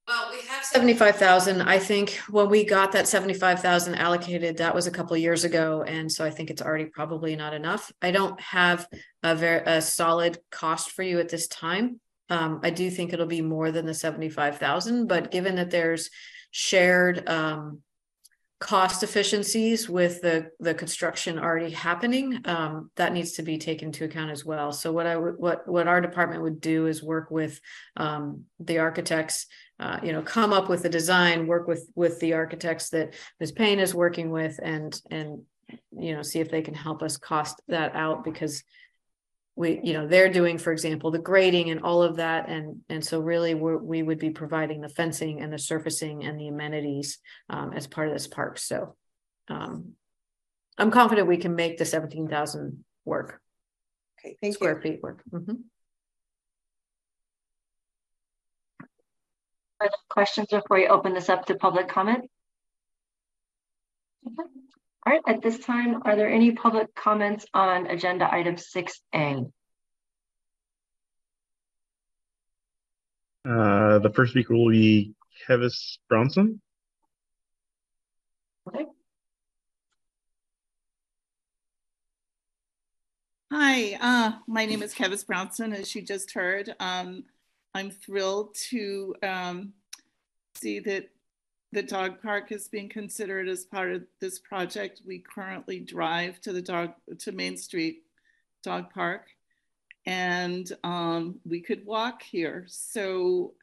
Well, 0.07 0.29
we 0.31 0.47
have 0.47 0.63
seventy-five 0.63 1.15
thousand. 1.15 1.61
I 1.61 1.79
think 1.79 2.11
when 2.29 2.49
we 2.49 2.63
got 2.63 2.91
that 2.91 3.07
seventy-five 3.07 3.59
thousand 3.61 3.95
allocated, 3.95 4.57
that 4.57 4.75
was 4.75 4.85
a 4.85 4.91
couple 4.91 5.15
years 5.17 5.45
ago, 5.45 5.83
and 5.83 6.11
so 6.11 6.25
I 6.25 6.29
think 6.29 6.49
it's 6.49 6.61
already 6.61 6.85
probably 6.85 7.35
not 7.35 7.53
enough. 7.53 7.91
I 8.01 8.11
don't 8.11 8.39
have 8.39 8.87
a 9.23 9.33
very 9.35 9.63
a 9.65 9.81
solid 9.81 10.37
cost 10.51 10.91
for 10.91 11.01
you 11.01 11.19
at 11.19 11.29
this 11.29 11.47
time. 11.47 11.99
Um, 12.29 12.59
I 12.63 12.69
do 12.69 12.89
think 12.91 13.13
it'll 13.13 13.25
be 13.25 13.41
more 13.41 13.71
than 13.71 13.85
the 13.85 13.95
seventy-five 13.95 14.57
thousand, 14.57 15.07
but 15.07 15.31
given 15.31 15.55
that 15.55 15.71
there's 15.71 16.09
shared 16.51 17.27
um 17.27 17.81
cost 18.65 19.03
efficiencies 19.03 19.87
with 19.87 20.21
the 20.21 20.49
the 20.59 20.73
construction 20.73 21.37
already 21.37 21.69
happening, 21.69 22.41
um, 22.45 22.89
that 22.95 23.13
needs 23.13 23.33
to 23.33 23.43
be 23.43 23.59
taken 23.59 23.89
into 23.89 24.05
account 24.05 24.31
as 24.31 24.43
well. 24.43 24.71
So 24.71 24.91
what 24.91 25.05
I 25.05 25.15
what 25.17 25.67
what 25.67 25.87
our 25.87 26.01
department 26.01 26.41
would 26.41 26.59
do 26.59 26.87
is 26.87 27.03
work 27.03 27.29
with 27.29 27.61
um 27.95 28.45
the 28.59 28.79
architects 28.79 29.45
uh, 29.79 29.99
you 30.01 30.13
know, 30.13 30.21
come 30.21 30.53
up 30.53 30.69
with 30.69 30.85
a 30.85 30.89
design, 30.89 31.47
work 31.47 31.67
with 31.67 31.89
with 31.95 32.19
the 32.21 32.33
architects 32.33 32.89
that 32.89 33.13
Ms. 33.39 33.51
Payne 33.51 33.79
is 33.79 33.93
working 33.93 34.31
with, 34.31 34.59
and 34.63 34.99
and 35.11 35.43
you 35.97 36.15
know, 36.15 36.21
see 36.21 36.39
if 36.39 36.49
they 36.49 36.61
can 36.61 36.73
help 36.73 37.03
us 37.03 37.17
cost 37.17 37.61
that 37.67 37.93
out 37.95 38.23
because 38.23 38.63
we, 39.55 39.79
you 39.83 39.93
know, 39.93 40.05
they're 40.05 40.31
doing, 40.31 40.57
for 40.57 40.73
example, 40.73 41.11
the 41.11 41.19
grading 41.19 41.69
and 41.69 41.81
all 41.81 42.03
of 42.03 42.17
that, 42.17 42.49
and 42.49 42.81
and 42.89 43.03
so 43.03 43.19
really 43.19 43.53
we 43.53 43.75
we 43.77 44.03
would 44.03 44.19
be 44.19 44.29
providing 44.29 44.81
the 44.81 44.89
fencing 44.89 45.41
and 45.41 45.51
the 45.51 45.57
surfacing 45.57 46.25
and 46.25 46.37
the 46.39 46.49
amenities 46.49 47.19
um, 47.49 47.71
as 47.73 47.87
part 47.87 48.09
of 48.09 48.13
this 48.13 48.27
park. 48.27 48.57
So, 48.57 48.95
um, 49.47 49.93
I'm 50.77 50.91
confident 50.91 51.27
we 51.27 51.37
can 51.37 51.55
make 51.55 51.77
the 51.77 51.85
seventeen 51.85 52.27
thousand 52.27 52.83
work. 53.05 53.39
Okay, 54.19 54.35
thank 54.41 54.55
square 54.55 54.75
you. 54.75 54.81
feet 54.81 55.01
work. 55.01 55.23
Mhm. 55.31 55.63
Further 59.79 59.93
questions 60.09 60.47
before 60.49 60.77
we 60.77 60.87
open 60.87 61.13
this 61.13 61.29
up 61.29 61.45
to 61.45 61.55
public 61.55 61.87
comment? 61.87 62.29
Okay. 64.27 64.49
All 65.07 65.13
right, 65.13 65.21
at 65.27 65.41
this 65.43 65.59
time, 65.59 66.01
are 66.03 66.15
there 66.15 66.29
any 66.29 66.53
public 66.53 66.93
comments 66.95 67.45
on 67.53 67.85
agenda 67.87 68.27
item 68.33 68.57
six 68.57 69.01
A? 69.13 69.43
Uh, 73.47 73.99
the 73.99 74.11
first 74.15 74.31
speaker 74.31 74.55
will 74.55 74.71
be 74.71 75.13
Kevis 75.47 75.99
Bronson. 76.09 76.59
Okay, 78.67 78.85
Hi, 83.51 83.97
uh, 84.01 84.39
my 84.47 84.65
name 84.65 84.81
is 84.81 84.93
Kevis 84.93 85.25
Brownson, 85.25 85.71
as 85.71 85.93
you 85.93 86.01
just 86.01 86.33
heard. 86.33 86.75
Um, 86.79 87.25
I'm 87.75 87.91
thrilled 87.91 88.55
to 88.69 89.15
um, 89.21 89.73
see 90.55 90.79
that 90.79 91.09
the 91.75 91.83
dog 91.83 92.21
park 92.21 92.53
is 92.53 92.69
being 92.69 92.87
considered 92.87 93.49
as 93.49 93.65
part 93.65 93.91
of 93.91 94.03
this 94.21 94.39
project. 94.39 95.01
We 95.05 95.19
currently 95.19 95.81
drive 95.81 96.39
to 96.41 96.53
the 96.53 96.61
dog 96.61 96.93
to 97.19 97.33
Main 97.33 97.57
Street 97.57 98.03
Dog 98.63 98.93
Park, 98.93 99.27
and 100.05 100.71
um, 100.85 101.41
we 101.43 101.59
could 101.59 101.85
walk 101.85 102.23
here. 102.23 102.63
So 102.69 103.55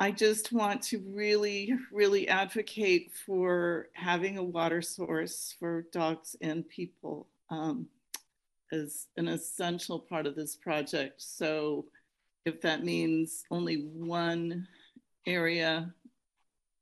I 0.00 0.10
just 0.10 0.50
want 0.50 0.82
to 0.84 0.98
really, 1.14 1.72
really 1.92 2.26
advocate 2.26 3.12
for 3.24 3.86
having 3.92 4.36
a 4.36 4.42
water 4.42 4.82
source 4.82 5.54
for 5.60 5.86
dogs 5.92 6.34
and 6.40 6.68
people. 6.68 7.28
Um, 7.50 7.86
is 8.72 9.06
an 9.16 9.28
essential 9.28 9.98
part 9.98 10.26
of 10.26 10.34
this 10.34 10.56
project. 10.56 11.22
So 11.22 11.86
if 12.44 12.60
that 12.62 12.84
means 12.84 13.44
only 13.50 13.84
one 13.94 14.66
area 15.26 15.92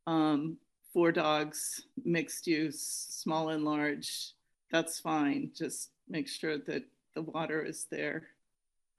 um, 0.09 0.57
for 0.95 1.13
dogs, 1.13 1.83
mixed 2.03 2.47
use, 2.47 2.81
small 3.11 3.51
and 3.51 3.65
large, 3.65 4.33
that's 4.71 4.99
fine. 4.99 5.51
Just 5.55 5.91
make 6.09 6.29
sure 6.29 6.57
that 6.57 6.85
the 7.15 7.23
water 7.23 7.63
is 7.63 7.87
there. 7.91 8.23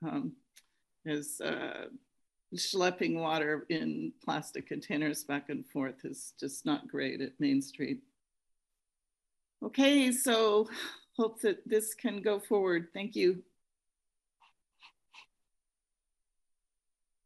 Um, 0.07 0.33
is 1.05 1.41
uh, 1.41 1.87
schlepping 2.55 3.15
water 3.15 3.65
in 3.69 4.13
plastic 4.23 4.67
containers 4.67 5.23
back 5.23 5.49
and 5.49 5.65
forth 5.65 6.05
is 6.05 6.33
just 6.39 6.65
not 6.65 6.87
great 6.87 7.21
at 7.21 7.39
Main 7.39 7.61
Street. 7.61 8.01
Okay, 9.63 10.11
so 10.11 10.69
hope 11.17 11.41
that 11.41 11.67
this 11.67 11.95
can 11.95 12.21
go 12.21 12.39
forward. 12.39 12.89
Thank 12.93 13.15
you. 13.15 13.43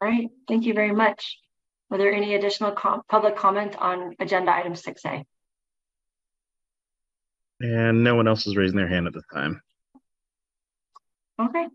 all 0.02 0.10
right, 0.10 0.30
thank 0.48 0.66
you 0.66 0.74
very 0.74 0.92
much. 0.92 1.38
Are 1.94 1.98
there 2.00 2.12
any 2.12 2.34
additional 2.34 2.72
com- 2.72 3.04
public 3.08 3.36
comment 3.36 3.76
on 3.78 4.16
agenda 4.20 4.52
item 4.52 4.76
six 4.76 5.06
A? 5.06 5.24
And 7.62 8.04
no 8.04 8.16
one 8.16 8.28
else 8.28 8.48
is 8.48 8.58
raising 8.58 8.78
their 8.78 8.88
hand 8.88 9.06
at 9.06 9.14
this 9.14 9.24
time. 9.32 9.62
Okay. 11.40 11.68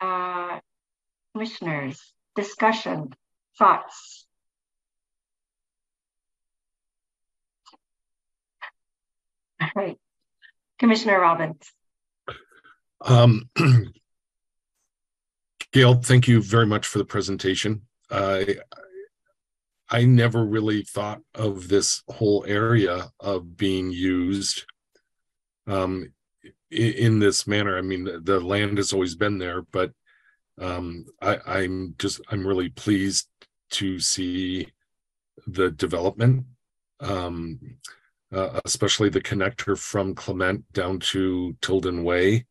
Uh, 0.00 0.58
commissioners, 1.32 2.02
discussion, 2.34 3.14
thoughts? 3.56 4.26
All 9.60 9.68
right, 9.76 9.96
Commissioner 10.80 11.20
Robbins. 11.20 11.70
Um, 13.00 13.48
Gail, 15.72 15.94
thank 15.94 16.26
you 16.26 16.42
very 16.42 16.66
much 16.66 16.88
for 16.88 16.98
the 16.98 17.04
presentation. 17.04 17.82
I 18.14 18.56
I 19.90 20.04
never 20.04 20.44
really 20.44 20.82
thought 20.82 21.20
of 21.34 21.68
this 21.68 22.02
whole 22.08 22.44
area 22.48 23.10
of 23.20 23.56
being 23.56 23.90
used 23.90 24.64
um, 25.66 26.12
in, 26.70 26.92
in 26.92 27.18
this 27.18 27.46
manner. 27.46 27.76
I 27.76 27.82
mean, 27.82 28.04
the, 28.04 28.20
the 28.20 28.40
land 28.40 28.78
has 28.78 28.92
always 28.92 29.14
been 29.14 29.38
there, 29.38 29.62
but 29.62 29.92
um, 30.60 31.06
I, 31.20 31.38
I'm 31.46 31.94
just 31.98 32.20
I'm 32.30 32.46
really 32.46 32.70
pleased 32.70 33.28
to 33.72 33.98
see 34.00 34.68
the 35.46 35.70
development. 35.70 36.46
Um, 37.00 37.60
uh, 38.32 38.60
especially 38.64 39.08
the 39.08 39.20
connector 39.20 39.78
from 39.78 40.14
Clement 40.14 40.64
down 40.72 40.98
to 40.98 41.56
Tilden 41.60 42.02
Way. 42.02 42.46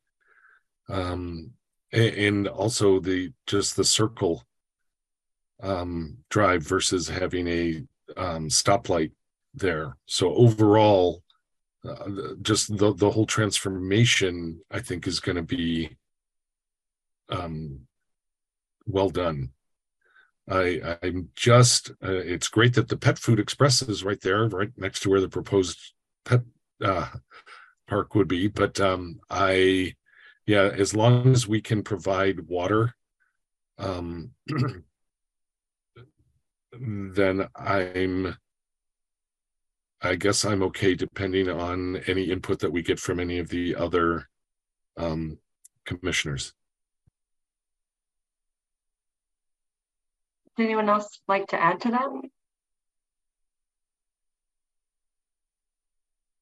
Um, 0.88 1.52
and, 1.92 2.48
also 2.48 3.00
the 3.00 3.34
just 3.48 3.76
the 3.76 3.84
circle 3.84 4.44
um, 5.62 6.18
drive 6.30 6.64
versus 6.64 7.08
having 7.08 7.48
a 7.48 7.84
um, 8.18 8.50
stoplight 8.50 9.12
there. 9.54 9.98
So 10.06 10.34
overall, 10.34 11.24
uh, 11.88 12.36
just 12.42 12.78
the 12.78 12.94
the 12.94 13.12
whole 13.12 13.26
transformation, 13.26 14.62
I 14.72 14.80
think, 14.80 15.06
is 15.06 15.20
going 15.20 15.36
to 15.36 15.44
be 15.44 15.98
um, 17.30 17.82
well 18.86 19.10
done. 19.10 19.52
I 20.50 20.98
I'm 21.02 21.30
just 21.36 21.92
uh, 22.04 22.12
it's 22.12 22.48
great 22.48 22.74
that 22.76 22.88
the 22.88 22.98
Pet 22.98 23.18
Food 23.18 23.40
Express 23.40 23.82
is 23.82 24.04
right 24.04 24.20
there, 24.22 24.48
right 24.48 24.72
next 24.78 25.02
to 25.02 25.10
where 25.10 25.22
the 25.22 25.30
proposed 25.30 25.80
pet 26.26 26.42
uh, 26.82 27.10
park 27.88 28.16
would 28.16 28.28
be. 28.28 28.48
But 28.48 28.80
um, 28.80 29.20
I 29.30 29.94
yeah, 30.46 30.70
as 30.78 30.94
long 30.94 31.32
as 31.32 31.48
we 31.48 31.62
can 31.62 31.84
provide 31.84 32.48
water, 32.48 32.96
um, 33.78 34.32
then 36.80 37.48
I'm 37.56 38.36
I 40.02 40.16
guess 40.16 40.44
I'm 40.44 40.62
okay 40.64 40.96
depending 40.96 41.50
on 41.50 41.98
any 42.08 42.24
input 42.24 42.60
that 42.60 42.72
we 42.72 42.82
get 42.82 43.00
from 43.00 43.22
any 43.22 43.40
of 43.40 43.48
the 43.48 43.76
other 43.76 44.28
um, 44.98 45.38
commissioners. 45.86 46.54
Does 50.58 50.66
anyone 50.66 50.90
else 50.90 51.22
like 51.30 51.48
to 51.48 51.62
add 51.62 51.80
to 51.82 51.92
that? 51.92 52.10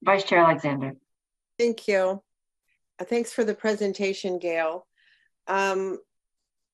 Vice 0.04 0.24
Chair 0.24 0.40
Alexander. 0.40 0.94
Thank 1.60 1.88
you. 1.88 2.24
Uh, 3.00 3.06
Thanks 3.06 3.32
for 3.32 3.44
the 3.44 3.54
presentation, 3.54 4.40
Gail. 4.40 4.88
Um, 5.46 6.00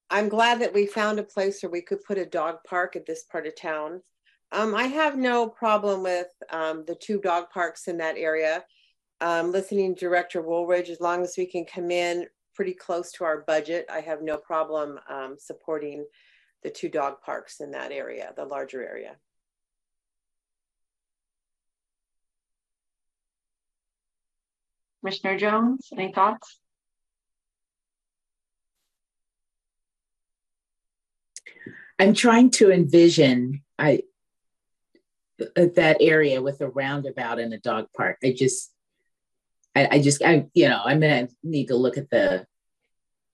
I'm 0.10 0.30
glad 0.30 0.62
that 0.62 0.74
we 0.74 0.86
found 0.86 1.20
a 1.20 1.24
place 1.24 1.62
where 1.62 1.70
we 1.70 1.82
could 1.82 2.04
put 2.04 2.18
a 2.18 2.26
dog 2.26 2.60
park 2.66 2.96
at 2.96 3.06
this 3.06 3.24
part 3.24 3.46
of 3.46 3.56
town. 3.56 4.02
Um, 4.54 4.74
I 4.74 4.84
have 4.84 5.18
no 5.18 5.50
problem 5.50 6.04
with 6.04 6.28
um, 6.50 6.86
the 6.88 6.96
two 6.96 7.20
dog 7.20 7.50
parks 7.54 7.88
in 7.90 7.98
that 7.98 8.18
area. 8.18 8.64
Um, 9.20 9.52
listening 9.52 9.96
to 9.96 10.00
Director 10.00 10.42
Wooldridge, 10.42 10.90
as 10.90 11.02
long 11.02 11.24
as 11.24 11.36
we 11.38 11.46
can 11.46 11.66
come 11.66 11.92
in 11.92 12.26
pretty 12.56 12.74
close 12.74 13.12
to 13.14 13.26
our 13.26 13.42
budget, 13.42 13.86
I 13.92 14.00
have 14.00 14.22
no 14.22 14.38
problem 14.38 14.98
um, 15.10 15.36
supporting 15.38 16.06
the 16.64 16.70
two 16.70 16.88
dog 16.88 17.22
parks 17.22 17.60
in 17.60 17.72
that 17.72 17.92
area, 17.92 18.32
the 18.38 18.46
larger 18.46 18.88
area. 18.88 19.18
Commissioner 25.02 25.38
Jones, 25.38 25.90
any 25.92 26.12
thoughts? 26.14 26.60
I'm 32.00 32.14
trying 32.14 32.52
to 32.52 32.72
envision 32.72 33.64
I 33.80 34.04
uh, 35.40 35.68
that 35.76 35.98
area 36.00 36.42
with 36.42 36.62
a 36.62 36.70
roundabout 36.70 37.40
and 37.40 37.54
a 37.54 37.60
dog 37.60 37.88
park. 37.96 38.18
I 38.24 38.34
just 38.38 38.72
I, 39.76 39.88
I 39.92 40.02
just 40.02 40.24
I 40.24 40.48
you 40.54 40.70
know 40.70 40.82
I'm 40.84 41.00
gonna 41.00 41.30
need 41.44 41.68
to 41.68 41.76
look 41.76 41.98
at 41.98 42.10
the 42.10 42.46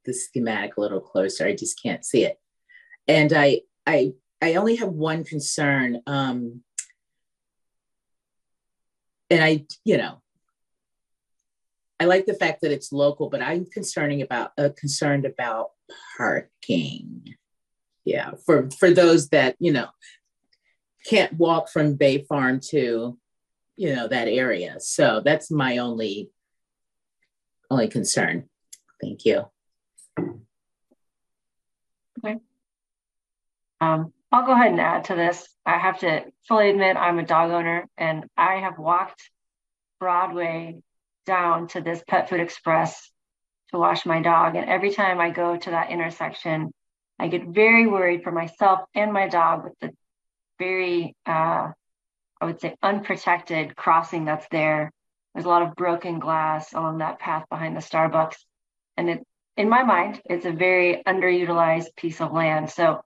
the 0.05 0.13
schematic 0.13 0.77
a 0.77 0.81
little 0.81 1.01
closer. 1.01 1.45
I 1.45 1.55
just 1.55 1.81
can't 1.81 2.05
see 2.05 2.25
it. 2.25 2.37
And 3.07 3.33
I 3.33 3.61
I 3.85 4.13
I 4.41 4.55
only 4.55 4.75
have 4.77 4.89
one 4.89 5.23
concern. 5.23 6.01
Um 6.07 6.61
and 9.29 9.43
I, 9.43 9.65
you 9.83 9.97
know, 9.97 10.21
I 11.99 12.05
like 12.05 12.25
the 12.25 12.35
fact 12.35 12.61
that 12.61 12.71
it's 12.71 12.91
local, 12.91 13.29
but 13.29 13.41
I'm 13.41 13.65
concerning 13.65 14.21
about 14.21 14.51
uh, 14.57 14.69
concerned 14.77 15.25
about 15.25 15.71
parking 16.17 17.35
yeah 18.05 18.31
for 18.45 18.69
for 18.71 18.91
those 18.91 19.29
that 19.29 19.55
you 19.59 19.71
know 19.71 19.87
can't 21.05 21.33
walk 21.33 21.69
from 21.69 21.95
bay 21.95 22.23
farm 22.23 22.59
to 22.59 23.17
you 23.75 23.95
know 23.95 24.07
that 24.07 24.27
area 24.27 24.75
so 24.79 25.21
that's 25.23 25.51
my 25.51 25.77
only 25.77 26.29
only 27.69 27.87
concern 27.87 28.47
thank 29.01 29.25
you 29.25 29.45
Okay. 32.23 32.37
Um, 33.81 34.13
I'll 34.31 34.45
go 34.45 34.53
ahead 34.53 34.71
and 34.71 34.79
add 34.79 35.05
to 35.05 35.15
this. 35.15 35.47
I 35.65 35.77
have 35.77 35.99
to 35.99 36.23
fully 36.47 36.69
admit 36.69 36.97
I'm 36.97 37.19
a 37.19 37.25
dog 37.25 37.51
owner 37.51 37.87
and 37.97 38.25
I 38.37 38.55
have 38.55 38.77
walked 38.77 39.29
Broadway 39.99 40.81
down 41.25 41.67
to 41.69 41.81
this 41.81 42.01
Pet 42.07 42.29
Food 42.29 42.39
Express 42.39 43.11
to 43.71 43.77
wash 43.77 44.05
my 44.05 44.21
dog. 44.21 44.55
And 44.55 44.69
every 44.69 44.91
time 44.91 45.19
I 45.19 45.29
go 45.29 45.57
to 45.57 45.69
that 45.71 45.91
intersection, 45.91 46.71
I 47.19 47.27
get 47.27 47.47
very 47.47 47.87
worried 47.87 48.23
for 48.23 48.31
myself 48.31 48.81
and 48.95 49.13
my 49.13 49.27
dog 49.27 49.63
with 49.63 49.79
the 49.79 49.91
very, 50.59 51.15
uh, 51.25 51.71
I 52.41 52.45
would 52.45 52.59
say, 52.59 52.75
unprotected 52.81 53.75
crossing 53.75 54.25
that's 54.25 54.47
there. 54.49 54.91
There's 55.33 55.45
a 55.45 55.49
lot 55.49 55.63
of 55.63 55.75
broken 55.75 56.19
glass 56.19 56.73
along 56.73 56.99
that 56.99 57.19
path 57.19 57.45
behind 57.49 57.75
the 57.75 57.81
Starbucks. 57.81 58.37
And 58.97 59.09
it, 59.09 59.27
in 59.57 59.69
my 59.69 59.83
mind, 59.83 60.21
it's 60.25 60.45
a 60.45 60.51
very 60.51 61.01
underutilized 61.07 61.95
piece 61.95 62.21
of 62.21 62.31
land. 62.31 62.69
So 62.69 63.01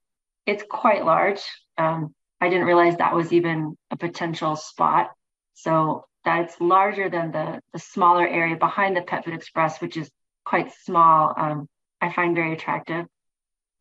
it's 0.45 0.63
quite 0.69 1.05
large. 1.05 1.41
Um, 1.77 2.13
I 2.39 2.49
didn't 2.49 2.65
realize 2.65 2.97
that 2.97 3.15
was 3.15 3.31
even 3.33 3.77
a 3.91 3.97
potential 3.97 4.55
spot. 4.55 5.09
So 5.53 6.05
that's 6.23 6.59
larger 6.59 7.09
than 7.09 7.31
the, 7.31 7.61
the 7.73 7.79
smaller 7.79 8.27
area 8.27 8.55
behind 8.55 8.95
the 8.95 9.01
Pet 9.01 9.25
Food 9.25 9.33
Express, 9.33 9.81
which 9.81 9.97
is 9.97 10.09
quite 10.45 10.71
small. 10.83 11.33
Um, 11.35 11.67
I 12.01 12.11
find 12.11 12.35
very 12.35 12.53
attractive. 12.53 13.05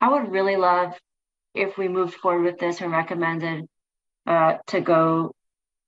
I 0.01 0.11
would 0.11 0.31
really 0.31 0.57
love 0.57 0.93
if 1.55 1.79
we 1.79 1.89
moved 1.89 2.15
forward 2.15 2.45
with 2.45 2.59
this 2.59 2.81
and 2.81 2.93
recommended 2.93 3.67
uh, 4.27 4.59
to 4.69 4.81
go 4.81 5.33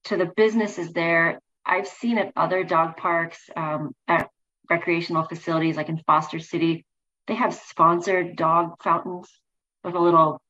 to 0.04 0.16
the 0.16 0.26
businesses 0.26 0.92
there. 0.92 1.40
I've 1.64 1.86
seen 1.86 2.18
at 2.18 2.32
other 2.36 2.64
dog 2.64 2.96
parks, 2.96 3.50
um, 3.54 3.94
at 4.06 4.30
recreational 4.70 5.24
facilities 5.24 5.76
like 5.76 5.90
in 5.90 5.98
Foster 6.06 6.38
City, 6.38 6.86
they 7.26 7.34
have 7.34 7.54
sponsored 7.54 8.36
dog 8.36 8.82
fountains 8.82 9.28
with 9.84 9.94
a 9.94 10.00
little 10.00 10.40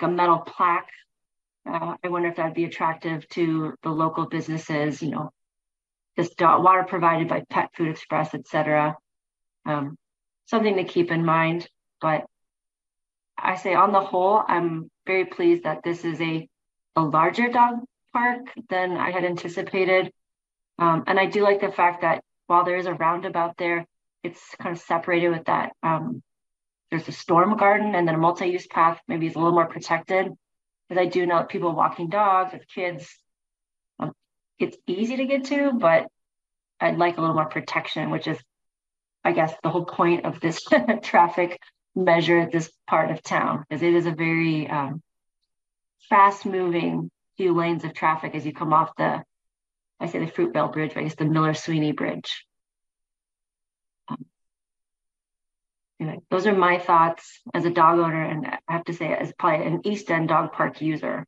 like 0.00 0.10
a 0.10 0.12
metal 0.12 0.38
plaque. 0.38 0.90
Uh, 1.66 1.94
I 2.04 2.08
wonder 2.08 2.28
if 2.28 2.36
that'd 2.36 2.54
be 2.54 2.64
attractive 2.64 3.26
to 3.30 3.74
the 3.82 3.88
local 3.88 4.26
businesses, 4.26 5.02
you 5.02 5.10
know, 5.10 5.30
this 6.16 6.30
dog, 6.34 6.62
water 6.62 6.84
provided 6.84 7.28
by 7.28 7.44
Pet 7.48 7.70
Food 7.74 7.88
Express, 7.88 8.34
et 8.34 8.46
cetera. 8.46 8.96
Um, 9.64 9.96
something 10.44 10.76
to 10.76 10.84
keep 10.84 11.10
in 11.10 11.24
mind. 11.24 11.68
But 12.00 12.26
I 13.38 13.56
say 13.56 13.74
on 13.74 13.92
the 13.92 14.00
whole, 14.00 14.42
I'm 14.46 14.90
very 15.06 15.24
pleased 15.24 15.64
that 15.64 15.82
this 15.82 16.04
is 16.04 16.20
a, 16.20 16.48
a 16.96 17.02
larger 17.02 17.48
dog 17.48 17.80
park 18.12 18.40
than 18.68 18.96
I 18.96 19.10
had 19.10 19.24
anticipated. 19.24 20.12
Um, 20.78 21.04
and 21.06 21.18
I 21.18 21.26
do 21.26 21.42
like 21.42 21.60
the 21.60 21.72
fact 21.72 22.02
that 22.02 22.22
while 22.46 22.64
there 22.64 22.76
is 22.76 22.86
a 22.86 22.94
roundabout 22.94 23.56
there, 23.56 23.86
it's 24.26 24.54
kind 24.60 24.74
of 24.74 24.82
separated 24.82 25.30
with 25.30 25.44
that 25.44 25.72
um, 25.82 26.22
there's 26.90 27.08
a 27.08 27.12
storm 27.12 27.56
garden 27.56 27.94
and 27.94 28.06
then 28.06 28.14
a 28.14 28.18
multi-use 28.18 28.66
path 28.66 29.00
maybe 29.08 29.26
it's 29.26 29.36
a 29.36 29.38
little 29.38 29.54
more 29.54 29.66
protected 29.66 30.32
because 30.88 31.00
i 31.00 31.06
do 31.06 31.26
know 31.26 31.42
people 31.44 31.72
walking 31.72 32.08
dogs 32.08 32.52
with 32.52 32.66
kids 32.68 33.08
um, 34.00 34.12
it's 34.58 34.76
easy 34.86 35.16
to 35.16 35.26
get 35.26 35.44
to 35.44 35.72
but 35.72 36.06
i'd 36.80 36.98
like 36.98 37.16
a 37.16 37.20
little 37.20 37.36
more 37.36 37.48
protection 37.48 38.10
which 38.10 38.26
is 38.26 38.38
i 39.24 39.32
guess 39.32 39.54
the 39.62 39.70
whole 39.70 39.84
point 39.84 40.24
of 40.24 40.40
this 40.40 40.60
traffic 41.02 41.58
measure 41.96 42.48
this 42.50 42.70
part 42.86 43.10
of 43.10 43.22
town 43.22 43.64
because 43.68 43.82
it 43.82 43.94
is 43.94 44.06
a 44.06 44.12
very 44.12 44.68
um, 44.68 45.02
fast 46.08 46.46
moving 46.46 47.10
few 47.36 47.54
lanes 47.54 47.84
of 47.84 47.94
traffic 47.94 48.34
as 48.34 48.46
you 48.46 48.52
come 48.52 48.72
off 48.72 48.94
the 48.96 49.22
i 49.98 50.06
say 50.06 50.18
the 50.18 50.30
fruitvale 50.30 50.72
bridge 50.72 50.92
but 50.94 51.00
i 51.00 51.02
guess 51.04 51.14
the 51.16 51.24
miller 51.24 51.54
sweeney 51.54 51.92
bridge 51.92 52.46
anyway, 56.00 56.20
those 56.30 56.46
are 56.46 56.54
my 56.54 56.78
thoughts 56.78 57.40
as 57.54 57.64
a 57.64 57.70
dog 57.70 57.98
owner, 57.98 58.22
and 58.22 58.46
I 58.46 58.72
have 58.72 58.84
to 58.84 58.92
say, 58.92 59.12
as 59.12 59.32
probably 59.38 59.66
an 59.66 59.80
East 59.84 60.10
End 60.10 60.28
dog 60.28 60.52
park 60.52 60.80
user. 60.80 61.26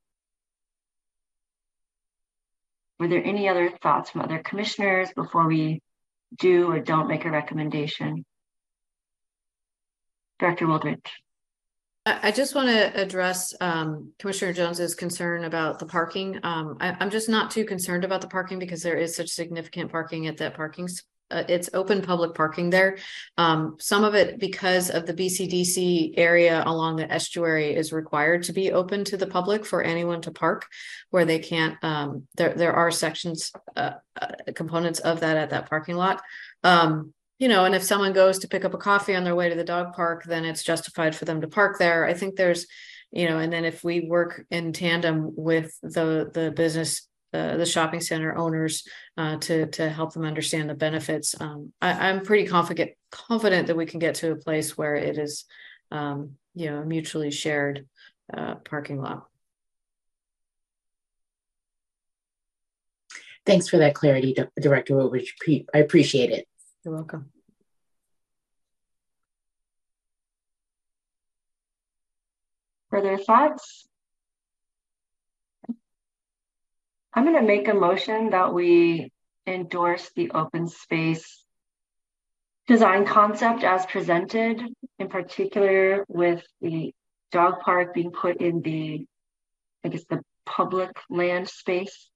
Were 2.99 3.09
there 3.09 3.25
any 3.25 3.49
other 3.49 3.71
thoughts 3.71 4.11
from 4.11 4.23
other 4.23 4.39
commissioners 4.39 5.13
before 5.15 5.47
we 5.47 5.81
do 6.37 6.71
or 6.71 6.81
don't 6.81 7.09
make 7.09 7.25
a 7.25 7.31
recommendation? 7.31 8.25
Director 10.39 10.67
Wooldridge. 10.67 11.07
I 12.07 12.31
just 12.31 12.55
want 12.55 12.69
to 12.69 13.01
address 13.01 13.55
um, 13.61 14.13
Commissioner 14.19 14.55
Jones's 14.55 14.95
concern 14.95 15.45
about 15.45 15.79
the 15.79 15.85
parking. 15.85 16.41
Um, 16.43 16.79
I, 16.81 16.97
am 17.01 17.11
just 17.11 17.29
not 17.29 17.51
too 17.51 17.67
concerned 17.67 18.05
about 18.05 18.23
the 18.23 18.29
parking 18.29 18.59
because 18.59 18.83
there 18.83 18.97
is 18.97 19.15
such 19.15 19.29
significant 19.29 19.91
parking 19.91 20.27
at 20.27 20.39
that 20.39 20.55
parking 20.55 20.89
uh, 21.31 21.45
it's 21.49 21.69
open 21.75 22.01
public 22.01 22.35
parking 22.35 22.71
there. 22.71 22.97
Um, 23.37 23.77
some 23.79 24.05
of 24.05 24.15
it 24.15 24.39
because 24.39 24.91
of 24.91 25.07
the 25.07 25.13
BCDC 25.13 26.15
area 26.17 26.63
along 26.65 26.97
the 26.97 27.11
estuary 27.13 27.75
is 27.75 27.93
required 27.93 28.45
to 28.45 28.53
be 28.53 28.73
open 28.73 29.05
to 29.05 29.17
the 29.17 29.27
public 29.27 29.67
for 29.67 29.83
anyone 29.83 30.23
to 30.23 30.31
park 30.31 30.67
where 31.11 31.25
they 31.25 31.39
can't, 31.39 31.77
um, 31.83 32.27
there, 32.37 32.55
there 32.55 32.73
are 32.73 32.91
sections, 32.91 33.53
uh, 33.77 33.93
uh, 34.21 34.29
components 34.55 35.01
of 35.01 35.21
that 35.21 35.37
at 35.37 35.51
that 35.51 35.69
parking 35.69 35.97
lot. 35.97 36.23
Um, 36.65 37.13
you 37.39 37.49
know, 37.49 37.65
and 37.65 37.75
if 37.75 37.83
someone 37.83 38.13
goes 38.13 38.39
to 38.41 38.49
pick 38.49 38.65
up 38.65 38.75
a 38.75 38.79
coffee 38.79 39.15
on 39.15 39.25
their 39.25 39.37
way 39.37 39.49
to 39.49 39.55
the 39.55 39.65
dog 39.65 39.95
park, 39.95 40.25
then 40.25 40.45
it's 40.45 40.65
justified 40.65 41.15
for 41.15 41.25
them 41.25 41.41
to 41.41 41.49
park 41.49 41.79
there. 41.79 42.05
I 42.05 42.15
think 42.15 42.37
there's, 42.37 42.67
you 43.13 43.29
know, 43.29 43.39
and 43.39 43.53
then 43.53 43.65
if 43.65 43.85
we 43.85 44.01
work 44.01 44.45
in 44.51 44.73
tandem 44.73 45.33
with 45.37 45.79
the, 45.83 46.31
the 46.33 46.51
business 46.51 47.09
uh, 47.35 47.59
the 47.59 47.67
shopping 47.67 48.01
center 48.01 48.35
owners 48.39 48.85
uh, 49.19 49.37
to 49.37 49.67
to 49.67 49.91
help 49.91 50.15
them 50.15 50.25
understand 50.25 50.71
the 50.71 50.75
benefits. 50.75 51.39
Um, 51.39 51.75
I, 51.79 52.09
am 52.09 52.23
pretty 52.23 52.49
confident 52.49 52.93
confident 53.11 53.67
that 53.67 53.77
we 53.77 53.85
can 53.85 53.99
get 53.99 54.15
to 54.17 54.33
a 54.33 54.37
place 54.37 54.79
where 54.79 54.95
it 54.95 55.19
is, 55.19 55.45
um, 55.91 56.37
you 56.55 56.71
know, 56.71 56.79
a 56.79 56.87
mutually 56.87 57.31
shared 57.31 57.87
uh, 58.33 58.55
parking 58.55 59.03
lot. 59.03 59.27
Thanks 63.45 63.69
for 63.69 63.77
that 63.77 63.95
clarity, 63.95 64.35
Director. 64.59 64.99
I 65.75 65.79
appreciate 65.79 66.31
it. 66.31 66.49
You're 66.89 66.97
welcome. 66.97 67.31
Further 72.89 73.19
thoughts? 73.19 73.87
I'm 77.13 77.25
going 77.25 77.37
to 77.37 77.43
make 77.43 77.69
a 77.69 77.75
motion 77.75 78.31
that 78.31 78.55
we 78.55 79.13
endorse 79.47 80.11
the 80.17 80.31
open 80.31 80.67
space 80.67 81.45
design 82.67 83.05
concept 83.05 83.65
as 83.65 83.85
presented, 83.85 84.63
in 84.99 85.09
particular 85.09 86.07
with 86.09 86.43
the 86.63 86.95
dog 87.33 87.61
park 87.61 87.93
being 87.93 88.13
put 88.13 88.41
in 88.41 88.63
the, 88.63 89.05
I 89.85 89.89
guess, 89.91 90.05
the 90.09 90.23
public 90.47 90.97
land 91.11 91.51
space. 91.51 92.09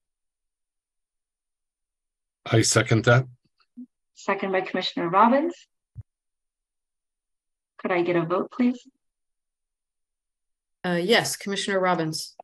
I 2.47 2.63
second 2.63 3.05
that. 3.05 3.27
Second 4.15 4.53
by 4.53 4.61
Commissioner 4.61 5.09
Robbins. 5.09 5.55
Could 7.79 7.91
I 7.93 8.03
get 8.03 8.17
a 8.17 8.23
vote, 8.25 8.51
please? 8.53 8.79
Uh, 10.85 11.01
yes, 11.03 11.37
Commissioner 11.37 11.81
Robbins. 11.81 12.37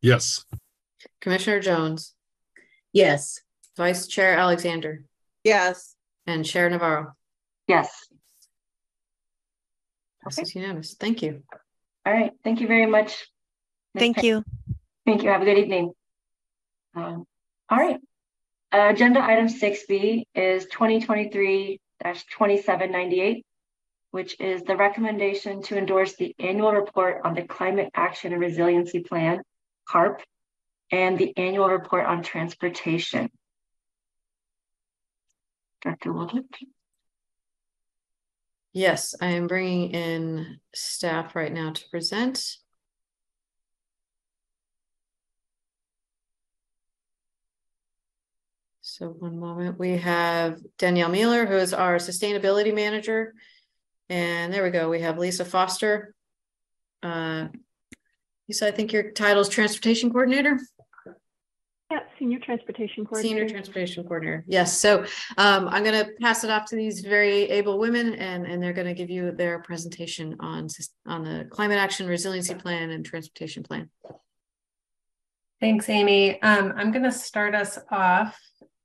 Yes. 0.00 0.44
Commissioner 1.20 1.60
Jones, 1.60 2.14
Yes. 2.92 3.40
Vice 3.76 4.06
Chair 4.08 4.34
Alexander, 4.36 5.04
Yes. 5.44 5.94
and 6.26 6.44
Chair 6.44 6.68
Navarro. 6.70 7.12
Yes. 7.68 8.08
Passes 10.22 10.54
unanimous. 10.54 10.94
Thank 10.94 11.22
you. 11.22 11.42
All 12.06 12.12
right. 12.12 12.32
Thank 12.42 12.60
you 12.60 12.66
very 12.66 12.86
much. 12.86 13.28
Ms. 13.94 14.00
Thank 14.00 14.16
Pam. 14.16 14.24
you. 14.24 14.44
Thank 15.06 15.22
you. 15.22 15.28
Have 15.30 15.42
a 15.42 15.44
good 15.44 15.58
evening. 15.58 15.92
Um, 16.94 17.26
all 17.68 17.78
right. 17.78 17.98
Uh, 18.70 18.88
agenda 18.90 19.22
item 19.22 19.48
six 19.48 19.86
B 19.88 20.26
is 20.34 20.66
2023-2798, 20.66 23.42
which 24.10 24.38
is 24.40 24.62
the 24.62 24.76
recommendation 24.76 25.62
to 25.62 25.78
endorse 25.78 26.16
the 26.16 26.34
annual 26.38 26.72
report 26.72 27.22
on 27.24 27.34
the 27.34 27.42
Climate 27.42 27.88
Action 27.94 28.32
and 28.32 28.42
Resiliency 28.42 29.00
Plan, 29.00 29.40
CARP, 29.88 30.20
and 30.92 31.18
the 31.18 31.34
annual 31.38 31.68
report 31.68 32.04
on 32.04 32.22
transportation. 32.22 33.30
Dr. 35.80 36.12
Wilden. 36.12 36.44
Yes, 38.74 39.14
I 39.20 39.28
am 39.28 39.46
bringing 39.46 39.92
in 39.92 40.60
staff 40.74 41.34
right 41.34 41.52
now 41.52 41.72
to 41.72 41.88
present. 41.90 42.58
So 48.98 49.10
one 49.10 49.38
moment, 49.38 49.78
we 49.78 49.96
have 49.98 50.58
Danielle 50.76 51.08
Mueller, 51.08 51.46
who 51.46 51.54
is 51.54 51.72
our 51.72 51.98
sustainability 51.98 52.74
manager. 52.74 53.32
And 54.08 54.52
there 54.52 54.64
we 54.64 54.70
go. 54.70 54.88
We 54.88 55.02
have 55.02 55.18
Lisa 55.18 55.44
Foster. 55.44 56.16
Uh, 57.00 57.46
Lisa, 58.48 58.66
I 58.66 58.70
think 58.72 58.92
your 58.92 59.12
title 59.12 59.40
is 59.40 59.48
transportation 59.48 60.10
coordinator. 60.10 60.58
Yeah, 61.92 62.00
Senior 62.18 62.40
Transportation 62.40 63.04
Coordinator. 63.06 63.38
Senior 63.38 63.48
Transportation 63.48 64.02
Coordinator. 64.02 64.44
Yes, 64.48 64.76
so 64.76 65.04
um, 65.36 65.68
I'm 65.68 65.84
going 65.84 66.04
to 66.04 66.10
pass 66.20 66.42
it 66.42 66.50
off 66.50 66.64
to 66.70 66.76
these 66.76 66.98
very 66.98 67.44
able 67.50 67.78
women 67.78 68.14
and, 68.14 68.46
and 68.46 68.60
they're 68.60 68.72
going 68.72 68.88
to 68.88 68.94
give 68.94 69.10
you 69.10 69.30
their 69.30 69.60
presentation 69.60 70.34
on, 70.40 70.66
on 71.06 71.22
the 71.22 71.46
Climate 71.52 71.78
Action 71.78 72.08
Resiliency 72.08 72.54
Plan 72.54 72.90
and 72.90 73.06
Transportation 73.06 73.62
Plan. 73.62 73.90
Thanks, 75.60 75.88
Amy. 75.88 76.42
Um, 76.42 76.72
I'm 76.76 76.90
going 76.90 77.04
to 77.04 77.12
start 77.12 77.54
us 77.54 77.78
off. 77.92 78.36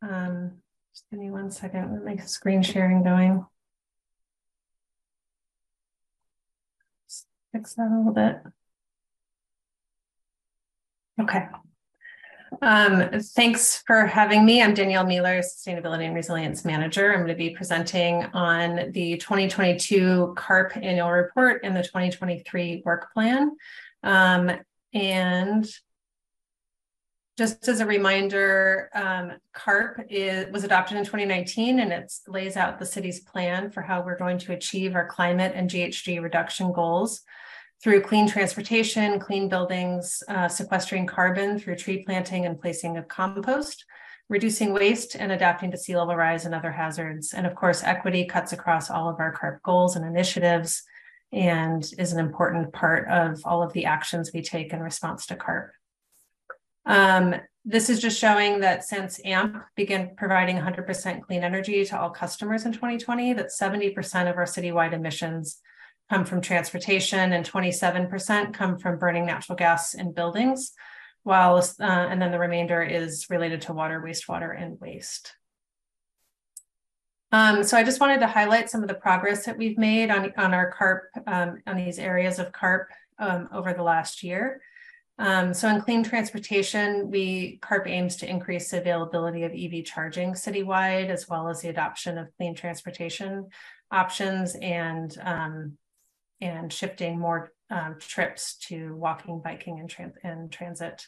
Um, 0.03 0.51
just 0.93 1.09
give 1.09 1.19
me 1.19 1.31
one 1.31 1.49
second. 1.49 1.93
Let 1.93 2.03
me 2.03 2.21
screen 2.25 2.61
sharing 2.61 3.03
going. 3.03 3.45
Just 7.07 7.25
fix 7.53 7.73
that 7.75 7.87
a 7.87 7.97
little 7.97 8.13
bit. 8.13 8.41
Okay. 11.21 11.47
Um, 12.61 13.09
thanks 13.19 13.81
for 13.87 14.05
having 14.05 14.45
me. 14.45 14.61
I'm 14.61 14.73
Danielle 14.73 15.05
Mueller, 15.05 15.39
Sustainability 15.39 16.05
and 16.05 16.15
Resilience 16.15 16.65
Manager. 16.65 17.11
I'm 17.11 17.19
going 17.19 17.29
to 17.29 17.35
be 17.35 17.51
presenting 17.51 18.25
on 18.33 18.91
the 18.91 19.17
2022 19.17 20.35
CARP 20.37 20.77
annual 20.77 21.11
report 21.11 21.61
and 21.63 21.75
the 21.75 21.81
2023 21.81 22.83
work 22.85 23.11
plan. 23.13 23.55
Um, 24.03 24.51
and 24.93 25.67
just 27.37 27.67
as 27.67 27.79
a 27.79 27.85
reminder, 27.85 28.89
um, 28.93 29.33
CARP 29.53 30.05
is, 30.09 30.51
was 30.51 30.63
adopted 30.63 30.97
in 30.97 31.03
2019 31.03 31.79
and 31.79 31.91
it 31.91 32.13
lays 32.27 32.55
out 32.57 32.77
the 32.77 32.85
city's 32.85 33.21
plan 33.21 33.71
for 33.71 33.81
how 33.81 34.03
we're 34.03 34.17
going 34.17 34.37
to 34.39 34.53
achieve 34.53 34.93
our 34.93 35.07
climate 35.07 35.53
and 35.55 35.69
GHG 35.69 36.21
reduction 36.21 36.71
goals 36.71 37.21
through 37.83 38.01
clean 38.01 38.27
transportation, 38.27 39.19
clean 39.19 39.49
buildings, 39.49 40.21
uh, 40.29 40.47
sequestering 40.47 41.07
carbon 41.07 41.57
through 41.57 41.75
tree 41.75 42.03
planting 42.03 42.45
and 42.45 42.59
placing 42.59 42.97
of 42.97 43.07
compost, 43.07 43.83
reducing 44.29 44.71
waste 44.71 45.15
and 45.15 45.31
adapting 45.31 45.71
to 45.71 45.77
sea 45.77 45.97
level 45.97 46.15
rise 46.15 46.45
and 46.45 46.53
other 46.53 46.71
hazards. 46.71 47.33
And 47.33 47.47
of 47.47 47.55
course, 47.55 47.83
equity 47.83 48.25
cuts 48.25 48.53
across 48.53 48.91
all 48.91 49.09
of 49.09 49.19
our 49.19 49.33
CARP 49.33 49.61
goals 49.63 49.95
and 49.95 50.05
initiatives 50.05 50.83
and 51.31 51.83
is 51.97 52.13
an 52.13 52.19
important 52.19 52.71
part 52.73 53.07
of 53.09 53.41
all 53.43 53.63
of 53.63 53.73
the 53.73 53.85
actions 53.85 54.31
we 54.33 54.43
take 54.43 54.71
in 54.71 54.79
response 54.79 55.25
to 55.25 55.35
CARP. 55.35 55.71
Um, 56.85 57.35
this 57.65 57.89
is 57.89 58.01
just 58.01 58.19
showing 58.19 58.59
that 58.59 58.83
since 58.83 59.21
AMP 59.23 59.55
began 59.75 60.15
providing 60.17 60.57
100% 60.57 61.21
clean 61.21 61.43
energy 61.43 61.85
to 61.85 61.99
all 61.99 62.09
customers 62.09 62.65
in 62.65 62.73
2020, 62.73 63.33
that 63.33 63.51
70% 63.57 64.29
of 64.29 64.35
our 64.35 64.45
citywide 64.45 64.93
emissions 64.93 65.59
come 66.09 66.25
from 66.25 66.41
transportation 66.41 67.31
and 67.31 67.49
27% 67.49 68.53
come 68.53 68.77
from 68.77 68.99
burning 68.99 69.25
natural 69.25 69.55
gas 69.55 69.93
in 69.93 70.11
buildings, 70.11 70.73
while 71.23 71.57
uh, 71.57 71.83
and 71.83 72.21
then 72.21 72.31
the 72.31 72.39
remainder 72.39 72.83
is 72.83 73.27
related 73.29 73.61
to 73.61 73.73
water, 73.73 74.03
wastewater, 74.05 74.61
and 74.61 74.77
waste. 74.81 75.33
Um, 77.31 77.63
so 77.63 77.77
I 77.77 77.83
just 77.83 77.99
wanted 77.99 78.19
to 78.19 78.27
highlight 78.27 78.69
some 78.69 78.83
of 78.83 78.89
the 78.89 78.93
progress 78.93 79.45
that 79.45 79.57
we've 79.57 79.77
made 79.77 80.11
on, 80.11 80.33
on 80.37 80.53
our 80.53 80.71
CARP, 80.71 81.03
um, 81.25 81.63
on 81.65 81.77
these 81.77 81.97
areas 81.97 82.37
of 82.37 82.51
CARP 82.51 82.89
um, 83.17 83.47
over 83.51 83.73
the 83.73 83.81
last 83.81 84.21
year. 84.21 84.61
Um, 85.19 85.53
so 85.53 85.69
in 85.69 85.81
clean 85.81 86.03
transportation, 86.03 87.11
we 87.11 87.59
CARP 87.61 87.87
aims 87.87 88.15
to 88.17 88.29
increase 88.29 88.71
the 88.71 88.79
availability 88.79 89.43
of 89.43 89.51
EV 89.51 89.85
charging 89.85 90.33
citywide, 90.33 91.09
as 91.09 91.29
well 91.29 91.47
as 91.49 91.61
the 91.61 91.69
adoption 91.69 92.17
of 92.17 92.35
clean 92.37 92.55
transportation 92.55 93.49
options 93.91 94.55
and 94.55 95.15
um, 95.23 95.77
and 96.41 96.73
shifting 96.73 97.19
more 97.19 97.53
um, 97.69 97.95
trips 97.99 98.55
to 98.57 98.95
walking, 98.95 99.39
biking, 99.39 99.79
and, 99.79 100.13
and 100.23 100.51
transit. 100.51 101.07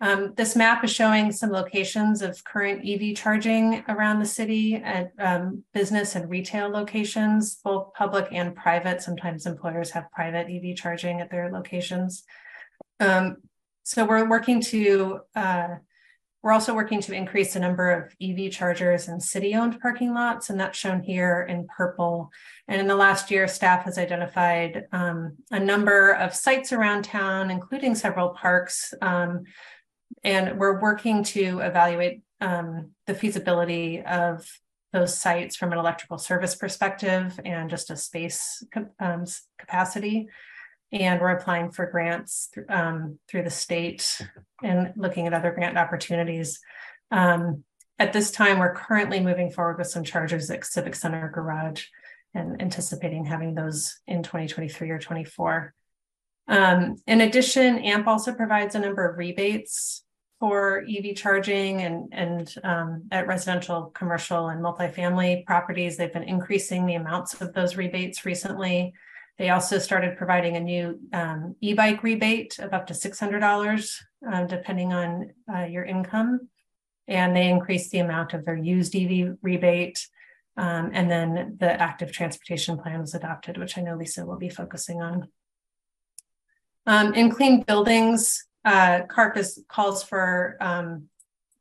Um, 0.00 0.34
this 0.36 0.56
map 0.56 0.82
is 0.82 0.90
showing 0.90 1.30
some 1.30 1.50
locations 1.50 2.20
of 2.20 2.42
current 2.42 2.82
EV 2.84 3.14
charging 3.14 3.84
around 3.88 4.18
the 4.18 4.26
city 4.26 4.74
at 4.74 5.12
um, 5.20 5.62
business 5.72 6.16
and 6.16 6.28
retail 6.28 6.68
locations, 6.68 7.56
both 7.62 7.94
public 7.94 8.26
and 8.32 8.56
private. 8.56 9.00
Sometimes 9.00 9.46
employers 9.46 9.90
have 9.90 10.10
private 10.10 10.48
EV 10.50 10.76
charging 10.76 11.20
at 11.20 11.30
their 11.30 11.50
locations. 11.52 12.24
Um, 13.00 13.36
so 13.82 14.04
we're 14.04 14.28
working 14.28 14.60
to 14.62 15.20
uh, 15.34 15.68
we're 16.44 16.52
also 16.52 16.74
working 16.74 17.00
to 17.00 17.14
increase 17.14 17.54
the 17.54 17.60
number 17.60 17.90
of 17.90 18.14
EV 18.20 18.52
chargers 18.52 19.08
in 19.08 19.18
city-owned 19.18 19.80
parking 19.80 20.12
lots, 20.12 20.50
and 20.50 20.60
that's 20.60 20.78
shown 20.78 21.02
here 21.02 21.46
in 21.48 21.66
purple. 21.74 22.30
And 22.68 22.78
in 22.78 22.86
the 22.86 22.94
last 22.94 23.30
year, 23.30 23.48
staff 23.48 23.84
has 23.84 23.96
identified 23.96 24.84
um, 24.92 25.38
a 25.50 25.58
number 25.58 26.10
of 26.12 26.34
sites 26.34 26.70
around 26.70 27.06
town, 27.06 27.50
including 27.50 27.94
several 27.94 28.28
parks, 28.28 28.92
um, 29.00 29.44
and 30.22 30.58
we're 30.58 30.82
working 30.82 31.24
to 31.24 31.60
evaluate 31.60 32.20
um, 32.42 32.90
the 33.06 33.14
feasibility 33.14 34.02
of 34.02 34.46
those 34.92 35.16
sites 35.16 35.56
from 35.56 35.72
an 35.72 35.78
electrical 35.78 36.18
service 36.18 36.54
perspective 36.54 37.40
and 37.46 37.70
just 37.70 37.90
a 37.90 37.96
space 37.96 38.62
um, 39.00 39.24
capacity. 39.58 40.28
And 40.92 41.20
we're 41.20 41.30
applying 41.30 41.72
for 41.72 41.86
grants 41.86 42.50
um, 42.68 43.18
through 43.28 43.42
the 43.42 43.50
state 43.50 44.20
and 44.62 44.92
looking 44.96 45.26
at 45.26 45.34
other 45.34 45.52
grant 45.52 45.76
opportunities. 45.76 46.60
Um, 47.10 47.64
at 47.98 48.12
this 48.12 48.30
time, 48.30 48.58
we're 48.58 48.74
currently 48.74 49.20
moving 49.20 49.50
forward 49.50 49.78
with 49.78 49.86
some 49.88 50.04
chargers 50.04 50.50
at 50.50 50.64
Civic 50.64 50.94
Center 50.94 51.30
Garage 51.32 51.84
and 52.34 52.60
anticipating 52.60 53.24
having 53.24 53.54
those 53.54 54.00
in 54.06 54.22
2023 54.22 54.90
or 54.90 54.98
24. 54.98 55.74
Um, 56.48 56.96
in 57.06 57.20
addition, 57.20 57.78
AMP 57.78 58.06
also 58.06 58.34
provides 58.34 58.74
a 58.74 58.80
number 58.80 59.08
of 59.08 59.16
rebates 59.18 60.04
for 60.40 60.84
EV 60.86 61.14
charging 61.16 61.82
and, 61.82 62.08
and 62.12 62.54
um, 62.64 63.04
at 63.10 63.26
residential, 63.26 63.92
commercial, 63.94 64.48
and 64.48 64.62
multifamily 64.62 65.46
properties. 65.46 65.96
They've 65.96 66.12
been 66.12 66.24
increasing 66.24 66.84
the 66.84 66.96
amounts 66.96 67.40
of 67.40 67.54
those 67.54 67.76
rebates 67.76 68.26
recently. 68.26 68.92
They 69.38 69.50
also 69.50 69.78
started 69.78 70.16
providing 70.16 70.56
a 70.56 70.60
new 70.60 71.00
um, 71.12 71.56
e-bike 71.60 72.02
rebate 72.02 72.58
of 72.60 72.72
up 72.72 72.86
to 72.86 72.94
$600, 72.94 74.00
uh, 74.32 74.44
depending 74.44 74.92
on 74.92 75.32
uh, 75.52 75.64
your 75.64 75.84
income. 75.84 76.48
And 77.08 77.34
they 77.34 77.48
increased 77.48 77.90
the 77.90 77.98
amount 77.98 78.32
of 78.32 78.44
their 78.44 78.56
used 78.56 78.94
EV 78.94 79.36
rebate. 79.42 80.06
Um, 80.56 80.90
and 80.94 81.10
then 81.10 81.56
the 81.58 81.72
active 81.72 82.12
transportation 82.12 82.78
plan 82.78 83.00
was 83.00 83.14
adopted, 83.14 83.58
which 83.58 83.76
I 83.76 83.82
know 83.82 83.96
Lisa 83.96 84.24
will 84.24 84.38
be 84.38 84.48
focusing 84.48 85.02
on. 85.02 85.28
Um, 86.86 87.12
in 87.14 87.30
clean 87.30 87.62
buildings, 87.62 88.46
uh, 88.64 89.00
calls 89.68 90.04
for 90.04 90.56
um, 90.60 91.08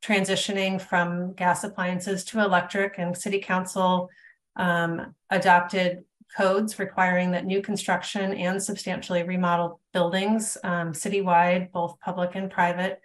transitioning 0.03 0.80
from 0.80 1.34
gas 1.34 1.63
appliances 1.63 2.24
to 2.26 2.39
electric, 2.39 2.97
and 2.97 3.17
City 3.17 3.39
Council 3.39 4.09
um, 4.55 5.15
adopted 5.30 6.03
codes 6.36 6.79
requiring 6.79 7.31
that 7.31 7.45
new 7.45 7.61
construction 7.61 8.34
and 8.34 8.61
substantially 8.61 9.23
remodeled 9.23 9.79
buildings 9.93 10.57
um, 10.63 10.91
citywide, 10.93 11.71
both 11.71 11.99
public 11.99 12.36
and 12.36 12.49
private, 12.49 13.01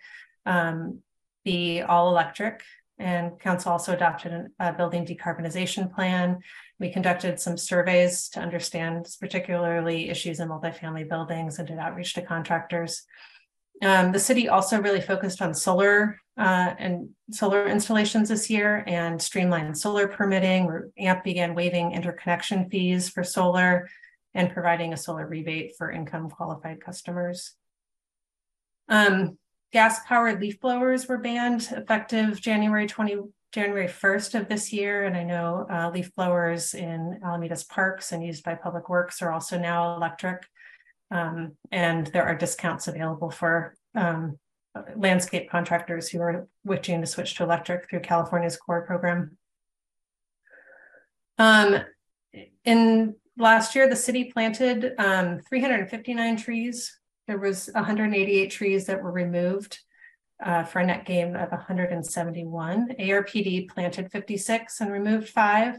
um, 0.47 1.01
be 1.45 1.83
all 1.83 2.09
electric. 2.09 2.63
And 2.99 3.39
council 3.39 3.71
also 3.71 3.93
adopted 3.93 4.49
a 4.59 4.73
building 4.73 5.07
decarbonization 5.07 5.95
plan. 5.95 6.41
We 6.81 6.91
conducted 6.91 7.39
some 7.39 7.57
surveys 7.57 8.29
to 8.31 8.41
understand 8.41 9.09
particularly 9.21 10.09
issues 10.09 10.41
in 10.41 10.49
multifamily 10.49 11.09
buildings 11.09 11.59
and 11.59 11.69
did 11.69 11.79
outreach 11.79 12.15
to 12.15 12.23
contractors. 12.23 13.05
Um, 13.83 14.11
the 14.11 14.19
city 14.19 14.49
also 14.49 14.81
really 14.81 15.01
focused 15.01 15.41
on 15.41 15.55
solar 15.55 16.19
uh, 16.39 16.75
and 16.79 17.11
solar 17.33 17.67
installations 17.67 18.29
this 18.29 18.49
year 18.49 18.85
and 18.87 19.21
streamlined 19.21 19.77
solar 19.77 20.07
permitting. 20.07 20.91
AMP 20.99 21.25
began 21.25 21.55
waiving 21.55 21.93
interconnection 21.93 22.71
fees 22.71 23.09
for 23.09 23.25
solar 23.25 23.89
and 24.35 24.53
providing 24.53 24.93
a 24.93 24.97
solar 24.97 25.27
rebate 25.27 25.73
for 25.77 25.91
income 25.91 26.31
qualified 26.31 26.81
customers. 26.81 27.55
Um, 28.89 29.37
gas 29.73 30.01
powered 30.07 30.41
leaf 30.41 30.61
blowers 30.61 31.09
were 31.09 31.19
banned 31.19 31.69
effective 31.73 32.41
January 32.41 32.87
20, 32.87 33.17
January 33.53 33.89
1st 33.89 34.41
of 34.41 34.49
this 34.49 34.73
year. 34.73 35.05
And 35.05 35.17
I 35.17 35.25
know 35.25 35.67
uh, 35.69 35.91
leaf 35.93 36.15
blowers 36.15 36.75
in 36.75 37.19
Alameda's 37.25 37.65
parks 37.65 38.13
and 38.13 38.25
used 38.25 38.45
by 38.45 38.55
Public 38.55 38.89
Works 38.89 39.21
are 39.23 39.33
also 39.33 39.59
now 39.59 39.97
electric. 39.97 40.47
Um, 41.11 41.57
and 41.73 42.07
there 42.09 42.25
are 42.25 42.37
discounts 42.37 42.87
available 42.87 43.31
for 43.31 43.75
um, 43.95 44.39
landscape 44.97 45.51
contractors 45.51 46.09
who 46.09 46.21
are 46.21 46.49
wishing 46.65 47.01
to 47.01 47.07
switch 47.07 47.35
to 47.37 47.45
electric 47.45 47.89
through 47.89 48.01
California's 48.01 48.57
core 48.57 48.83
program. 48.87 49.37
Um, 51.39 51.81
in 52.65 53.17
last 53.37 53.75
year, 53.75 53.89
the 53.89 53.97
city 53.97 54.25
planted 54.25 54.95
um, 54.99 55.41
359 55.49 56.37
trees. 56.37 56.99
There 57.27 57.39
was 57.39 57.71
188 57.73 58.51
trees 58.51 58.87
that 58.87 59.03
were 59.03 59.13
removed 59.13 59.79
uh, 60.45 60.65
for 60.65 60.81
a 60.81 60.87
net 60.87 61.05
gain 61.05 61.37
of 61.37 61.51
171. 61.51 62.95
ARPD 62.99 63.69
planted 63.69 64.11
56 64.11 64.81
and 64.81 64.93
removed 64.93 65.29
five. 65.29 65.77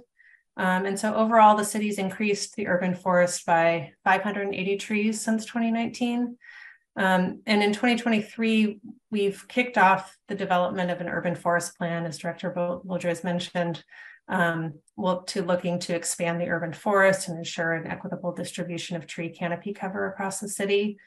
Um, 0.57 0.85
and 0.85 0.99
so 0.99 1.15
overall, 1.15 1.55
the 1.55 1.63
city's 1.63 1.97
increased 1.97 2.55
the 2.55 2.67
urban 2.67 2.93
forest 2.93 3.45
by 3.45 3.93
580 4.03 4.77
trees 4.77 5.21
since 5.21 5.45
2019. 5.45 6.37
Um, 6.99 7.41
and 7.47 7.63
in 7.63 7.71
2023, 7.71 8.81
we've 9.09 9.47
kicked 9.47 9.77
off 9.77 10.17
the 10.27 10.35
development 10.35 10.91
of 10.91 10.99
an 10.99 11.07
urban 11.07 11.33
forest 11.33 11.77
plan, 11.77 12.05
as 12.05 12.17
Director 12.17 12.53
has 13.03 13.23
mentioned, 13.23 13.81
um, 14.27 14.73
to 15.27 15.41
looking 15.41 15.79
to 15.79 15.95
expand 15.95 16.41
the 16.41 16.49
urban 16.49 16.73
forest 16.73 17.29
and 17.29 17.37
ensure 17.37 17.71
an 17.71 17.87
equitable 17.87 18.33
distribution 18.33 18.97
of 18.97 19.07
tree 19.07 19.29
canopy 19.29 19.73
cover 19.73 20.07
across 20.07 20.41
the 20.41 20.49
city. 20.49 20.97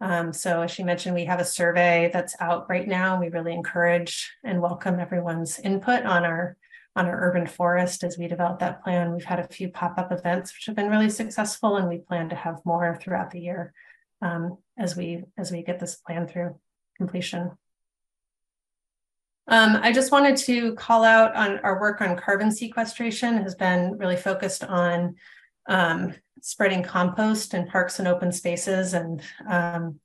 Um, 0.00 0.32
so 0.32 0.62
as 0.62 0.70
she 0.70 0.84
mentioned, 0.84 1.16
we 1.16 1.24
have 1.24 1.40
a 1.40 1.44
survey 1.44 2.10
that's 2.12 2.36
out 2.38 2.70
right 2.70 2.86
now. 2.86 3.20
We 3.20 3.28
really 3.28 3.52
encourage 3.52 4.32
and 4.44 4.62
welcome 4.62 5.00
everyone's 5.00 5.58
input 5.58 6.06
on 6.06 6.24
our 6.24 6.56
on 6.96 7.06
our 7.06 7.28
urban 7.28 7.46
forest 7.46 8.02
as 8.02 8.18
we 8.18 8.28
develop 8.28 8.60
that 8.60 8.82
plan. 8.82 9.12
We've 9.12 9.24
had 9.24 9.38
a 9.38 9.46
few 9.46 9.68
pop-up 9.68 10.10
events 10.10 10.52
which 10.52 10.66
have 10.66 10.74
been 10.74 10.90
really 10.90 11.10
successful 11.10 11.76
and 11.76 11.88
we 11.88 11.98
plan 11.98 12.28
to 12.30 12.34
have 12.34 12.60
more 12.64 12.98
throughout 13.00 13.30
the 13.30 13.40
year 13.40 13.72
um, 14.22 14.58
as 14.80 14.96
we 14.96 15.22
as 15.38 15.52
we 15.52 15.62
get 15.62 15.78
this 15.78 15.96
plan 15.96 16.26
through 16.26 16.58
completion. 16.96 17.52
Um, 19.46 19.78
I 19.82 19.92
just 19.92 20.12
wanted 20.12 20.36
to 20.38 20.74
call 20.74 21.04
out 21.04 21.34
on 21.34 21.58
our 21.58 21.80
work 21.80 22.00
on 22.00 22.16
carbon 22.16 22.50
sequestration 22.50 23.38
has 23.38 23.54
been 23.54 23.98
really 23.98 24.16
focused 24.16 24.64
on 24.64 25.16
um, 25.68 26.14
spreading 26.40 26.82
compost 26.82 27.52
in 27.52 27.66
parks 27.66 27.98
and 27.98 28.08
open 28.08 28.32
spaces 28.32 28.94
and 28.94 29.22
um, 29.48 30.00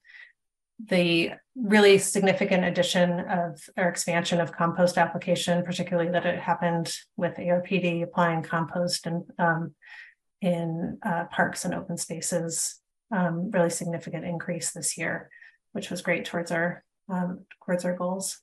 the 0.84 1.32
really 1.56 1.98
significant 1.98 2.66
addition 2.66 3.20
of 3.22 3.62
or 3.78 3.88
expansion 3.88 4.42
of 4.42 4.52
compost 4.52 4.98
application, 4.98 5.64
particularly 5.64 6.12
that 6.12 6.26
it 6.26 6.40
happened 6.40 6.94
with 7.16 7.38
ARPD 7.38 8.04
applying 8.04 8.42
compost 8.42 9.06
and 9.06 9.24
um, 9.40 9.74
in 10.42 10.98
uh, 11.04 11.26
parks 11.26 11.66
and 11.66 11.74
open 11.74 11.98
spaces, 11.98 12.82
um, 13.16 13.52
really 13.52 13.70
significant 13.70 14.26
increase 14.26 14.72
this 14.72 14.98
year, 14.98 15.30
which 15.72 15.90
was 15.90 16.02
great 16.02 16.26
towards 16.26 16.52
our 16.52 16.84
um, 17.10 17.46
towards 17.64 17.86
our 17.86 17.96
goals. 17.96 18.42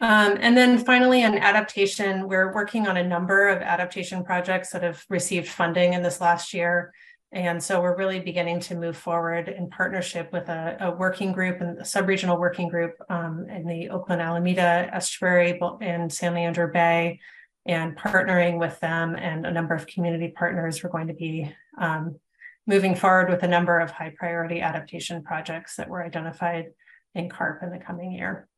Um, 0.00 0.38
and 0.40 0.56
then 0.56 0.78
finally 0.78 1.22
on 1.22 1.38
adaptation, 1.38 2.26
we're 2.26 2.52
working 2.52 2.88
on 2.88 2.96
a 2.96 3.06
number 3.06 3.48
of 3.48 3.62
adaptation 3.62 4.24
projects 4.24 4.70
that 4.70 4.82
have 4.82 5.04
received 5.08 5.48
funding 5.48 5.92
in 5.92 6.02
this 6.02 6.20
last 6.20 6.52
year. 6.54 6.92
And 7.30 7.62
so 7.62 7.80
we're 7.80 7.96
really 7.96 8.20
beginning 8.20 8.60
to 8.60 8.74
move 8.74 8.96
forward 8.96 9.48
in 9.48 9.70
partnership 9.70 10.32
with 10.32 10.48
a, 10.48 10.76
a 10.80 10.90
working 10.90 11.32
group 11.32 11.60
and 11.60 11.78
a 11.78 11.84
sub-regional 11.84 12.38
working 12.38 12.68
group 12.68 12.94
um, 13.08 13.46
in 13.48 13.66
the 13.66 13.90
Oakland 13.90 14.20
Alameda 14.20 14.90
Estuary 14.92 15.58
and 15.80 16.12
San 16.12 16.34
Leandro 16.34 16.70
Bay 16.70 17.20
and 17.64 17.96
partnering 17.96 18.58
with 18.58 18.78
them 18.80 19.14
and 19.14 19.46
a 19.46 19.52
number 19.52 19.74
of 19.74 19.86
community 19.86 20.28
partners. 20.28 20.82
We're 20.82 20.90
going 20.90 21.08
to 21.08 21.14
be 21.14 21.54
um, 21.78 22.16
moving 22.66 22.94
forward 22.94 23.28
with 23.28 23.42
a 23.42 23.48
number 23.48 23.80
of 23.80 23.90
high 23.90 24.14
priority 24.16 24.60
adaptation 24.60 25.22
projects 25.22 25.76
that 25.76 25.88
were 25.88 26.04
identified 26.04 26.66
in 27.14 27.28
CARP 27.28 27.62
in 27.62 27.70
the 27.70 27.78
coming 27.78 28.12
year. 28.12 28.48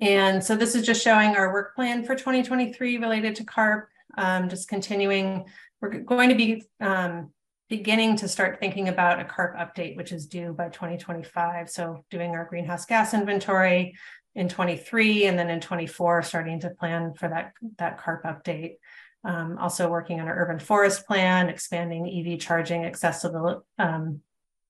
And 0.00 0.42
so 0.42 0.56
this 0.56 0.74
is 0.74 0.86
just 0.86 1.02
showing 1.02 1.36
our 1.36 1.52
work 1.52 1.74
plan 1.74 2.04
for 2.04 2.14
2023 2.14 2.98
related 2.98 3.36
to 3.36 3.44
CARP, 3.44 3.88
um, 4.16 4.48
just 4.48 4.68
continuing 4.68 5.44
we're 5.80 6.00
going 6.00 6.28
to 6.28 6.34
be 6.34 6.62
um, 6.80 7.32
beginning 7.68 8.16
to 8.16 8.28
start 8.28 8.60
thinking 8.60 8.88
about 8.88 9.20
a 9.20 9.24
CARP 9.24 9.56
update, 9.56 9.96
which 9.96 10.12
is 10.12 10.26
due 10.26 10.52
by 10.52 10.68
2025. 10.68 11.70
So 11.70 12.04
doing 12.10 12.32
our 12.32 12.44
greenhouse 12.44 12.84
gas 12.84 13.14
inventory 13.14 13.94
in 14.34 14.48
23 14.48 15.26
and 15.26 15.38
then 15.38 15.48
in 15.48 15.60
24, 15.60 16.22
starting 16.22 16.60
to 16.60 16.70
plan 16.70 17.14
for 17.14 17.28
that, 17.28 17.52
that 17.78 17.98
CARP 17.98 18.24
update. 18.24 18.74
Um, 19.22 19.58
also 19.58 19.90
working 19.90 20.18
on 20.18 20.28
our 20.28 20.34
urban 20.34 20.58
forest 20.58 21.06
plan, 21.06 21.50
expanding 21.50 22.08
EV 22.08 22.38
charging 22.38 22.86
accessibility, 22.86 23.60
um, 23.78 24.22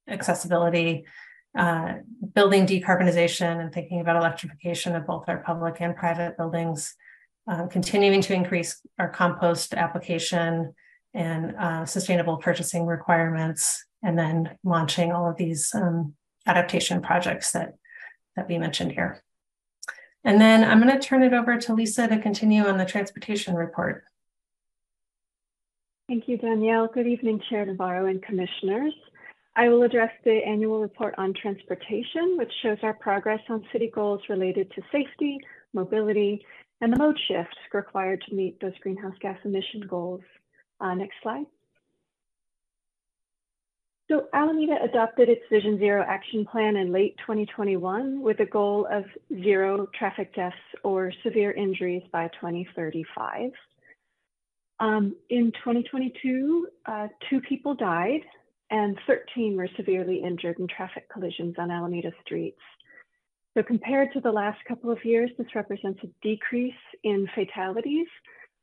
accessibility 0.09 1.05
uh, 1.57 1.95
building 2.35 2.67
decarbonization 2.67 3.61
and 3.61 3.73
thinking 3.73 4.01
about 4.01 4.17
electrification 4.17 4.97
of 4.97 5.07
both 5.07 5.29
our 5.29 5.39
public 5.39 5.77
and 5.81 5.97
private 5.97 6.37
buildings, 6.37 6.97
uh, 7.49 7.67
continuing 7.67 8.21
to 8.23 8.35
increase 8.35 8.81
our 8.99 9.09
compost 9.09 9.75
application, 9.75 10.75
and 11.15 11.57
uh, 11.57 11.85
sustainable 11.85 12.37
purchasing 12.37 12.87
requirements, 12.87 13.85
and 14.03 14.19
then 14.19 14.57
launching 14.65 15.13
all 15.13 15.29
of 15.29 15.37
these 15.37 15.75
um, 15.75 16.15
adaptation 16.47 17.03
projects 17.03 17.53
that, 17.53 17.75
that 18.37 18.49
we 18.49 18.59
mentioned 18.59 18.93
here. 18.93 19.23
And 20.23 20.41
then 20.41 20.63
I'm 20.63 20.81
going 20.81 20.93
to 20.97 21.05
turn 21.05 21.23
it 21.23 21.33
over 21.33 21.59
to 21.59 21.75
Lisa 21.75 22.07
to 22.07 22.19
continue 22.19 22.67
on 22.67 22.79
the 22.79 22.85
transportation 22.85 23.55
report. 23.55 24.05
Thank 26.11 26.27
you, 26.27 26.39
Danielle. 26.39 26.89
Good 26.93 27.07
evening, 27.07 27.41
Chair 27.49 27.65
Navarro 27.65 28.07
and 28.07 28.21
commissioners. 28.21 28.93
I 29.55 29.69
will 29.69 29.85
address 29.85 30.11
the 30.25 30.41
annual 30.45 30.81
report 30.81 31.15
on 31.19 31.33
transportation, 31.41 32.37
which 32.37 32.51
shows 32.65 32.79
our 32.83 32.95
progress 32.95 33.39
on 33.49 33.65
city 33.71 33.93
goals 33.95 34.21
related 34.29 34.73
to 34.73 34.83
safety, 34.91 35.39
mobility, 35.73 36.45
and 36.81 36.93
the 36.93 36.99
mode 36.99 37.17
shift 37.29 37.55
required 37.73 38.25
to 38.29 38.35
meet 38.35 38.59
those 38.59 38.73
greenhouse 38.81 39.15
gas 39.21 39.39
emission 39.45 39.83
goals. 39.89 40.23
Uh, 40.81 40.95
next 40.95 41.15
slide. 41.23 41.47
So 44.11 44.27
Alameda 44.33 44.79
adopted 44.83 45.29
its 45.29 45.43
Vision 45.49 45.79
Zero 45.79 46.05
action 46.05 46.45
plan 46.45 46.75
in 46.75 46.91
late 46.91 47.15
2021 47.19 48.21
with 48.21 48.41
a 48.41 48.47
goal 48.47 48.89
of 48.91 49.05
zero 49.45 49.87
traffic 49.97 50.35
deaths 50.35 50.57
or 50.83 51.13
severe 51.23 51.53
injuries 51.53 52.03
by 52.11 52.27
2035. 52.41 53.53
Um, 54.81 55.15
in 55.29 55.53
2022, 55.53 56.69
uh, 56.87 57.09
two 57.29 57.41
people 57.43 57.75
died 57.75 58.23
and 58.71 58.99
13 59.07 59.57
were 59.57 59.69
severely 59.77 60.23
injured 60.25 60.59
in 60.59 60.67
traffic 60.69 61.09
collisions 61.13 61.57
on 61.59 61.71
Alameda 61.71 62.13
streets. 62.25 62.61
So 63.57 63.63
compared 63.63 64.13
to 64.13 64.21
the 64.21 64.31
last 64.31 64.59
couple 64.67 64.91
of 64.91 65.05
years, 65.05 65.31
this 65.37 65.55
represents 65.55 66.01
a 66.03 66.09
decrease 66.23 66.73
in 67.05 67.29
fatalities, 67.35 68.07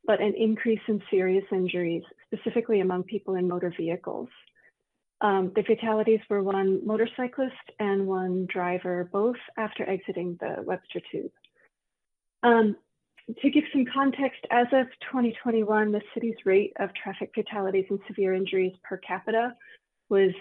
but 0.06 0.20
an 0.20 0.34
increase 0.36 0.80
in 0.88 1.00
serious 1.10 1.44
injuries, 1.52 2.02
specifically 2.26 2.80
among 2.80 3.04
people 3.04 3.34
in 3.34 3.46
motor 3.46 3.72
vehicles. 3.76 4.28
Um, 5.20 5.52
the 5.54 5.62
fatalities 5.62 6.20
were 6.30 6.42
one 6.42 6.86
motorcyclist 6.86 7.54
and 7.78 8.06
one 8.06 8.46
driver, 8.50 9.08
both 9.12 9.36
after 9.56 9.88
exiting 9.88 10.38
the 10.40 10.62
Webster 10.62 11.00
Tube. 11.12 11.32
Um, 12.42 12.76
to 13.36 13.50
give 13.50 13.64
some 13.72 13.84
context, 13.92 14.40
as 14.50 14.66
of 14.72 14.86
2021, 15.10 15.92
the 15.92 16.00
city's 16.14 16.36
rate 16.44 16.72
of 16.80 16.90
traffic 16.94 17.30
fatalities 17.34 17.84
and 17.90 17.98
severe 18.06 18.34
injuries 18.34 18.72
per 18.82 18.96
capita 18.98 19.54
was 20.08 20.32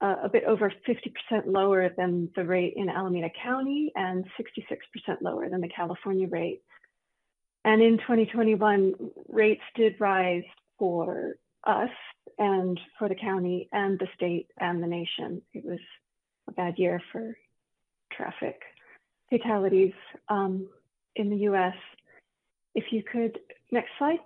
uh, 0.00 0.14
a 0.22 0.28
bit 0.28 0.44
over 0.44 0.72
50% 0.88 1.46
lower 1.46 1.88
than 1.96 2.30
the 2.36 2.44
rate 2.44 2.74
in 2.76 2.88
Alameda 2.88 3.30
County 3.42 3.90
and 3.96 4.24
66% 4.38 5.16
lower 5.20 5.48
than 5.48 5.60
the 5.60 5.68
California 5.68 6.28
rate. 6.28 6.62
And 7.64 7.82
in 7.82 7.98
2021, 7.98 8.94
rates 9.28 9.62
did 9.74 9.96
rise 9.98 10.44
for 10.78 11.34
us 11.64 11.90
and 12.38 12.78
for 12.98 13.08
the 13.08 13.16
county 13.16 13.68
and 13.72 13.98
the 13.98 14.06
state 14.14 14.46
and 14.60 14.80
the 14.80 14.86
nation. 14.86 15.42
It 15.52 15.64
was 15.64 15.80
a 16.48 16.52
bad 16.52 16.78
year 16.78 17.02
for 17.10 17.36
traffic 18.12 18.60
fatalities 19.28 19.92
um, 20.28 20.68
in 21.16 21.30
the 21.30 21.36
US. 21.48 21.74
If 22.78 22.92
you 22.92 23.02
could, 23.02 23.40
next 23.72 23.90
slide. 23.98 24.20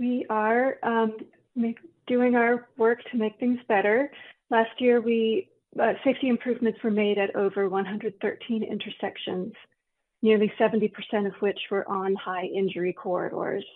We 0.00 0.24
are 0.30 0.78
um, 0.82 1.18
make, 1.54 1.76
doing 2.06 2.34
our 2.34 2.66
work 2.78 3.00
to 3.10 3.18
make 3.18 3.38
things 3.38 3.58
better. 3.68 4.10
Last 4.48 4.70
year, 4.78 5.02
we 5.02 5.50
uh, 5.78 5.92
safety 6.02 6.28
improvements 6.28 6.78
were 6.82 6.90
made 6.90 7.18
at 7.18 7.36
over 7.36 7.68
113 7.68 8.62
intersections, 8.62 9.52
nearly 10.22 10.50
70% 10.58 10.90
of 11.26 11.34
which 11.40 11.58
were 11.70 11.86
on 11.90 12.14
high 12.14 12.46
injury 12.46 12.94
corridors. 12.94 13.66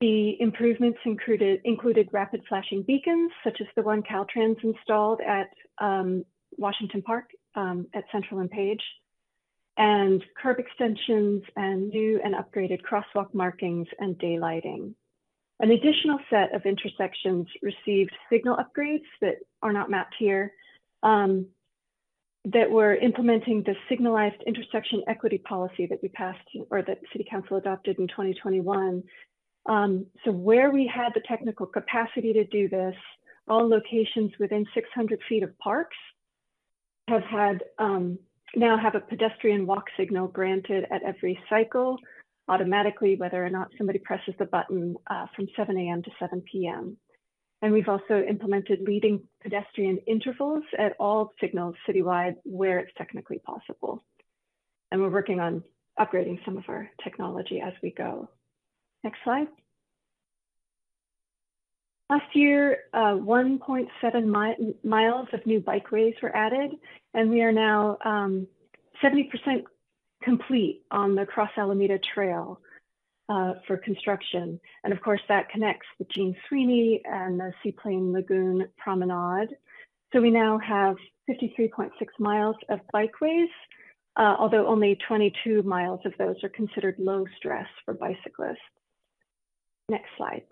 The 0.00 0.40
improvements 0.40 1.00
included, 1.04 1.60
included 1.64 2.08
rapid 2.12 2.42
flashing 2.48 2.82
beacons, 2.82 3.32
such 3.42 3.60
as 3.60 3.66
the 3.74 3.82
one 3.82 4.04
Caltrans 4.04 4.62
installed 4.62 5.20
at 5.22 5.48
um, 5.78 6.24
Washington 6.56 7.02
Park 7.02 7.30
um, 7.56 7.88
at 7.94 8.04
Central 8.12 8.38
and 8.38 8.50
Page, 8.50 8.82
and 9.76 10.22
curb 10.40 10.58
extensions 10.58 11.42
and 11.56 11.88
new 11.88 12.20
and 12.22 12.34
upgraded 12.34 12.80
crosswalk 12.82 13.32
markings 13.32 13.86
and 13.98 14.18
daylighting. 14.18 14.94
An 15.60 15.70
additional 15.70 16.18
set 16.30 16.54
of 16.54 16.62
intersections 16.64 17.46
received 17.62 18.12
signal 18.30 18.56
upgrades 18.56 19.04
that 19.20 19.36
are 19.62 19.72
not 19.72 19.90
mapped 19.90 20.14
here 20.18 20.52
um, 21.02 21.46
that 22.46 22.70
were 22.70 22.94
implementing 22.94 23.62
the 23.62 23.74
signalized 23.88 24.42
intersection 24.46 25.02
equity 25.06 25.38
policy 25.38 25.86
that 25.86 25.98
we 26.02 26.08
passed 26.08 26.38
or 26.70 26.82
that 26.82 26.98
City 27.12 27.26
Council 27.30 27.58
adopted 27.58 27.98
in 27.98 28.08
2021 28.08 29.02
um, 29.66 30.06
so 30.24 30.32
where 30.32 30.70
we 30.70 30.90
had 30.92 31.10
the 31.14 31.20
technical 31.20 31.66
capacity 31.66 32.32
to 32.32 32.44
do 32.44 32.68
this, 32.68 32.94
all 33.48 33.68
locations 33.68 34.32
within 34.38 34.66
600 34.74 35.20
feet 35.28 35.42
of 35.42 35.56
parks 35.58 35.96
have 37.08 37.22
had 37.24 37.62
um, 37.78 38.18
now 38.56 38.76
have 38.78 38.94
a 38.94 39.00
pedestrian 39.00 39.66
walk 39.66 39.84
signal 39.96 40.28
granted 40.28 40.86
at 40.90 41.02
every 41.02 41.38
cycle 41.48 41.98
automatically, 42.48 43.16
whether 43.16 43.44
or 43.44 43.50
not 43.50 43.68
somebody 43.78 43.98
presses 43.98 44.34
the 44.38 44.44
button 44.44 44.96
uh, 45.08 45.26
from 45.36 45.46
7 45.56 45.76
a.m. 45.76 46.02
to 46.02 46.10
7 46.18 46.42
p.m. 46.50 46.96
And 47.62 47.72
we've 47.72 47.88
also 47.88 48.22
implemented 48.28 48.80
leading 48.80 49.22
pedestrian 49.42 49.98
intervals 50.06 50.64
at 50.78 50.96
all 50.98 51.32
signals 51.40 51.76
citywide 51.88 52.36
where 52.44 52.78
it's 52.78 52.92
technically 52.96 53.38
possible. 53.38 54.02
And 54.90 55.00
we're 55.00 55.10
working 55.10 55.40
on 55.40 55.62
upgrading 55.98 56.44
some 56.44 56.56
of 56.56 56.64
our 56.68 56.90
technology 57.04 57.60
as 57.60 57.74
we 57.82 57.92
go. 57.92 58.28
Next 59.04 59.18
slide. 59.22 59.46
Last 62.10 62.34
year, 62.34 62.78
uh, 62.92 63.14
1.7 63.14 63.86
mi 64.02 64.74
miles 64.82 65.28
of 65.32 65.46
new 65.46 65.60
bikeways 65.60 66.20
were 66.20 66.34
added, 66.34 66.72
and 67.14 67.30
we 67.30 67.40
are 67.40 67.52
now 67.52 67.98
70% 68.04 68.34
um, 69.04 69.62
complete 70.20 70.82
on 70.90 71.14
the 71.14 71.24
Cross 71.24 71.50
Alameda 71.56 72.00
Trail 72.12 72.60
uh, 73.28 73.52
for 73.64 73.76
construction. 73.76 74.58
And 74.82 74.92
of 74.92 75.00
course, 75.02 75.20
that 75.28 75.50
connects 75.50 75.86
the 76.00 76.06
Jean 76.12 76.34
Sweeney 76.48 77.00
and 77.04 77.38
the 77.38 77.52
Seaplane 77.62 78.12
Lagoon 78.12 78.66
Promenade. 78.76 79.50
So 80.12 80.20
we 80.20 80.32
now 80.32 80.58
have 80.58 80.96
53.6 81.30 81.90
miles 82.18 82.56
of 82.70 82.80
bikeways, 82.92 83.46
uh, 84.16 84.34
although 84.36 84.66
only 84.66 84.98
22 85.06 85.62
miles 85.62 86.00
of 86.04 86.14
those 86.18 86.42
are 86.42 86.48
considered 86.48 86.96
low 86.98 87.24
stress 87.36 87.68
for 87.84 87.94
bicyclists. 87.94 88.58
Next 89.88 90.08
slide. 90.16 90.42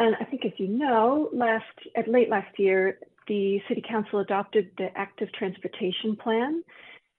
And 0.00 0.16
I 0.18 0.24
think 0.24 0.46
as 0.46 0.52
you 0.56 0.66
know, 0.66 1.28
last 1.30 1.66
at 1.94 2.08
late 2.08 2.30
last 2.30 2.58
year, 2.58 2.98
the 3.28 3.60
City 3.68 3.84
Council 3.86 4.20
adopted 4.20 4.70
the 4.78 4.88
Active 4.96 5.30
Transportation 5.34 6.16
Plan. 6.16 6.64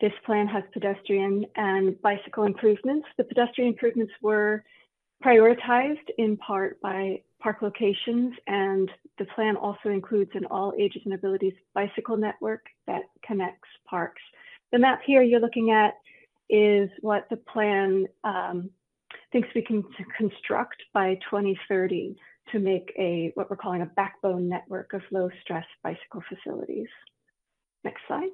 This 0.02 0.14
plan 0.26 0.48
has 0.48 0.64
pedestrian 0.74 1.46
and 1.56 2.02
bicycle 2.02 2.44
improvements. 2.44 3.08
The 3.20 3.24
pedestrian 3.24 3.70
improvements 3.70 4.12
were 4.24 4.64
prioritized 5.24 6.10
in 6.18 6.38
part 6.38 6.82
by 6.82 7.22
park 7.40 7.62
locations, 7.62 8.34
and 8.48 8.90
the 9.20 9.26
plan 9.36 9.58
also 9.58 9.90
includes 9.90 10.32
an 10.34 10.46
all 10.46 10.74
ages 10.76 11.04
and 11.06 11.14
abilities 11.14 11.54
bicycle 11.76 12.18
network 12.18 12.66
that 12.88 13.04
connects 13.24 13.70
parks. 13.88 14.24
The 14.72 14.80
map 14.80 15.02
here 15.06 15.22
you're 15.22 15.40
looking 15.40 15.70
at 15.70 15.94
is 16.50 16.90
what 17.02 17.28
the 17.30 17.38
plan 17.38 18.08
um, 18.24 18.72
thinks 19.32 19.50
we 19.54 19.62
can 19.62 19.84
construct 20.18 20.82
by 20.96 21.14
2030 21.30 22.18
to 22.52 22.60
make 22.60 22.92
a 22.98 23.32
what 23.36 23.50
we're 23.50 23.56
calling 23.56 23.82
a 23.82 23.86
backbone 23.86 24.50
network 24.50 24.94
of 24.94 25.02
low 25.12 25.30
stress 25.42 25.66
bicycle 25.84 26.24
facilities. 26.30 26.88
Next 27.84 28.02
slide. 28.08 28.30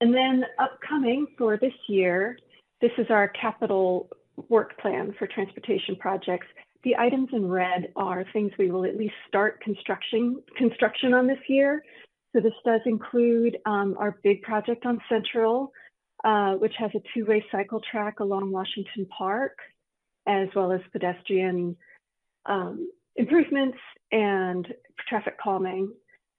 And 0.00 0.14
then 0.14 0.44
upcoming 0.58 1.26
for 1.38 1.56
this 1.56 1.74
year, 1.88 2.36
this 2.80 2.90
is 2.98 3.06
our 3.10 3.28
capital 3.28 4.08
work 4.48 4.78
plan 4.80 5.14
for 5.18 5.26
transportation 5.28 5.94
projects. 5.96 6.46
The 6.82 6.96
items 6.96 7.28
in 7.32 7.48
red 7.48 7.92
are 7.94 8.24
things 8.32 8.50
we 8.58 8.70
will 8.70 8.84
at 8.84 8.96
least 8.96 9.14
start 9.28 9.60
construction 9.60 10.42
construction 10.56 11.14
on 11.14 11.28
this 11.28 11.38
year. 11.48 11.84
So 12.34 12.40
this 12.40 12.54
does 12.64 12.80
include 12.86 13.58
um, 13.66 13.94
our 13.98 14.18
big 14.24 14.42
project 14.42 14.86
on 14.86 14.98
Central, 15.08 15.72
uh, 16.24 16.54
which 16.54 16.74
has 16.78 16.90
a 16.94 17.02
two-way 17.14 17.44
cycle 17.52 17.80
track 17.90 18.20
along 18.20 18.50
Washington 18.50 19.06
Park, 19.16 19.58
as 20.26 20.48
well 20.54 20.72
as 20.72 20.80
pedestrian 20.92 21.76
um, 22.46 22.88
improvements 23.16 23.78
and 24.10 24.66
traffic 25.08 25.38
calming. 25.42 25.92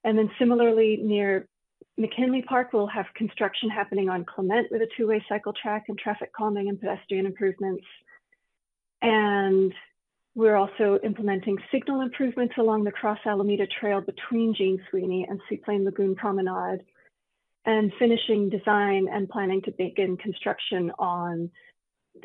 And 0.04 0.18
then 0.18 0.30
similarly 0.38 0.98
near 1.02 1.48
McKinley 1.96 2.42
Park, 2.42 2.72
we'll 2.72 2.86
have 2.88 3.06
construction 3.14 3.70
happening 3.70 4.08
on 4.08 4.24
Clement 4.24 4.68
with 4.70 4.82
a 4.82 4.88
two-way 4.96 5.24
cycle 5.28 5.52
track 5.52 5.84
and 5.88 5.98
traffic 5.98 6.32
calming 6.32 6.68
and 6.68 6.80
pedestrian 6.80 7.26
improvements. 7.26 7.84
And 9.00 9.72
we're 10.34 10.56
also 10.56 10.98
implementing 11.04 11.58
signal 11.70 12.00
improvements 12.00 12.54
along 12.58 12.84
the 12.84 12.90
Cross 12.90 13.20
Alameda 13.24 13.66
Trail 13.80 14.00
between 14.00 14.54
Jean 14.54 14.82
Sweeney 14.90 15.26
and 15.28 15.40
Seaplane 15.48 15.84
Lagoon 15.84 16.16
Promenade 16.16 16.80
and 17.64 17.92
finishing 17.98 18.50
design 18.50 19.06
and 19.10 19.28
planning 19.28 19.62
to 19.62 19.70
begin 19.70 20.16
construction 20.16 20.90
on 20.98 21.50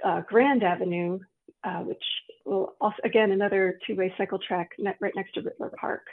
uh, 0.03 0.21
Grand 0.21 0.63
Avenue, 0.63 1.19
uh, 1.63 1.81
which 1.81 2.03
will 2.45 2.75
also, 2.79 2.97
again, 3.03 3.31
another 3.31 3.79
two-way 3.85 4.13
cycle 4.17 4.39
track 4.39 4.71
right 4.99 5.13
next 5.15 5.33
to 5.33 5.41
Rittler 5.41 5.71
Park 5.75 6.05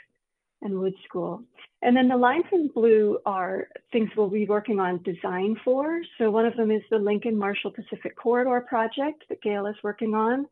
and 0.61 0.79
Wood 0.79 0.95
School. 1.07 1.43
And 1.81 1.95
then 1.95 2.07
the 2.07 2.17
lines 2.17 2.45
in 2.51 2.69
blue 2.73 3.19
are 3.25 3.67
things 3.91 4.09
we'll 4.17 4.29
be 4.29 4.45
working 4.45 4.79
on 4.79 5.03
design 5.03 5.55
for. 5.63 6.01
So 6.17 6.31
one 6.31 6.45
of 6.45 6.55
them 6.57 6.71
is 6.71 6.81
the 6.89 6.97
Lincoln 6.97 7.37
Marshall 7.37 7.71
Pacific 7.71 8.15
Corridor 8.15 8.65
project 8.67 9.23
that 9.29 9.41
Gail 9.41 9.67
is 9.67 9.75
working 9.83 10.15
on. 10.15 10.47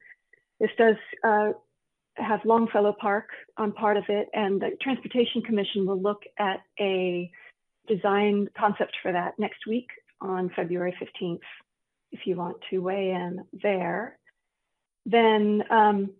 This 0.59 0.69
does 0.77 0.95
uh, 1.23 1.53
have 2.17 2.39
Longfellow 2.45 2.95
Park 2.99 3.29
on 3.57 3.71
part 3.71 3.97
of 3.97 4.05
it, 4.07 4.29
and 4.33 4.61
the 4.61 4.71
Transportation 4.81 5.41
Commission 5.41 5.85
will 5.85 6.01
look 6.01 6.23
at 6.39 6.61
a 6.79 7.29
design 7.87 8.47
concept 8.57 8.95
for 9.01 9.11
that 9.11 9.37
next 9.37 9.67
week 9.67 9.87
on 10.21 10.49
February 10.55 10.95
15th, 11.01 11.39
if 12.11 12.21
you 12.25 12.35
want 12.35 12.57
to 12.69 12.79
weigh 12.79 13.11
in 13.11 13.43
there. 13.61 14.17
Then 15.05 15.63
um, 15.69 16.11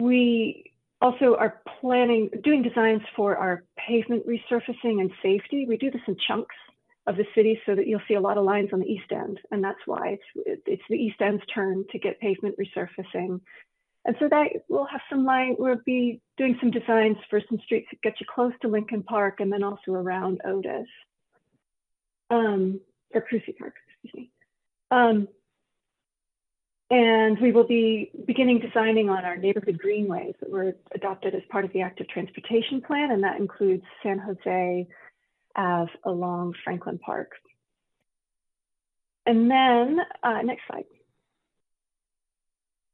we 0.00 0.72
also 1.00 1.36
are 1.36 1.62
planning, 1.80 2.30
doing 2.42 2.62
designs 2.62 3.02
for 3.16 3.36
our 3.36 3.64
pavement 3.76 4.26
resurfacing 4.26 5.00
and 5.00 5.10
safety. 5.22 5.66
We 5.66 5.76
do 5.76 5.90
this 5.90 6.02
in 6.06 6.16
chunks 6.26 6.56
of 7.06 7.16
the 7.16 7.24
city 7.34 7.60
so 7.64 7.74
that 7.74 7.86
you'll 7.86 8.02
see 8.06 8.14
a 8.14 8.20
lot 8.20 8.36
of 8.36 8.44
lines 8.44 8.70
on 8.72 8.80
the 8.80 8.86
east 8.86 9.10
end. 9.10 9.40
And 9.50 9.64
that's 9.64 9.78
why 9.86 10.18
it's, 10.36 10.60
it's 10.66 10.82
the 10.90 10.96
east 10.96 11.20
end's 11.20 11.42
turn 11.52 11.84
to 11.90 11.98
get 11.98 12.20
pavement 12.20 12.56
resurfacing. 12.58 13.40
And 14.04 14.16
so 14.18 14.28
that 14.28 14.46
we'll 14.68 14.86
have 14.86 15.00
some 15.10 15.24
line, 15.24 15.56
we'll 15.58 15.76
be 15.84 16.20
doing 16.36 16.56
some 16.60 16.70
designs 16.70 17.16
for 17.30 17.40
some 17.48 17.58
streets 17.64 17.88
that 17.90 18.02
get 18.02 18.20
you 18.20 18.26
close 18.32 18.52
to 18.62 18.68
Lincoln 18.68 19.02
Park 19.02 19.40
and 19.40 19.52
then 19.52 19.62
also 19.62 19.92
around 19.92 20.40
Otis. 20.44 20.86
Um, 22.30 22.80
or 23.14 23.22
Krusi 23.22 23.56
Park, 23.56 23.74
excuse 24.02 24.14
me. 24.14 24.30
Um, 24.90 25.28
and 26.90 27.38
we 27.40 27.52
will 27.52 27.66
be 27.66 28.10
beginning 28.26 28.60
designing 28.60 29.10
on 29.10 29.24
our 29.24 29.36
neighborhood 29.36 29.78
greenways 29.78 30.34
that 30.40 30.50
were 30.50 30.74
adopted 30.94 31.34
as 31.34 31.42
part 31.50 31.64
of 31.64 31.72
the 31.72 31.82
active 31.82 32.08
transportation 32.08 32.80
plan, 32.80 33.10
and 33.10 33.22
that 33.22 33.38
includes 33.38 33.84
San 34.02 34.18
Jose 34.18 34.86
Ave 35.54 35.92
along 36.04 36.54
Franklin 36.64 36.98
Park. 36.98 37.32
And 39.26 39.50
then, 39.50 39.98
uh, 40.22 40.40
next 40.42 40.62
slide. 40.66 40.84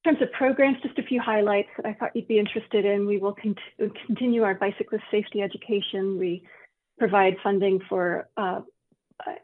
In 0.05 0.13
terms 0.13 0.23
of 0.23 0.33
programs, 0.33 0.79
just 0.83 0.99
a 0.99 1.03
few 1.03 1.21
highlights 1.21 1.69
that 1.77 1.87
I 1.87 1.95
thought 1.95 2.17
you'd 2.17 2.27
be 2.27 2.39
interested 2.39 2.85
in. 2.85 3.07
We 3.07 3.19
will 3.19 3.35
cont 3.35 3.59
continue 4.07 4.43
our 4.43 4.55
bicyclist 4.55 5.05
safety 5.11 5.41
education. 5.41 6.19
We 6.19 6.43
provide 6.99 7.37
funding 7.43 7.81
for 7.89 8.29
uh, 8.37 8.63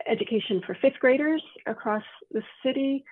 education 0.09 0.61
for 0.67 0.77
fifth 0.83 0.99
graders 1.01 1.43
across 1.67 2.03
the 2.33 2.43
city. 2.65 3.05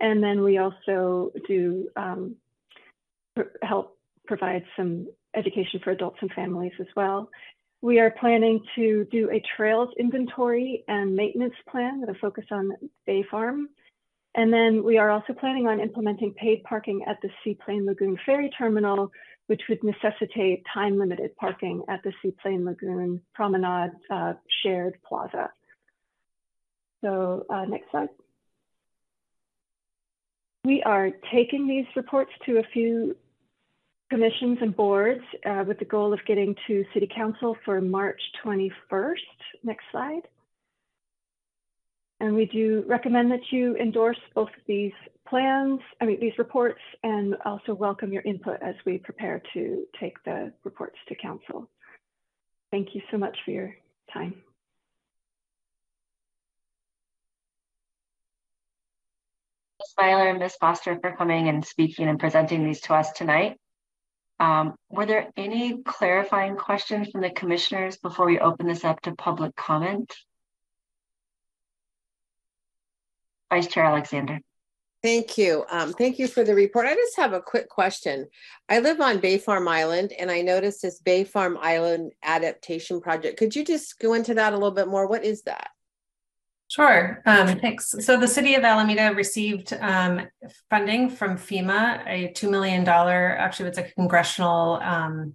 And 0.00 0.22
then 0.22 0.42
we 0.42 0.58
also 0.58 1.32
do 1.46 1.88
um, 1.96 2.36
help 3.62 3.96
provide 4.26 4.64
some 4.76 5.06
education 5.34 5.80
for 5.82 5.90
adults 5.90 6.18
and 6.20 6.32
families 6.32 6.72
as 6.80 6.86
well. 6.96 7.30
We 7.82 8.00
are 8.00 8.10
planning 8.10 8.60
to 8.74 9.06
do 9.10 9.30
a 9.30 9.42
trails 9.56 9.90
inventory 9.98 10.84
and 10.88 11.14
maintenance 11.14 11.54
plan 11.70 12.00
with 12.00 12.10
a 12.10 12.18
focus 12.18 12.44
on 12.50 12.72
Bay 13.06 13.24
Farm. 13.30 13.68
And 14.34 14.52
then 14.52 14.82
we 14.84 14.98
are 14.98 15.10
also 15.10 15.32
planning 15.32 15.66
on 15.66 15.80
implementing 15.80 16.34
paid 16.34 16.62
parking 16.64 17.04
at 17.06 17.18
the 17.22 17.30
Seaplane 17.42 17.86
Lagoon 17.86 18.18
Ferry 18.26 18.50
Terminal, 18.56 19.10
which 19.46 19.62
would 19.68 19.82
necessitate 19.82 20.62
time 20.72 20.98
limited 20.98 21.34
parking 21.36 21.84
at 21.88 22.02
the 22.02 22.12
Seaplane 22.22 22.64
Lagoon 22.64 23.22
Promenade 23.34 23.92
uh, 24.10 24.34
shared 24.62 24.98
plaza. 25.06 25.50
So 27.02 27.46
uh, 27.48 27.64
next 27.64 27.90
slide. 27.90 28.08
We 30.66 30.82
are 30.82 31.12
taking 31.32 31.68
these 31.68 31.86
reports 31.94 32.32
to 32.44 32.58
a 32.58 32.64
few 32.72 33.14
commissions 34.10 34.58
and 34.60 34.74
boards 34.74 35.22
uh, 35.48 35.62
with 35.64 35.78
the 35.78 35.84
goal 35.84 36.12
of 36.12 36.18
getting 36.26 36.56
to 36.66 36.84
City 36.92 37.08
Council 37.14 37.56
for 37.64 37.80
March 37.80 38.20
21st. 38.44 39.14
Next 39.62 39.84
slide. 39.92 40.22
And 42.18 42.34
we 42.34 42.46
do 42.46 42.82
recommend 42.88 43.30
that 43.30 43.52
you 43.52 43.76
endorse 43.76 44.18
both 44.34 44.48
of 44.48 44.62
these 44.66 44.90
plans, 45.28 45.78
I 46.00 46.04
mean, 46.04 46.18
these 46.18 46.36
reports, 46.36 46.80
and 47.04 47.36
also 47.44 47.72
welcome 47.72 48.12
your 48.12 48.22
input 48.22 48.60
as 48.60 48.74
we 48.84 48.98
prepare 48.98 49.40
to 49.54 49.84
take 50.00 50.16
the 50.24 50.52
reports 50.64 50.96
to 51.06 51.14
council. 51.14 51.70
Thank 52.72 52.88
you 52.92 53.02
so 53.12 53.18
much 53.18 53.36
for 53.44 53.52
your 53.52 53.72
time. 54.12 54.34
Myler 59.98 60.28
and 60.28 60.38
Ms. 60.38 60.56
Foster 60.60 60.98
for 61.00 61.16
coming 61.16 61.48
and 61.48 61.64
speaking 61.64 62.08
and 62.08 62.18
presenting 62.18 62.64
these 62.64 62.80
to 62.82 62.94
us 62.94 63.12
tonight. 63.12 63.58
Um, 64.38 64.74
were 64.90 65.06
there 65.06 65.30
any 65.36 65.82
clarifying 65.82 66.56
questions 66.56 67.08
from 67.08 67.22
the 67.22 67.30
commissioners 67.30 67.96
before 67.96 68.26
we 68.26 68.38
open 68.38 68.66
this 68.66 68.84
up 68.84 69.00
to 69.02 69.14
public 69.14 69.56
comment? 69.56 70.14
Vice 73.50 73.68
Chair 73.68 73.84
Alexander. 73.84 74.40
Thank 75.02 75.38
you. 75.38 75.64
Um, 75.70 75.92
thank 75.92 76.18
you 76.18 76.26
for 76.26 76.42
the 76.42 76.54
report. 76.54 76.86
I 76.86 76.94
just 76.94 77.16
have 77.16 77.32
a 77.32 77.40
quick 77.40 77.68
question. 77.68 78.26
I 78.68 78.80
live 78.80 79.00
on 79.00 79.20
Bay 79.20 79.38
Farm 79.38 79.68
Island 79.68 80.12
and 80.18 80.30
I 80.30 80.42
noticed 80.42 80.82
this 80.82 81.00
Bay 81.00 81.22
Farm 81.24 81.56
Island 81.60 82.12
adaptation 82.22 83.00
project. 83.00 83.38
Could 83.38 83.54
you 83.54 83.64
just 83.64 83.98
go 84.00 84.14
into 84.14 84.34
that 84.34 84.52
a 84.52 84.56
little 84.56 84.72
bit 84.72 84.88
more? 84.88 85.06
What 85.06 85.24
is 85.24 85.42
that? 85.42 85.68
Sure. 86.68 87.22
Um, 87.26 87.58
thanks. 87.60 87.94
So 88.00 88.18
the 88.18 88.26
city 88.26 88.54
of 88.54 88.64
Alameda 88.64 89.14
received 89.14 89.72
um, 89.74 90.26
funding 90.68 91.08
from 91.08 91.36
FEMA, 91.36 92.02
a 92.06 92.32
$2 92.32 92.50
million, 92.50 92.86
actually 92.88 93.68
it's 93.68 93.78
a 93.78 93.84
congressional 93.84 94.80
um, 94.82 95.34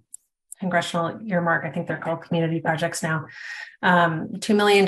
congressional 0.62 1.18
earmark. 1.26 1.64
I 1.64 1.70
think 1.70 1.88
they're 1.88 1.96
called 1.96 2.22
community 2.22 2.60
projects 2.60 3.02
now. 3.02 3.26
Um, 3.82 4.28
$2 4.34 4.54
million. 4.54 4.86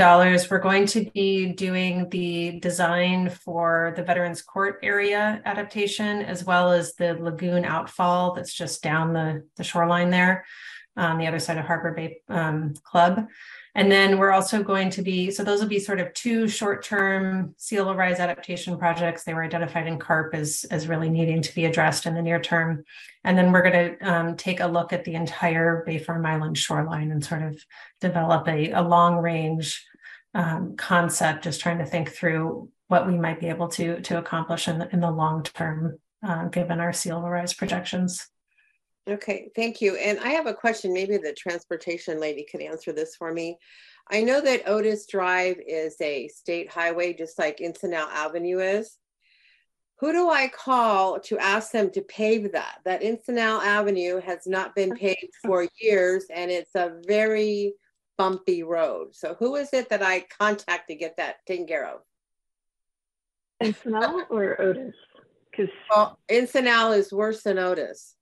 We're 0.49 0.59
going 0.61 0.87
to 0.87 1.11
be 1.13 1.53
doing 1.53 2.09
the 2.11 2.61
design 2.61 3.29
for 3.29 3.93
the 3.97 4.05
Veterans 4.05 4.41
Court 4.41 4.79
area 4.85 5.43
adaptation, 5.45 6.23
as 6.23 6.45
well 6.45 6.71
as 6.71 6.95
the 6.95 7.15
lagoon 7.15 7.65
outfall 7.65 8.35
that's 8.35 8.55
just 8.55 8.85
down 8.85 9.13
the, 9.13 9.45
the 9.57 9.65
shoreline 9.65 10.11
there 10.11 10.45
on 10.97 11.19
the 11.19 11.27
other 11.27 11.41
side 11.41 11.59
of 11.59 11.65
Harbor 11.65 11.93
Bay 11.93 12.19
um, 12.29 12.75
Club. 12.85 13.27
And 13.77 13.91
then 13.91 14.19
we're 14.19 14.31
also 14.31 14.63
going 14.63 14.91
to 14.91 15.03
be, 15.03 15.33
so 15.33 15.43
those 15.43 15.61
will 15.61 15.69
be 15.69 15.81
sort 15.81 15.99
of 15.99 16.15
two 16.15 16.47
short-term 16.47 17.55
sea 17.59 17.79
level 17.79 17.97
rise 17.97 18.21
adaptation 18.21 18.79
projects. 18.79 19.25
They 19.25 19.35
were 19.35 19.43
identified 19.43 19.89
in 19.89 19.99
CARP 19.99 20.33
as, 20.35 20.65
as 20.71 20.87
really 20.87 21.11
needing 21.11 21.43
to 21.43 21.55
be 21.55 21.65
addressed 21.65 22.07
in 22.07 22.15
the 22.15 22.23
near 22.23 22.41
term. 22.41 22.85
And 23.25 23.37
then 23.37 23.51
we're 23.51 23.69
going 23.69 23.99
to 23.99 24.13
um, 24.13 24.37
take 24.37 24.61
a 24.61 24.69
look 24.69 24.93
at 24.93 25.05
the 25.05 25.15
entire 25.15 25.83
Bay 25.85 25.99
Farm 25.99 26.25
Island 26.25 26.57
shoreline 26.57 27.11
and 27.11 27.25
sort 27.25 27.43
of 27.43 27.61
develop 28.01 28.47
a, 28.47 28.71
a 28.71 28.83
long 28.83 29.17
range 29.17 29.85
um, 30.35 30.77
concept, 30.77 31.43
just 31.43 31.61
trying 31.61 31.79
to 31.79 31.87
think 31.87 32.11
through 32.11 32.69
what 32.87 33.07
we 33.09 33.19
might 33.19 33.41
be 33.41 33.49
able 33.49 33.69
to, 33.69 34.01
to 34.03 34.19
accomplish 34.19 34.69
in 34.69 34.79
the, 34.79 34.93
in 34.93 35.01
the 35.01 35.11
long 35.11 35.43
term, 35.43 35.99
uh, 36.25 36.45
given 36.47 36.79
our 36.79 36.93
sea 36.93 37.13
level 37.13 37.29
rise 37.29 37.55
projections. 37.55 38.29
Okay, 39.09 39.51
thank 39.55 39.83
you. 39.83 39.97
And 39.97 40.19
I 40.21 40.31
have 40.31 40.47
a 40.47 40.55
question. 40.55 40.93
Maybe 40.93 41.19
the 41.19 41.35
transportation 41.35 42.19
lady 42.19 42.47
could 42.51 42.63
answer 42.63 42.93
this 42.93 43.17
for 43.17 43.33
me. 43.33 43.59
I 44.11 44.23
know 44.23 44.41
that 44.41 44.69
Otis 44.69 45.07
Drive 45.07 45.57
is 45.67 45.97
a 46.01 46.29
state 46.29 46.71
highway, 46.71 47.13
just 47.13 47.39
like 47.39 47.59
Encinal 47.59 48.09
Avenue 48.11 48.61
is. 48.61 48.99
Who 50.01 50.13
do 50.13 50.29
I 50.29 50.49
call 50.49 51.21
to 51.21 51.39
ask 51.39 51.71
them 51.71 51.91
to 51.91 52.03
pave 52.03 52.53
that? 52.53 52.79
That 52.85 53.03
Encinal 53.03 53.63
Avenue 53.63 54.21
has 54.21 54.47
not 54.47 54.75
been 54.75 54.95
paved 54.97 55.35
for 55.45 55.69
years 55.81 56.27
and 56.35 56.51
it's 56.51 56.75
a 56.75 57.01
very 57.07 57.75
bumpy 58.17 58.63
road. 58.63 59.15
So 59.15 59.37
who 59.39 59.57
is 59.57 59.71
it 59.73 59.89
that 59.91 60.03
I 60.03 60.25
contact 60.39 60.89
to 60.89 60.95
get 60.95 61.17
that 61.19 61.37
taken 61.47 61.67
care 61.67 61.89
of? 61.89 62.01
Encinal 63.63 64.23
or 64.31 64.61
Otis? 64.61 64.95
Because 65.51 65.73
well, 65.91 66.19
Encinal 66.29 66.97
is 66.97 67.13
worse 67.13 67.43
than 67.43 67.59
Otis. 67.59 68.17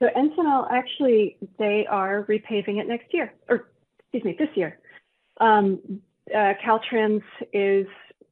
So 0.00 0.08
Encinal, 0.16 0.66
actually, 0.70 1.38
they 1.58 1.86
are 1.88 2.24
repaving 2.24 2.80
it 2.80 2.86
next 2.86 3.14
year, 3.14 3.32
or 3.48 3.70
excuse 3.98 4.24
me, 4.24 4.36
this 4.38 4.54
year. 4.54 4.78
Um, 5.40 6.00
uh, 6.34 6.54
Caltrans 6.64 7.22
is 7.52 7.86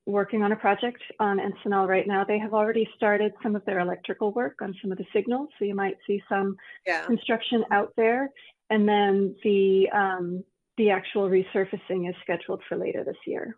working 0.06 0.42
on 0.42 0.52
a 0.52 0.56
project 0.56 1.02
on 1.18 1.38
Encinal 1.38 1.88
right 1.88 2.06
now. 2.06 2.24
They 2.24 2.38
have 2.38 2.52
already 2.52 2.88
started 2.96 3.32
some 3.42 3.56
of 3.56 3.64
their 3.64 3.80
electrical 3.80 4.32
work 4.32 4.60
on 4.60 4.74
some 4.82 4.92
of 4.92 4.98
the 4.98 5.06
signals, 5.12 5.48
so 5.58 5.64
you 5.64 5.74
might 5.74 5.96
see 6.06 6.22
some 6.28 6.56
yeah. 6.86 7.04
construction 7.06 7.64
out 7.70 7.92
there. 7.96 8.30
And 8.70 8.88
then 8.88 9.34
the 9.42 9.88
um, 9.92 10.44
the 10.76 10.90
actual 10.90 11.28
resurfacing 11.28 12.08
is 12.08 12.14
scheduled 12.22 12.62
for 12.68 12.76
later 12.76 13.04
this 13.04 13.16
year. 13.26 13.56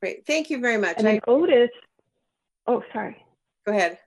Great, 0.00 0.26
thank 0.26 0.50
you 0.50 0.60
very 0.60 0.78
much. 0.78 0.96
And 0.98 1.06
then 1.06 1.20
Otis, 1.26 1.70
oh, 2.66 2.82
sorry. 2.92 3.16
Go 3.66 3.72
ahead. 3.72 3.98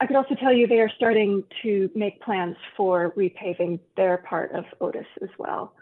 I 0.00 0.06
could 0.06 0.16
also 0.16 0.34
tell 0.34 0.52
you 0.52 0.66
they 0.66 0.80
are 0.80 0.90
starting 0.96 1.44
to 1.62 1.90
make 1.94 2.20
plans 2.20 2.56
for 2.76 3.12
repaving 3.16 3.78
their 3.96 4.18
part 4.18 4.52
of 4.52 4.64
Otis 4.80 5.06
as 5.22 5.28
well 5.38 5.74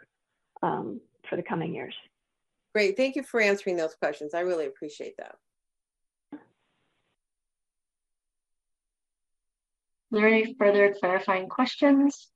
um, 0.63 1.01
for 1.29 1.37
the 1.37 1.43
coming 1.43 1.75
years. 1.75 1.95
Great. 2.75 2.97
Thank 2.97 3.17
you 3.17 3.23
for 3.23 3.41
answering 3.41 3.77
those 3.77 3.95
questions. 3.95 4.35
I 4.35 4.41
really 4.41 4.67
appreciate 4.67 5.17
that. 5.19 5.35
Are 10.13 10.21
there 10.21 10.29
any 10.29 10.55
further 10.59 10.95
clarifying 10.99 11.49
questions? 11.49 12.29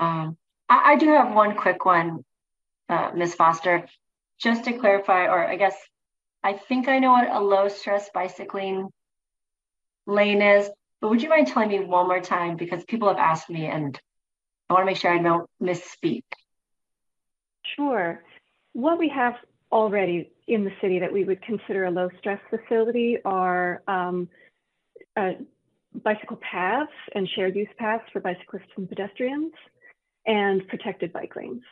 Um, 0.00 0.36
I, 0.68 0.92
I, 0.92 0.96
do 0.96 1.08
have 1.10 1.32
one 1.32 1.56
quick 1.56 1.84
one, 1.84 2.24
uh, 2.88 3.12
Ms. 3.14 3.34
Foster. 3.34 3.86
Just 4.40 4.64
to 4.64 4.72
clarify, 4.72 5.26
or 5.26 5.46
I 5.46 5.56
guess 5.56 5.76
I 6.42 6.54
think 6.54 6.88
I 6.88 6.98
know 6.98 7.12
what 7.12 7.30
a 7.30 7.40
low 7.40 7.68
stress 7.68 8.10
bicycling 8.14 8.88
lane 10.06 10.42
is. 10.42 10.70
but 11.00 11.10
would 11.10 11.22
you 11.22 11.28
mind 11.28 11.46
telling 11.46 11.68
me 11.68 11.80
one 11.80 12.06
more 12.08 12.20
time 12.20 12.56
because 12.56 12.84
people 12.84 13.08
have 13.08 13.18
asked 13.18 13.50
me 13.50 13.66
and 13.66 13.98
I 14.68 14.74
want 14.74 14.82
to 14.82 14.86
make 14.86 14.96
sure 14.96 15.12
I 15.12 15.18
don't 15.18 15.48
misspeak. 15.60 16.24
Sure. 17.76 18.22
What 18.72 18.98
we 18.98 19.08
have 19.08 19.34
already 19.72 20.30
in 20.46 20.64
the 20.64 20.72
city 20.80 20.98
that 21.00 21.12
we 21.12 21.24
would 21.24 21.42
consider 21.42 21.84
a 21.84 21.90
low 21.90 22.08
stress 22.18 22.40
facility 22.50 23.18
are 23.24 23.82
um, 23.86 24.28
uh, 25.16 25.32
bicycle 26.02 26.38
paths 26.38 26.90
and 27.14 27.28
shared 27.28 27.56
use 27.56 27.68
paths 27.78 28.04
for 28.12 28.20
bicyclists 28.20 28.70
and 28.76 28.88
pedestrians 28.88 29.52
and 30.26 30.66
protected 30.68 31.12
bike 31.12 31.34
lanes. 31.36 31.62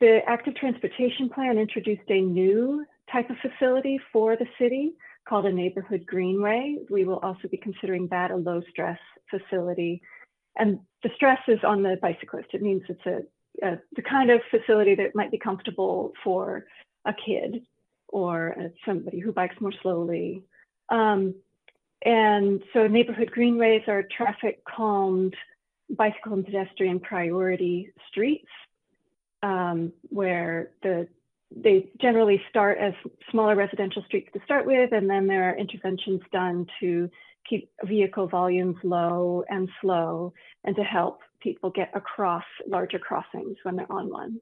The 0.00 0.20
active 0.26 0.54
transportation 0.56 1.28
plan 1.28 1.58
introduced 1.58 2.08
a 2.08 2.20
new 2.20 2.84
type 3.10 3.30
of 3.30 3.36
facility 3.38 3.98
for 4.12 4.36
the 4.36 4.46
city 4.58 4.94
called 5.28 5.46
a 5.46 5.52
neighborhood 5.52 6.04
greenway. 6.06 6.76
We 6.90 7.04
will 7.04 7.18
also 7.18 7.48
be 7.48 7.56
considering 7.56 8.08
that 8.08 8.30
a 8.30 8.36
low 8.36 8.62
stress 8.70 8.98
facility. 9.30 10.02
And 10.56 10.80
the 11.02 11.10
stress 11.16 11.40
is 11.48 11.58
on 11.64 11.82
the 11.82 11.96
bicyclist. 12.00 12.48
It 12.52 12.62
means 12.62 12.82
it's 12.88 13.06
a, 13.06 13.66
a 13.66 13.78
the 13.96 14.02
kind 14.02 14.30
of 14.30 14.40
facility 14.50 14.94
that 14.96 15.14
might 15.14 15.30
be 15.30 15.38
comfortable 15.38 16.12
for 16.22 16.66
a 17.04 17.14
kid 17.14 17.62
or 18.08 18.54
somebody 18.86 19.18
who 19.18 19.32
bikes 19.32 19.60
more 19.60 19.72
slowly. 19.82 20.44
Um, 20.88 21.34
and 22.04 22.62
so 22.72 22.86
neighborhood 22.86 23.30
greenways 23.30 23.82
are 23.88 24.04
traffic 24.16 24.62
calmed 24.64 25.34
bicycle 25.90 26.34
and 26.34 26.44
pedestrian 26.44 27.00
priority 27.00 27.92
streets 28.08 28.48
um, 29.42 29.92
where 30.10 30.70
the 30.82 31.08
they 31.56 31.90
generally 32.00 32.40
start 32.50 32.78
as 32.78 32.94
smaller 33.30 33.54
residential 33.54 34.02
streets 34.06 34.28
to 34.32 34.40
start 34.44 34.66
with, 34.66 34.92
and 34.92 35.08
then 35.08 35.26
there 35.26 35.50
are 35.50 35.56
interventions 35.56 36.20
done 36.32 36.66
to 36.80 37.10
keep 37.48 37.70
vehicle 37.84 38.26
volumes 38.26 38.76
low 38.82 39.44
and 39.48 39.68
slow 39.80 40.32
and 40.64 40.74
to 40.76 40.82
help 40.82 41.20
people 41.40 41.70
get 41.70 41.90
across 41.94 42.44
larger 42.66 42.98
crossings 42.98 43.56
when 43.62 43.76
they're 43.76 43.92
on 43.92 44.10
one. 44.10 44.40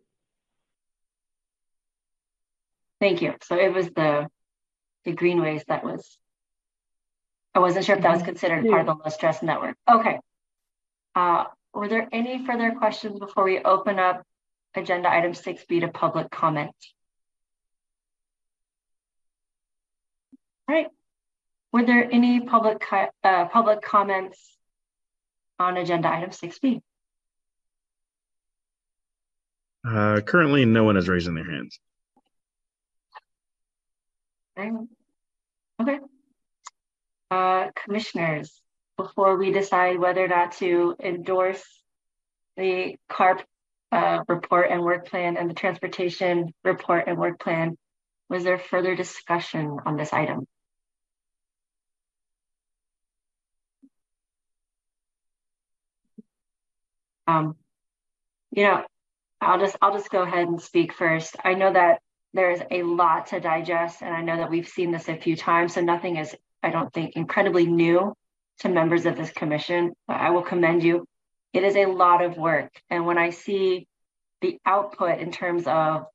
Thank 3.01 3.21
you. 3.21 3.35
So 3.43 3.59
it 3.59 3.73
was 3.73 3.91
the 3.91 4.29
the 5.05 5.13
greenways 5.13 5.65
that 5.67 5.83
was 5.83 6.17
I 7.55 7.59
wasn't 7.59 7.85
sure 7.85 7.97
if 7.97 8.03
that 8.03 8.11
was 8.11 8.21
mm-hmm. 8.21 8.29
considered 8.29 8.67
part 8.69 8.83
of 8.83 8.87
the 8.87 9.05
low 9.05 9.11
stress 9.11 9.43
network. 9.43 9.77
Okay. 9.91 10.19
Uh, 11.15 11.45
were 11.75 11.89
there 11.89 12.09
any 12.13 12.47
further 12.47 12.73
questions 12.73 13.19
before 13.19 13.45
we 13.45 13.59
open 13.59 13.99
up 13.99 14.23
agenda 14.75 15.13
item 15.13 15.33
6B 15.33 15.81
to 15.81 15.89
public 15.89 16.31
comment? 16.31 16.75
All 20.73 20.79
right. 20.79 20.89
Were 21.71 21.85
there 21.85 22.09
any 22.11 22.41
public 22.41 22.83
uh, 22.91 23.45
public 23.49 23.83
comments 23.83 24.57
on 25.59 25.77
agenda 25.77 26.09
item 26.09 26.31
6B? 26.31 26.81
Uh, 29.87 30.23
currently, 30.23 30.65
no 30.65 30.85
one 30.85 30.97
is 30.97 31.11
raising 31.11 31.35
their 31.35 31.45
hands. 31.45 31.79
Okay. 35.79 35.99
Uh, 37.31 37.67
commissioners, 37.85 38.63
before 38.97 39.37
we 39.37 39.53
decide 39.53 39.99
whether 39.99 40.25
or 40.25 40.29
not 40.29 40.53
to 40.53 40.97
endorse 41.03 41.63
the 42.57 42.97
CARP 43.11 43.43
uh, 43.91 44.21
report 44.27 44.71
and 44.71 44.83
work 44.83 45.07
plan 45.07 45.37
and 45.37 45.51
the 45.51 45.55
transportation 45.55 46.55
report 46.65 47.09
and 47.09 47.19
work 47.19 47.39
plan, 47.39 47.77
was 48.31 48.43
there 48.43 48.59
further 48.59 48.97
discussion 48.97 49.77
on 49.85 49.99
this 49.99 50.15
item? 50.15 50.47
Um, 57.27 57.57
you 58.51 58.65
know, 58.65 58.85
I'll 59.41 59.59
just 59.59 59.77
I'll 59.81 59.93
just 59.93 60.11
go 60.11 60.23
ahead 60.23 60.49
and 60.49 60.61
speak 60.61 60.93
first. 60.93 61.37
I 61.45 61.55
know 61.55 61.73
that 61.73 62.01
there's 62.33 62.61
a 62.71 62.83
lot 62.83 63.29
to 63.29 63.41
digest, 63.41 64.03
and 64.03 64.15
I 64.15 64.23
know 64.23 64.37
that 64.37 64.51
we've 64.51 64.69
seen 64.69 64.91
this 64.91 65.09
a 65.09 65.17
few 65.17 65.37
times, 65.37 65.75
so 65.75 65.81
nothing 65.81 66.17
is, 66.17 66.35
I 66.63 66.71
don't 66.71 66.93
think, 66.93 67.17
incredibly 67.17 67.67
new 67.67 68.15
to 68.61 68.69
members 68.69 69.07
of 69.07 69.17
this 69.17 69.31
commission. 69.31 69.93
I 70.09 70.31
will 70.31 70.43
commend 70.43 70.83
you. 70.83 71.07
It 71.53 71.65
is 71.65 71.77
a 71.77 71.87
lot 71.87 72.23
of 72.23 72.37
work, 72.37 72.73
and 72.89 73.07
when 73.07 73.19
I 73.19 73.31
see 73.31 73.87
the 74.41 74.59
output 74.65 75.19
in 75.19 75.31
terms 75.31 75.67
of 75.67 76.07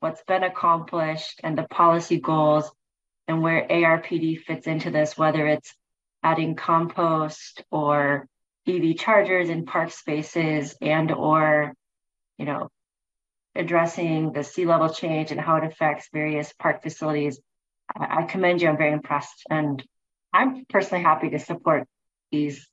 what's 0.00 0.22
been 0.24 0.42
accomplished 0.42 1.40
and 1.44 1.56
the 1.56 1.62
policy 1.64 2.18
goals 2.18 2.70
and 3.28 3.42
where 3.42 3.66
ARPD 3.68 4.40
fits 4.40 4.66
into 4.66 4.90
this, 4.90 5.16
whether 5.16 5.46
it's 5.46 5.74
adding 6.22 6.54
compost 6.54 7.62
or 7.70 8.28
EV 8.66 8.96
chargers 8.96 9.48
in 9.48 9.66
park 9.66 9.90
spaces 9.90 10.76
and 10.80 11.10
or, 11.10 11.74
you 12.38 12.44
know, 12.44 12.68
addressing 13.54 14.32
the 14.32 14.44
sea 14.44 14.66
level 14.66 14.88
change 14.88 15.30
and 15.30 15.40
how 15.40 15.56
it 15.56 15.64
affects 15.64 16.08
various 16.12 16.52
park 16.58 16.82
facilities. 16.82 17.40
I, 17.94 18.20
I 18.20 18.22
commend 18.24 18.62
you. 18.62 18.68
I'm 18.68 18.78
very 18.78 18.92
impressed. 18.92 19.44
And 19.50 19.82
I'm 20.32 20.64
personally 20.68 21.04
happy 21.04 21.30
to 21.30 21.38
support 21.38 21.86
these 22.30 22.66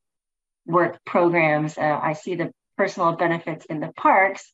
work 0.65 1.03
programs. 1.05 1.77
Uh, 1.77 1.99
I 2.01 2.13
see 2.13 2.35
the 2.35 2.51
personal 2.77 3.15
benefits 3.15 3.65
in 3.65 3.79
the 3.79 3.91
parks. 3.95 4.51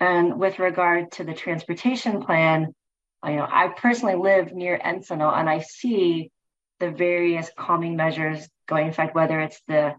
And 0.00 0.38
with 0.40 0.58
regard 0.58 1.12
to 1.12 1.24
the 1.24 1.34
transportation 1.34 2.22
plan, 2.22 2.74
you 3.24 3.36
know, 3.36 3.46
I 3.48 3.68
personally 3.68 4.16
live 4.16 4.52
near 4.52 4.78
Encinal 4.78 5.32
and 5.32 5.48
I 5.48 5.60
see 5.60 6.30
the 6.80 6.90
various 6.90 7.50
calming 7.56 7.96
measures 7.96 8.46
going 8.66 8.88
effect, 8.88 9.14
whether 9.14 9.40
it's 9.40 9.60
the 9.68 9.94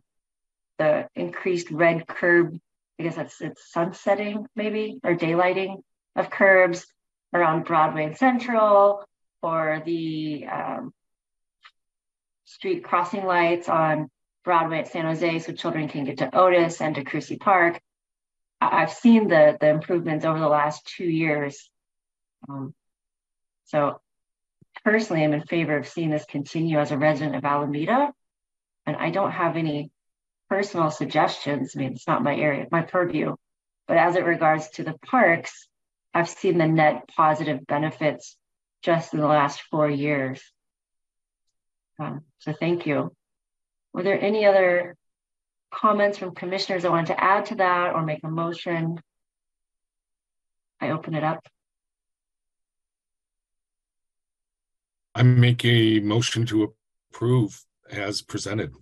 the 0.77 1.07
increased 1.15 1.71
red 1.71 2.07
curb, 2.07 2.57
I 2.99 3.03
guess 3.03 3.15
that's 3.15 3.41
it's 3.41 3.71
sunsetting 3.71 4.45
maybe 4.55 4.99
or 5.03 5.15
daylighting 5.15 5.77
of 6.15 6.29
curbs 6.29 6.85
around 7.33 7.65
Broadway 7.65 8.05
and 8.05 8.17
Central, 8.17 9.03
or 9.41 9.81
the 9.85 10.47
um, 10.51 10.93
street 12.45 12.83
crossing 12.83 13.25
lights 13.25 13.67
on 13.67 14.09
Broadway 14.43 14.79
at 14.79 14.87
San 14.87 15.05
Jose 15.05 15.39
so 15.39 15.51
children 15.53 15.87
can 15.87 16.05
get 16.05 16.19
to 16.19 16.35
Otis 16.35 16.79
and 16.81 16.95
to 16.95 17.03
Krusi 17.03 17.39
Park. 17.39 17.81
I've 18.61 18.93
seen 18.93 19.27
the, 19.27 19.57
the 19.59 19.69
improvements 19.69 20.23
over 20.23 20.39
the 20.39 20.47
last 20.47 20.85
two 20.87 21.05
years. 21.05 21.69
Um, 22.47 22.73
so 23.65 23.99
personally, 24.83 25.23
I'm 25.23 25.33
in 25.33 25.43
favor 25.43 25.75
of 25.77 25.87
seeing 25.87 26.09
this 26.09 26.25
continue 26.25 26.79
as 26.79 26.91
a 26.91 26.97
resident 26.97 27.35
of 27.35 27.43
Alameda. 27.43 28.13
And 28.85 28.95
I 28.95 29.09
don't 29.09 29.31
have 29.31 29.57
any 29.57 29.91
personal 30.49 30.91
suggestions. 30.91 31.73
I 31.75 31.79
mean, 31.79 31.93
it's 31.93 32.07
not 32.07 32.23
my 32.23 32.35
area, 32.35 32.67
my 32.71 32.81
purview. 32.81 33.35
But 33.87 33.97
as 33.97 34.15
it 34.15 34.25
regards 34.25 34.69
to 34.71 34.83
the 34.83 34.95
parks, 35.05 35.67
I've 36.13 36.29
seen 36.29 36.57
the 36.57 36.67
net 36.67 37.07
positive 37.15 37.65
benefits 37.67 38.37
just 38.81 39.13
in 39.13 39.19
the 39.19 39.27
last 39.27 39.61
four 39.69 39.89
years. 39.89 40.41
Um, 41.99 42.21
so 42.39 42.53
thank 42.53 42.85
you. 42.85 43.11
Were 43.93 44.03
there 44.03 44.19
any 44.19 44.45
other 44.45 44.95
comments 45.71 46.17
from 46.17 46.35
commissioners 46.35 46.85
I 46.85 46.89
wanted 46.89 47.07
to 47.07 47.23
add 47.23 47.47
to 47.47 47.55
that 47.55 47.93
or 47.93 48.03
make 48.03 48.21
a 48.23 48.29
motion? 48.29 48.99
I 50.79 50.91
open 50.91 51.15
it 51.15 51.23
up. 51.23 51.45
I 55.13 55.23
make 55.23 55.63
a 55.63 55.99
motion 56.01 56.45
to 56.47 56.73
approve 57.09 57.63
as 57.89 58.21
presented. 58.21 58.73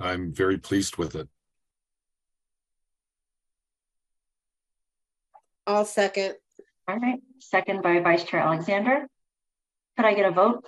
I'm 0.00 0.32
very 0.32 0.58
pleased 0.58 0.96
with 0.96 1.14
it. 1.14 1.28
I'll 5.66 5.84
second. 5.84 6.34
All 6.88 6.96
right, 6.96 7.20
second 7.38 7.82
by 7.82 8.00
Vice 8.00 8.24
Chair 8.24 8.40
Alexander. 8.40 9.06
Could 9.96 10.06
I 10.06 10.14
get 10.14 10.26
a 10.26 10.32
vote? 10.32 10.64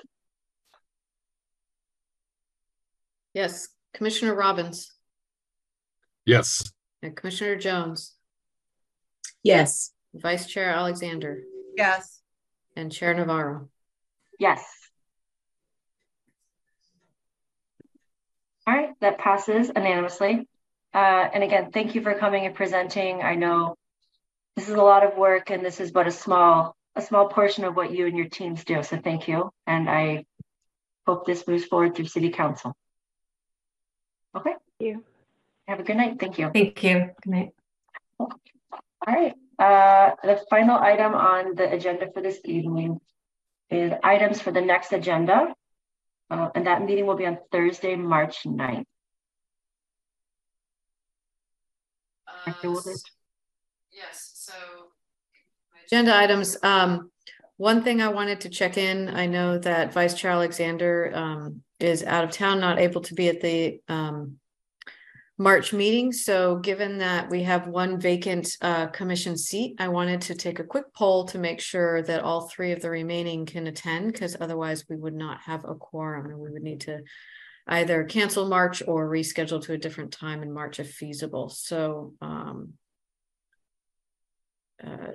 Yes, 3.35 3.69
Commissioner 3.95 4.35
Robbins. 4.35 4.93
Yes. 6.25 6.71
And 7.03 7.17
Commissioner 7.17 7.57
Jones. 7.57 8.15
Yes. 9.43 9.93
Vice 10.15 10.47
Chair 10.47 10.71
Alexander. 10.71 11.43
Yes. 11.77 12.21
And 12.77 12.93
Chair 12.93 13.15
Navarro. 13.15 13.69
Yes. 14.39 14.63
All 18.67 18.75
right, 18.75 18.91
that 19.01 19.19
passes 19.19 19.69
unanimously. 19.75 20.47
Uh, 20.95 21.29
and 21.33 21.43
again, 21.43 21.71
thank 21.73 21.95
you 21.95 22.03
for 22.03 22.15
coming 22.15 22.47
and 22.47 22.55
presenting. 22.55 23.23
I 23.23 23.35
know 23.35 23.77
this 24.57 24.69
is 24.69 24.75
a 24.75 24.83
lot 24.83 25.05
of 25.05 25.17
work 25.17 25.51
and 25.51 25.65
this 25.65 25.81
is 25.81 25.91
but 25.91 26.07
a 26.07 26.11
small 26.11 26.77
a 26.95 27.01
small 27.01 27.29
portion 27.29 27.65
of 27.65 27.75
what 27.75 27.91
you 27.91 28.07
and 28.07 28.17
your 28.17 28.29
teams 28.29 28.65
do. 28.65 28.83
So 28.83 28.99
thank 28.99 29.27
you. 29.27 29.51
And 29.67 29.89
I 29.89 30.27
hope 31.07 31.27
this 31.27 31.47
moves 31.49 31.65
forward 31.65 31.95
through 31.95 32.07
City 32.07 32.31
Council. 32.31 32.77
Okay. 34.37 34.51
Thank 34.51 34.61
you. 34.81 35.05
Have 35.69 35.81
a 35.81 35.83
good 35.83 35.97
night. 35.97 36.21
Thank 36.21 36.39
you. 36.39 36.51
Thank 36.53 36.83
you. 36.83 37.11
Good 37.23 37.31
night. 37.31 37.51
All 38.19 38.29
right. 39.07 39.35
Uh, 39.59 40.11
the 40.23 40.41
final 40.51 40.79
item 40.79 41.15
on 41.15 41.55
the 41.55 41.73
agenda 41.73 42.11
for 42.13 42.21
this 42.21 42.41
evening 42.45 43.01
is 43.71 43.93
items 44.03 44.41
for 44.41 44.53
the 44.53 44.61
next 44.61 44.93
agenda. 44.93 45.55
Uh, 46.33 46.49
and 46.55 46.67
that 46.67 46.83
meeting 46.83 47.05
will 47.05 47.15
be 47.15 47.27
on 47.27 47.37
Thursday, 47.53 47.95
March 47.95 48.45
9th. 48.45 48.87
Uh, 52.27 52.53
yes, 53.93 54.33
so 54.35 54.55
agenda 55.87 56.17
items. 56.17 56.57
Um, 56.63 57.11
one 57.59 57.85
thing 57.85 58.01
I 58.01 58.09
wanted 58.09 58.41
to 58.41 58.49
check 58.49 58.79
in, 58.79 59.11
I 59.11 59.27
know 59.27 59.59
that 59.59 59.93
Vice 59.93 60.15
Chair 60.15 60.31
Alexander 60.31 61.13
um, 61.15 61.63
is 61.79 62.03
out 62.03 62.25
of 62.25 62.31
town, 62.31 62.61
not 62.61 62.79
able 62.79 63.03
to 63.03 63.15
be 63.15 63.29
at 63.29 63.43
the 63.43 63.83
um, 63.89 64.39
March 65.39 65.73
meeting, 65.73 66.13
so 66.13 66.57
given 66.57 66.99
that 66.99 67.31
we 67.31 67.43
have 67.43 67.67
one 67.67 67.99
vacant, 67.99 68.57
uh, 68.61 68.87
commission 68.89 69.37
seat, 69.37 69.77
I 69.79 69.89
wanted 69.89 70.21
to 70.23 70.35
take 70.35 70.59
a 70.59 70.65
quick 70.65 70.93
poll 70.95 71.25
to 71.27 71.39
make 71.39 71.61
sure 71.61 72.03
that 72.03 72.23
all 72.23 72.49
three 72.49 72.73
of 72.73 72.81
the 72.83 72.91
remaining 72.91 73.47
can 73.47 73.67
attend, 73.67 74.13
because 74.13 74.37
otherwise 74.41 74.85
we 74.89 74.97
would 74.97 75.15
not 75.15 75.41
have 75.41 75.65
a 75.65 75.75
quorum 75.75 76.27
and 76.27 76.39
we 76.39 76.51
would 76.51 76.63
need 76.63 76.83
to. 76.83 77.01
Either 77.67 78.05
cancel 78.05 78.49
March 78.49 78.83
or 78.87 79.09
reschedule 79.09 79.63
to 79.63 79.73
a 79.73 79.79
different 79.79 80.13
time 80.13 80.43
in 80.43 80.53
March 80.53 80.81
if 80.81 80.91
feasible, 80.93 81.49
so, 81.49 82.15
um. 82.21 82.75
Uh, 84.85 85.13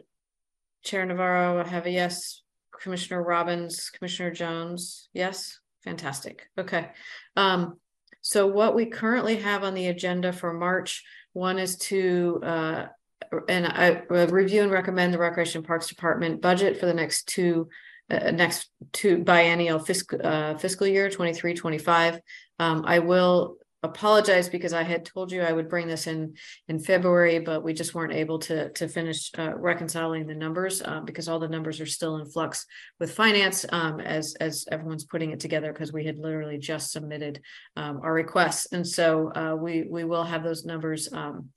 Chair 0.84 1.06
Navarro, 1.06 1.62
I 1.62 1.68
have 1.68 1.86
a 1.86 1.92
yes. 1.92 2.42
Commissioner 2.82 3.24
Robbins, 3.24 3.90
Commissioner 3.90 4.32
Jones, 4.32 5.10
yes, 5.12 5.60
fantastic, 5.84 6.48
okay. 6.58 6.92
Um, 7.36 7.80
so 8.28 8.46
what 8.46 8.76
we 8.76 8.88
currently 8.88 9.38
have 9.38 9.64
on 9.64 9.74
the 9.74 9.88
agenda 9.88 10.34
for 10.34 10.52
March, 10.52 11.06
one 11.32 11.60
is 11.60 11.78
to 11.78 12.42
uh. 12.44 12.86
And 13.50 13.66
I 13.66 14.04
uh, 14.10 14.28
review 14.28 14.62
and 14.64 14.72
recommend 14.72 15.14
the 15.14 15.18
Recreation 15.18 15.64
Parks 15.64 15.88
Department 15.88 16.42
budget 16.42 16.78
for 16.78 16.86
the 16.86 16.94
next 16.94 17.28
two. 17.28 17.70
Uh, 18.10 18.32
next 18.32 18.70
two 18.94 19.22
biennial 19.24 19.80
fiscal 19.80 20.20
uh 20.24 20.56
fiscal 20.56 20.88
year 20.88 21.10
23, 21.10 21.54
25. 21.54 22.20
Um, 22.58 22.84
I 22.86 23.00
will 23.00 23.58
apologize 23.88 24.50
because 24.50 24.74
I 24.74 24.84
had 24.84 25.06
told 25.06 25.32
you 25.32 25.42
I 25.42 25.52
would 25.52 25.70
bring 25.70 25.88
this 25.88 26.08
in 26.08 26.36
in 26.68 26.80
February, 26.80 27.40
but 27.40 27.64
we 27.64 27.74
just 27.74 27.96
weren't 27.96 28.14
able 28.14 28.40
to 28.40 28.70
to 28.70 28.88
finish 28.88 29.32
uh, 29.38 29.54
reconciling 29.56 30.28
the 30.28 30.36
numbers 30.36 30.82
uh, 30.82 31.02
because 31.02 31.28
all 31.28 31.40
the 31.40 31.48
numbers 31.48 31.82
are 31.82 31.86
still 31.86 32.18
in 32.18 32.26
flux 32.26 32.66
with 33.00 33.16
finance 33.16 33.66
um, 33.70 34.00
as 34.00 34.36
as 34.40 34.66
everyone's 34.72 35.06
putting 35.06 35.32
it 35.32 35.40
together 35.40 35.74
because 35.74 35.92
we 35.92 36.06
had 36.06 36.18
literally 36.18 36.58
just 36.58 36.92
submitted 36.92 37.42
um, 37.76 38.00
our 38.04 38.14
requests, 38.14 38.72
and 38.72 38.88
so 38.88 39.32
uh, 39.34 39.56
we 39.56 39.84
we 39.90 40.04
will 40.04 40.24
have 40.24 40.44
those 40.44 40.66
numbers. 40.66 41.12
Um, 41.12 41.50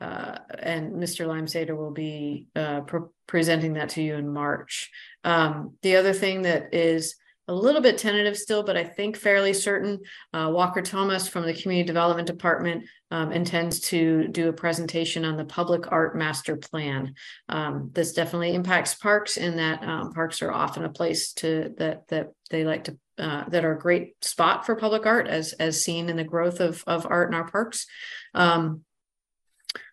uh, 0.00 0.38
and 0.58 0.94
Mr. 0.94 1.26
Limesader 1.26 1.76
will 1.76 1.90
be 1.90 2.46
uh, 2.56 2.80
pre 2.80 3.00
presenting 3.26 3.74
that 3.74 3.90
to 3.90 4.02
you 4.02 4.14
in 4.14 4.32
March. 4.32 4.90
Um, 5.24 5.74
the 5.82 5.96
other 5.96 6.14
thing 6.14 6.42
that 6.42 6.72
is 6.74 7.16
a 7.50 7.54
little 7.54 7.80
bit 7.80 7.98
tentative 7.98 8.38
still, 8.38 8.62
but 8.62 8.76
I 8.76 8.84
think 8.84 9.16
fairly 9.16 9.52
certain. 9.52 9.98
Uh, 10.32 10.50
Walker 10.52 10.80
Thomas 10.82 11.26
from 11.26 11.44
the 11.44 11.52
Community 11.52 11.84
Development 11.84 12.24
Department 12.24 12.84
um, 13.10 13.32
intends 13.32 13.80
to 13.88 14.28
do 14.28 14.48
a 14.48 14.52
presentation 14.52 15.24
on 15.24 15.36
the 15.36 15.44
Public 15.44 15.90
Art 15.90 16.16
Master 16.16 16.56
Plan. 16.56 17.12
Um, 17.48 17.90
this 17.92 18.12
definitely 18.12 18.54
impacts 18.54 18.94
parks 18.94 19.36
in 19.36 19.56
that 19.56 19.82
um, 19.82 20.12
parks 20.12 20.42
are 20.42 20.52
often 20.52 20.84
a 20.84 20.90
place 20.90 21.32
to 21.34 21.74
that 21.78 22.06
that 22.08 22.28
they 22.50 22.64
like 22.64 22.84
to 22.84 22.96
uh, 23.18 23.48
that 23.48 23.64
are 23.64 23.72
a 23.72 23.78
great 23.78 24.24
spot 24.24 24.64
for 24.64 24.76
public 24.76 25.04
art 25.04 25.26
as 25.26 25.52
as 25.54 25.82
seen 25.82 26.08
in 26.08 26.16
the 26.16 26.22
growth 26.22 26.60
of 26.60 26.84
of 26.86 27.04
art 27.10 27.30
in 27.30 27.34
our 27.34 27.50
parks. 27.50 27.86
Um, 28.32 28.84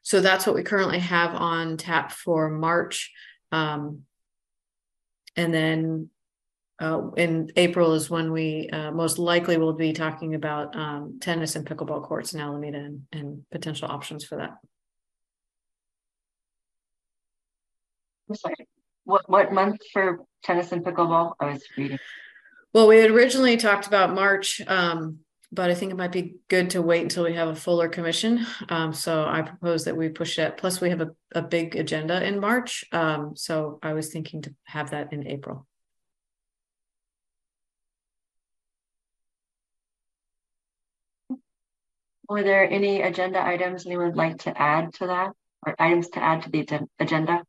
so 0.03 0.21
that's 0.21 0.45
what 0.45 0.55
we 0.55 0.61
currently 0.61 0.99
have 0.99 1.33
on 1.33 1.77
tap 1.77 2.11
for 2.11 2.51
March. 2.51 3.11
Um, 3.51 4.03
and 5.35 5.51
then 5.51 6.11
uh, 6.79 7.09
in 7.17 7.51
April 7.55 7.93
is 7.93 8.09
when 8.09 8.31
we 8.31 8.69
uh, 8.71 8.91
most 8.91 9.17
likely 9.17 9.57
will 9.57 9.73
be 9.73 9.93
talking 9.93 10.35
about 10.35 10.75
um, 10.75 11.17
tennis 11.19 11.55
and 11.55 11.65
pickleball 11.65 12.03
courts 12.03 12.33
in 12.33 12.39
Alameda 12.39 12.77
and, 12.77 13.01
and 13.11 13.43
potential 13.51 13.89
options 13.89 14.23
for 14.23 14.37
that. 14.37 14.57
What 19.05 19.29
what 19.29 19.53
month 19.53 19.81
for 19.93 20.19
tennis 20.43 20.71
and 20.71 20.83
pickleball? 20.83 21.33
I 21.39 21.51
was 21.51 21.63
reading. 21.77 21.99
Well, 22.73 22.87
we 22.87 22.97
had 22.97 23.11
originally 23.11 23.57
talked 23.57 23.87
about 23.87 24.13
March, 24.13 24.61
um, 24.67 25.19
but 25.51 25.71
I 25.71 25.75
think 25.75 25.91
it 25.91 25.97
might 25.97 26.11
be 26.11 26.35
good 26.49 26.71
to 26.71 26.81
wait 26.81 27.03
until 27.03 27.23
we 27.23 27.33
have 27.33 27.47
a 27.47 27.55
fuller 27.55 27.87
commission. 27.87 28.45
Um, 28.69 28.93
so 28.93 29.23
I 29.23 29.41
propose 29.41 29.85
that 29.85 29.95
we 29.95 30.09
push 30.09 30.37
it. 30.37 30.57
Plus, 30.57 30.81
we 30.81 30.89
have 30.89 31.01
a, 31.01 31.11
a 31.33 31.41
big 31.41 31.75
agenda 31.75 32.23
in 32.23 32.39
March. 32.39 32.83
Um, 32.91 33.31
so 33.35 33.79
I 33.81 33.93
was 33.93 34.09
thinking 34.09 34.41
to 34.43 34.53
have 34.65 34.91
that 34.91 35.13
in 35.13 35.25
April. 35.25 35.66
Were 42.29 42.43
there 42.43 42.69
any 42.69 43.01
agenda 43.01 43.45
items 43.45 43.85
anyone 43.85 44.07
would 44.07 44.17
like 44.17 44.39
to 44.39 44.61
add 44.61 44.93
to 44.95 45.07
that 45.07 45.31
or 45.65 45.75
items 45.79 46.09
to 46.09 46.21
add 46.21 46.43
to 46.43 46.49
the 46.49 46.87
agenda? 46.99 47.43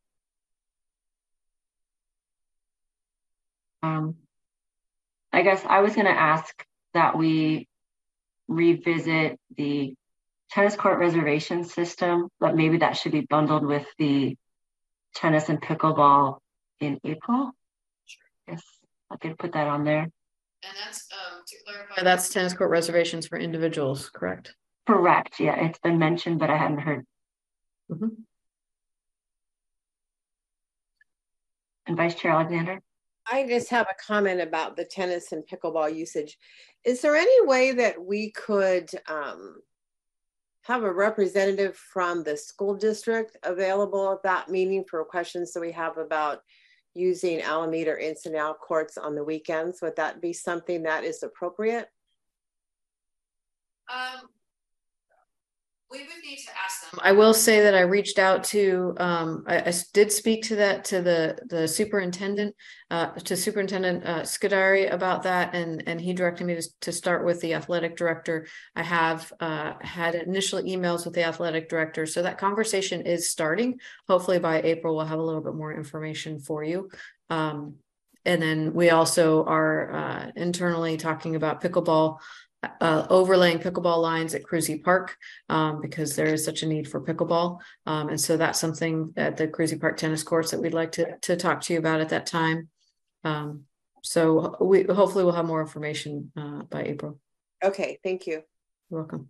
Um, 3.83 4.15
I 5.33 5.41
guess 5.41 5.63
I 5.67 5.81
was 5.81 5.95
going 5.95 6.07
to 6.07 6.11
ask 6.11 6.65
that 6.93 7.17
we 7.17 7.67
revisit 8.47 9.39
the 9.55 9.95
tennis 10.49 10.75
court 10.75 10.99
reservation 10.99 11.63
system, 11.63 12.29
but 12.39 12.55
maybe 12.55 12.77
that 12.77 12.97
should 12.97 13.11
be 13.11 13.21
bundled 13.21 13.65
with 13.65 13.85
the 13.97 14.35
tennis 15.13 15.49
and 15.49 15.61
pickleball 15.61 16.39
in 16.79 16.99
April. 17.03 17.51
Yes, 18.47 18.63
I 19.11 19.17
could 19.17 19.37
put 19.37 19.53
that 19.53 19.67
on 19.67 19.83
there. 19.83 20.09
And 20.61 20.73
that's 20.83 21.07
um, 21.13 21.41
to 21.47 21.55
clarify, 21.65 22.03
that's 22.03 22.29
tennis 22.29 22.53
court 22.53 22.69
reservations 22.69 23.27
for 23.27 23.37
individuals, 23.37 24.09
correct? 24.09 24.55
Correct. 24.89 25.39
Yeah, 25.39 25.53
it's 25.65 25.77
been 25.77 25.99
mentioned, 25.99 26.39
but 26.39 26.49
I 26.49 26.57
hadn't 26.57 26.79
heard. 26.79 27.05
Mm 27.91 27.99
-hmm. 27.99 28.25
And 31.85 31.97
Vice 31.97 32.15
Chair 32.15 32.31
Alexander? 32.31 32.81
I 33.31 33.47
just 33.47 33.69
have 33.69 33.87
a 33.89 34.01
comment 34.07 34.41
about 34.41 34.75
the 34.75 34.85
tennis 34.85 35.31
and 35.31 35.45
pickleball 35.45 36.01
usage. 36.03 36.39
Is 36.83 37.01
there 37.01 37.15
any 37.15 37.45
way 37.45 37.71
that 37.73 37.95
we 38.11 38.31
could 38.31 38.89
um, 39.07 39.61
have 40.61 40.83
a 40.83 40.97
representative 41.07 41.75
from 41.93 42.23
the 42.23 42.37
school 42.37 42.75
district 42.75 43.37
available 43.43 44.11
at 44.11 44.23
that 44.23 44.49
meeting 44.49 44.85
for 44.85 45.05
questions 45.05 45.51
that 45.51 45.61
we 45.61 45.73
have 45.73 45.97
about 45.99 46.41
using 46.95 47.41
Alameda 47.41 47.91
or 47.91 47.99
Encinal 47.99 48.55
courts 48.67 48.97
on 48.97 49.13
the 49.15 49.23
weekends? 49.23 49.81
Would 49.81 49.95
that 49.97 50.19
be 50.19 50.33
something 50.33 50.83
that 50.83 51.03
is 51.03 51.23
appropriate? 51.23 51.87
Um, 53.89 54.29
we 55.91 55.99
would 55.99 56.23
need 56.23 56.37
to 56.37 56.51
ask 56.63 56.91
them. 56.91 56.99
I 57.03 57.13
will 57.13 57.33
say 57.33 57.61
that 57.61 57.73
I 57.73 57.81
reached 57.81 58.19
out 58.19 58.43
to, 58.45 58.93
um, 58.99 59.43
I, 59.47 59.59
I 59.59 59.73
did 59.93 60.11
speak 60.11 60.43
to 60.43 60.55
that, 60.57 60.85
to 60.85 61.01
the, 61.01 61.39
the 61.47 61.67
superintendent, 61.67 62.55
uh, 62.91 63.07
to 63.13 63.35
Superintendent, 63.35 64.05
uh, 64.05 64.21
Scuderi 64.21 64.93
about 64.93 65.23
that. 65.23 65.55
And, 65.55 65.83
and 65.87 65.99
he 65.99 66.13
directed 66.13 66.45
me 66.45 66.55
to, 66.55 66.69
to 66.81 66.91
start 66.91 67.25
with 67.25 67.41
the 67.41 67.55
athletic 67.55 67.97
director. 67.97 68.47
I 68.75 68.83
have, 68.83 69.33
uh, 69.39 69.73
had 69.81 70.13
initial 70.13 70.61
emails 70.61 71.05
with 71.05 71.15
the 71.15 71.23
athletic 71.23 71.69
director. 71.69 72.05
So 72.05 72.21
that 72.21 72.37
conversation 72.37 73.01
is 73.01 73.31
starting. 73.31 73.79
Hopefully 74.07 74.37
by 74.39 74.61
April, 74.61 74.95
we'll 74.95 75.05
have 75.05 75.19
a 75.19 75.23
little 75.23 75.41
bit 75.41 75.55
more 75.55 75.73
information 75.73 76.39
for 76.39 76.63
you. 76.63 76.89
Um, 77.31 77.75
and 78.25 78.39
then 78.39 78.73
we 78.73 78.91
also 78.91 79.43
are, 79.45 79.91
uh, 79.91 80.31
internally 80.35 80.97
talking 80.97 81.35
about 81.35 81.63
pickleball 81.63 82.19
uh, 82.81 83.07
overlaying 83.09 83.59
pickleball 83.59 84.01
lines 84.01 84.35
at 84.35 84.43
Krusi 84.43 84.83
Park 84.83 85.17
um, 85.47 85.81
because 85.81 86.15
there 86.15 86.33
is 86.33 86.43
such 86.43 86.63
a 86.63 86.67
need 86.67 86.89
for 86.89 87.01
pickleball. 87.01 87.59
Um, 87.85 88.09
and 88.09 88.19
so 88.19 88.37
that's 88.37 88.59
something 88.59 89.13
at 89.15 89.37
the 89.37 89.47
Krusi 89.47 89.79
Park 89.79 89.97
tennis 89.97 90.23
courts 90.23 90.51
that 90.51 90.61
we'd 90.61 90.73
like 90.73 90.91
to, 90.93 91.17
to 91.19 91.35
talk 91.35 91.61
to 91.61 91.73
you 91.73 91.79
about 91.79 92.01
at 92.01 92.09
that 92.09 92.25
time. 92.25 92.69
Um, 93.23 93.63
so 94.03 94.57
we 94.61 94.83
hopefully 94.83 95.23
we'll 95.23 95.33
have 95.33 95.45
more 95.45 95.61
information 95.61 96.31
uh, 96.37 96.63
by 96.63 96.83
April. 96.83 97.19
Okay, 97.63 97.99
thank 98.03 98.27
you. 98.27 98.43
You're 98.89 99.01
welcome. 99.01 99.29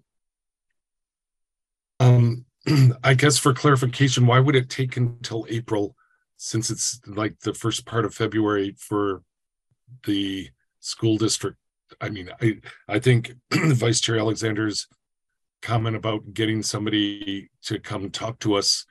Um, 1.99 2.45
I 3.03 3.13
guess 3.13 3.37
for 3.37 3.53
clarification, 3.53 4.25
why 4.25 4.39
would 4.39 4.55
it 4.55 4.69
take 4.69 4.97
until 4.97 5.45
April 5.49 5.95
since 6.37 6.69
it's 6.69 7.01
like 7.05 7.39
the 7.39 7.53
first 7.53 7.85
part 7.85 8.05
of 8.05 8.13
February 8.13 8.75
for 8.77 9.23
the 10.05 10.49
school 10.79 11.17
district 11.17 11.57
I 12.01 12.09
mean, 12.09 12.29
I 12.41 12.59
I 12.87 12.99
think 12.99 13.33
Vice 13.51 13.99
Chair 13.99 14.17
Alexander's 14.17 14.87
comment 15.61 15.95
about 15.95 16.33
getting 16.33 16.63
somebody 16.63 17.49
to 17.63 17.79
come 17.79 18.09
talk 18.09 18.39
to 18.39 18.55
us. 18.55 18.85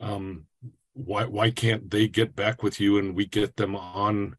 Um, 0.00 0.46
why 0.94 1.24
why 1.24 1.50
can't 1.50 1.90
they 1.90 2.08
get 2.08 2.36
back 2.36 2.62
with 2.62 2.80
you 2.80 2.98
and 2.98 3.14
we 3.14 3.26
get 3.26 3.56
them 3.56 3.76
on 3.76 4.36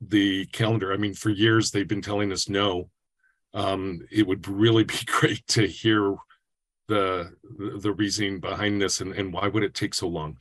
the 0.00 0.46
calendar? 0.46 0.92
I 0.92 0.96
mean, 0.96 1.14
for 1.14 1.30
years 1.30 1.70
they've 1.70 1.88
been 1.88 2.02
telling 2.02 2.32
us 2.32 2.48
no. 2.48 2.90
Um, 3.54 4.00
it 4.10 4.26
would 4.26 4.46
really 4.48 4.84
be 4.94 4.98
great 5.06 5.46
to 5.48 5.66
hear 5.66 6.16
the 6.88 7.32
the 7.58 7.92
reasoning 7.92 8.40
behind 8.40 8.80
this 8.80 9.00
and, 9.00 9.12
and 9.12 9.32
why 9.32 9.48
would 9.48 9.64
it 9.64 9.74
take 9.74 9.94
so 9.94 10.08
long? 10.08 10.38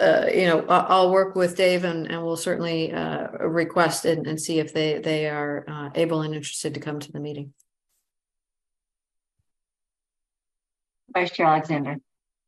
Uh, 0.00 0.26
you 0.32 0.46
know, 0.46 0.64
I'll 0.68 1.10
work 1.10 1.36
with 1.36 1.56
Dave 1.56 1.84
and, 1.84 2.10
and 2.10 2.24
we'll 2.24 2.36
certainly 2.36 2.92
uh, 2.92 3.28
request 3.38 4.04
and, 4.04 4.26
and 4.26 4.40
see 4.40 4.58
if 4.58 4.72
they, 4.74 4.98
they 4.98 5.28
are 5.28 5.64
uh, 5.68 5.90
able 5.94 6.22
and 6.22 6.34
interested 6.34 6.74
to 6.74 6.80
come 6.80 7.00
to 7.00 7.12
the 7.12 7.20
meeting. 7.20 7.52
Vice 11.12 11.30
Chair 11.30 11.46
Alexander. 11.46 11.96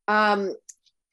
Um, 0.08 0.54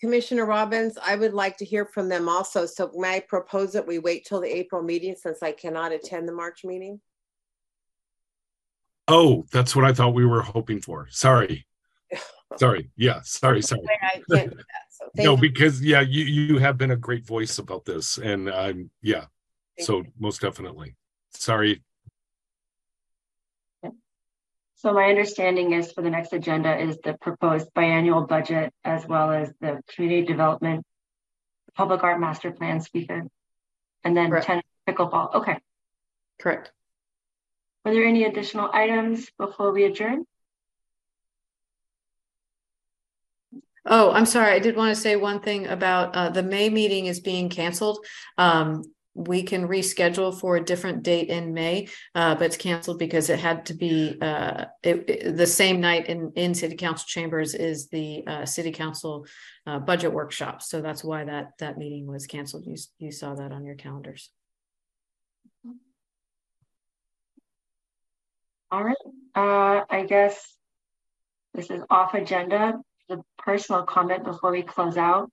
Commissioner 0.01 0.45
Robbins, 0.45 0.97
I 1.01 1.15
would 1.15 1.33
like 1.33 1.55
to 1.57 1.65
hear 1.65 1.85
from 1.85 2.09
them 2.09 2.27
also. 2.27 2.65
So 2.65 2.91
may 2.95 3.17
I 3.17 3.19
propose 3.21 3.71
that 3.73 3.87
we 3.87 3.99
wait 3.99 4.25
till 4.25 4.41
the 4.41 4.53
April 4.53 4.81
meeting 4.81 5.15
since 5.15 5.41
I 5.41 5.51
cannot 5.51 5.93
attend 5.93 6.27
the 6.27 6.33
March 6.33 6.65
meeting? 6.65 6.99
Oh, 9.07 9.45
that's 9.51 9.75
what 9.75 9.85
I 9.85 9.93
thought 9.93 10.13
we 10.13 10.25
were 10.25 10.41
hoping 10.41 10.81
for. 10.81 11.07
Sorry. 11.09 11.65
Sorry. 12.57 12.89
Yeah, 12.95 13.21
sorry, 13.23 13.61
sorry. 13.61 13.81
I 14.01 14.21
can't 14.31 14.49
do 14.51 14.55
that. 14.55 14.65
So 14.89 15.05
No, 15.15 15.35
you. 15.35 15.41
because 15.41 15.81
yeah, 15.81 16.01
you 16.01 16.23
you 16.23 16.57
have 16.59 16.77
been 16.77 16.91
a 16.91 16.95
great 16.95 17.25
voice 17.25 17.57
about 17.59 17.85
this 17.85 18.17
and 18.17 18.49
I'm 18.49 18.89
yeah. 19.01 19.25
Thank 19.77 19.87
So 19.87 20.03
most 20.19 20.41
definitely. 20.41 20.95
Sorry. 21.31 21.81
So 24.75 24.91
my 24.93 25.05
understanding 25.05 25.71
is 25.71 25.93
for 25.93 26.01
the 26.01 26.09
next 26.09 26.33
agenda 26.33 26.77
is 26.77 26.97
the 27.05 27.13
proposed 27.21 27.69
biannual 27.73 28.27
budget 28.27 28.73
as 28.83 29.07
well 29.07 29.31
as 29.31 29.53
the 29.61 29.81
community 29.87 30.27
development, 30.27 30.85
public 31.73 32.03
art 32.03 32.19
master 32.19 32.51
plan 32.51 32.81
speaker, 32.81 33.23
and 34.03 34.17
then 34.17 34.29
Correct. 34.29 34.45
10 34.45 34.61
pickleball. 34.89 35.35
Okay. 35.35 35.57
Correct. 36.37 36.73
Were 37.85 37.93
there 37.93 38.03
any 38.05 38.25
additional 38.25 38.69
items 38.73 39.29
before 39.37 39.71
we 39.71 39.85
adjourn? 39.85 40.25
Oh, 43.85 44.11
I'm 44.11 44.25
sorry. 44.25 44.53
I 44.53 44.59
did 44.59 44.75
want 44.77 44.95
to 44.95 45.01
say 45.01 45.15
one 45.15 45.41
thing 45.41 45.67
about 45.67 46.15
uh, 46.15 46.29
the 46.29 46.43
May 46.43 46.69
meeting 46.69 47.07
is 47.07 47.19
being 47.19 47.49
canceled. 47.49 48.05
Um, 48.37 48.83
we 49.15 49.43
can 49.43 49.67
reschedule 49.67 50.37
for 50.39 50.55
a 50.55 50.63
different 50.63 51.03
date 51.03 51.29
in 51.29 51.53
May, 51.53 51.87
uh, 52.15 52.33
but 52.35 52.45
it's 52.45 52.57
canceled 52.57 52.97
because 52.97 53.29
it 53.29 53.39
had 53.39 53.65
to 53.67 53.73
be 53.75 54.17
uh, 54.21 54.65
it, 54.81 55.09
it- 55.09 55.37
the 55.37 55.45
same 55.45 55.81
night 55.81 56.07
in 56.07 56.31
in 56.35 56.55
City 56.55 56.75
Council 56.75 57.05
chambers 57.07 57.53
is 57.53 57.89
the 57.89 58.23
uh, 58.25 58.45
City 58.45 58.71
Council 58.71 59.27
uh, 59.67 59.79
budget 59.79 60.13
workshop. 60.13 60.61
So 60.63 60.81
that's 60.81 61.03
why 61.03 61.25
that 61.25 61.51
that 61.59 61.77
meeting 61.77 62.07
was 62.07 62.25
canceled. 62.25 62.65
You 62.65 62.75
you 62.97 63.11
saw 63.11 63.35
that 63.35 63.51
on 63.51 63.65
your 63.65 63.75
calendars. 63.75 64.31
All 68.71 68.83
right. 68.83 68.95
Uh, 69.35 69.83
I 69.87 70.05
guess 70.07 70.55
this 71.53 71.69
is 71.69 71.83
off 71.91 72.15
agenda. 72.15 72.79
The 73.09 73.21
personal 73.37 73.83
comment 73.83 74.23
before 74.23 74.51
we 74.51 74.63
close 74.63 74.97
out. 74.97 75.29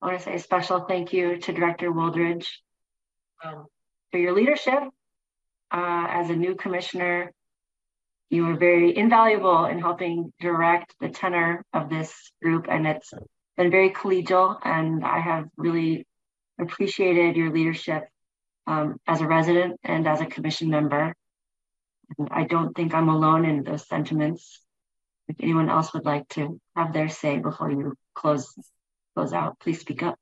I 0.00 0.06
want 0.06 0.18
to 0.18 0.24
say 0.24 0.34
a 0.34 0.38
special 0.38 0.80
thank 0.80 1.12
you 1.12 1.38
to 1.38 1.52
Director 1.52 1.92
Wooldridge 1.92 2.48
um, 3.44 3.66
for 4.10 4.18
your 4.18 4.32
leadership 4.32 4.82
uh, 5.70 6.06
as 6.10 6.30
a 6.30 6.36
new 6.36 6.56
commissioner. 6.56 7.32
You 8.28 8.46
were 8.46 8.56
very 8.56 8.96
invaluable 8.96 9.66
in 9.66 9.78
helping 9.78 10.32
direct 10.40 10.94
the 11.00 11.10
tenor 11.10 11.64
of 11.72 11.88
this 11.88 12.32
group, 12.42 12.66
and 12.68 12.86
it's 12.86 13.12
been 13.56 13.70
very 13.70 13.90
collegial. 13.90 14.58
And 14.64 15.04
I 15.04 15.20
have 15.20 15.44
really 15.56 16.06
appreciated 16.60 17.36
your 17.36 17.52
leadership 17.52 18.08
um, 18.66 18.96
as 19.06 19.20
a 19.20 19.26
resident 19.26 19.78
and 19.84 20.08
as 20.08 20.20
a 20.20 20.26
commission 20.26 20.70
member. 20.70 21.14
And 22.18 22.28
I 22.32 22.44
don't 22.44 22.74
think 22.74 22.94
I'm 22.94 23.08
alone 23.08 23.44
in 23.44 23.62
those 23.62 23.86
sentiments. 23.86 24.60
If 25.32 25.42
anyone 25.42 25.70
else 25.70 25.94
would 25.94 26.04
like 26.04 26.28
to 26.30 26.60
have 26.76 26.92
their 26.92 27.08
say 27.08 27.38
before 27.38 27.70
you 27.70 27.94
close 28.14 28.52
close 29.14 29.32
out, 29.32 29.58
please 29.60 29.80
speak 29.80 30.02
up. 30.02 30.18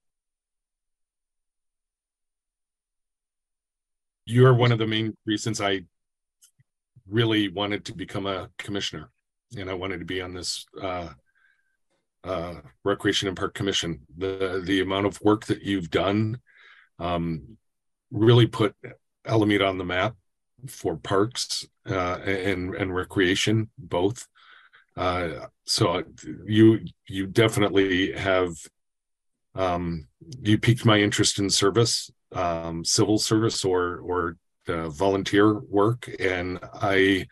You're 4.24 4.55
one 4.55 4.70
of 4.70 4.78
the 4.78 4.87
main 4.87 5.16
reasons 5.27 5.61
I 5.61 5.81
really 7.09 7.49
wanted 7.49 7.87
to 7.87 7.95
become 7.95 8.27
a 8.27 8.51
commissioner. 8.57 9.11
And 9.59 9.69
I 9.69 9.74
wanted 9.74 9.99
to 9.99 10.05
be 10.05 10.20
on 10.20 10.32
this 10.32 10.65
uh 10.81 11.09
uh 12.23 12.55
Recreation 12.85 13.27
and 13.27 13.37
Park 13.37 13.55
Commission. 13.55 14.03
The 14.16 14.62
the 14.65 14.81
amount 14.81 15.07
of 15.07 15.20
work 15.23 15.47
that 15.47 15.62
you've 15.62 15.91
done 15.91 16.39
um 17.01 17.59
really 18.12 18.47
put 18.47 18.77
Alameda 19.27 19.66
on 19.66 19.78
the 19.78 19.85
map 19.85 20.15
for 20.69 20.97
parks 20.97 21.66
uh 21.89 22.19
and 22.24 22.77
and 22.77 22.95
recreation 22.95 23.70
both. 23.77 24.28
Uh 25.01 25.47
so 25.64 26.02
you 26.44 26.81
you 27.06 27.27
definitely 27.27 28.12
have 28.12 28.51
um 29.55 30.06
you 30.43 30.59
piqued 30.59 30.85
my 30.85 30.98
interest 30.98 31.39
in 31.39 31.48
service 31.48 32.10
um 32.32 32.85
civil 32.85 33.16
service 33.16 33.64
or 33.64 34.01
or 34.01 34.36
uh, 34.68 34.90
volunteer 34.90 35.59
work 35.60 36.09
and 36.20 36.59
i 36.74 37.27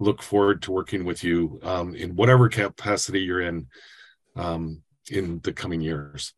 look 0.00 0.22
forward 0.22 0.60
to 0.60 0.70
working 0.70 1.06
with 1.06 1.24
you 1.24 1.58
um 1.62 1.94
in 1.94 2.14
whatever 2.14 2.46
capacity 2.48 3.20
you're 3.20 3.40
in 3.40 3.66
um 4.36 4.82
in 5.10 5.40
the 5.44 5.52
coming 5.52 5.80
years 5.80 6.34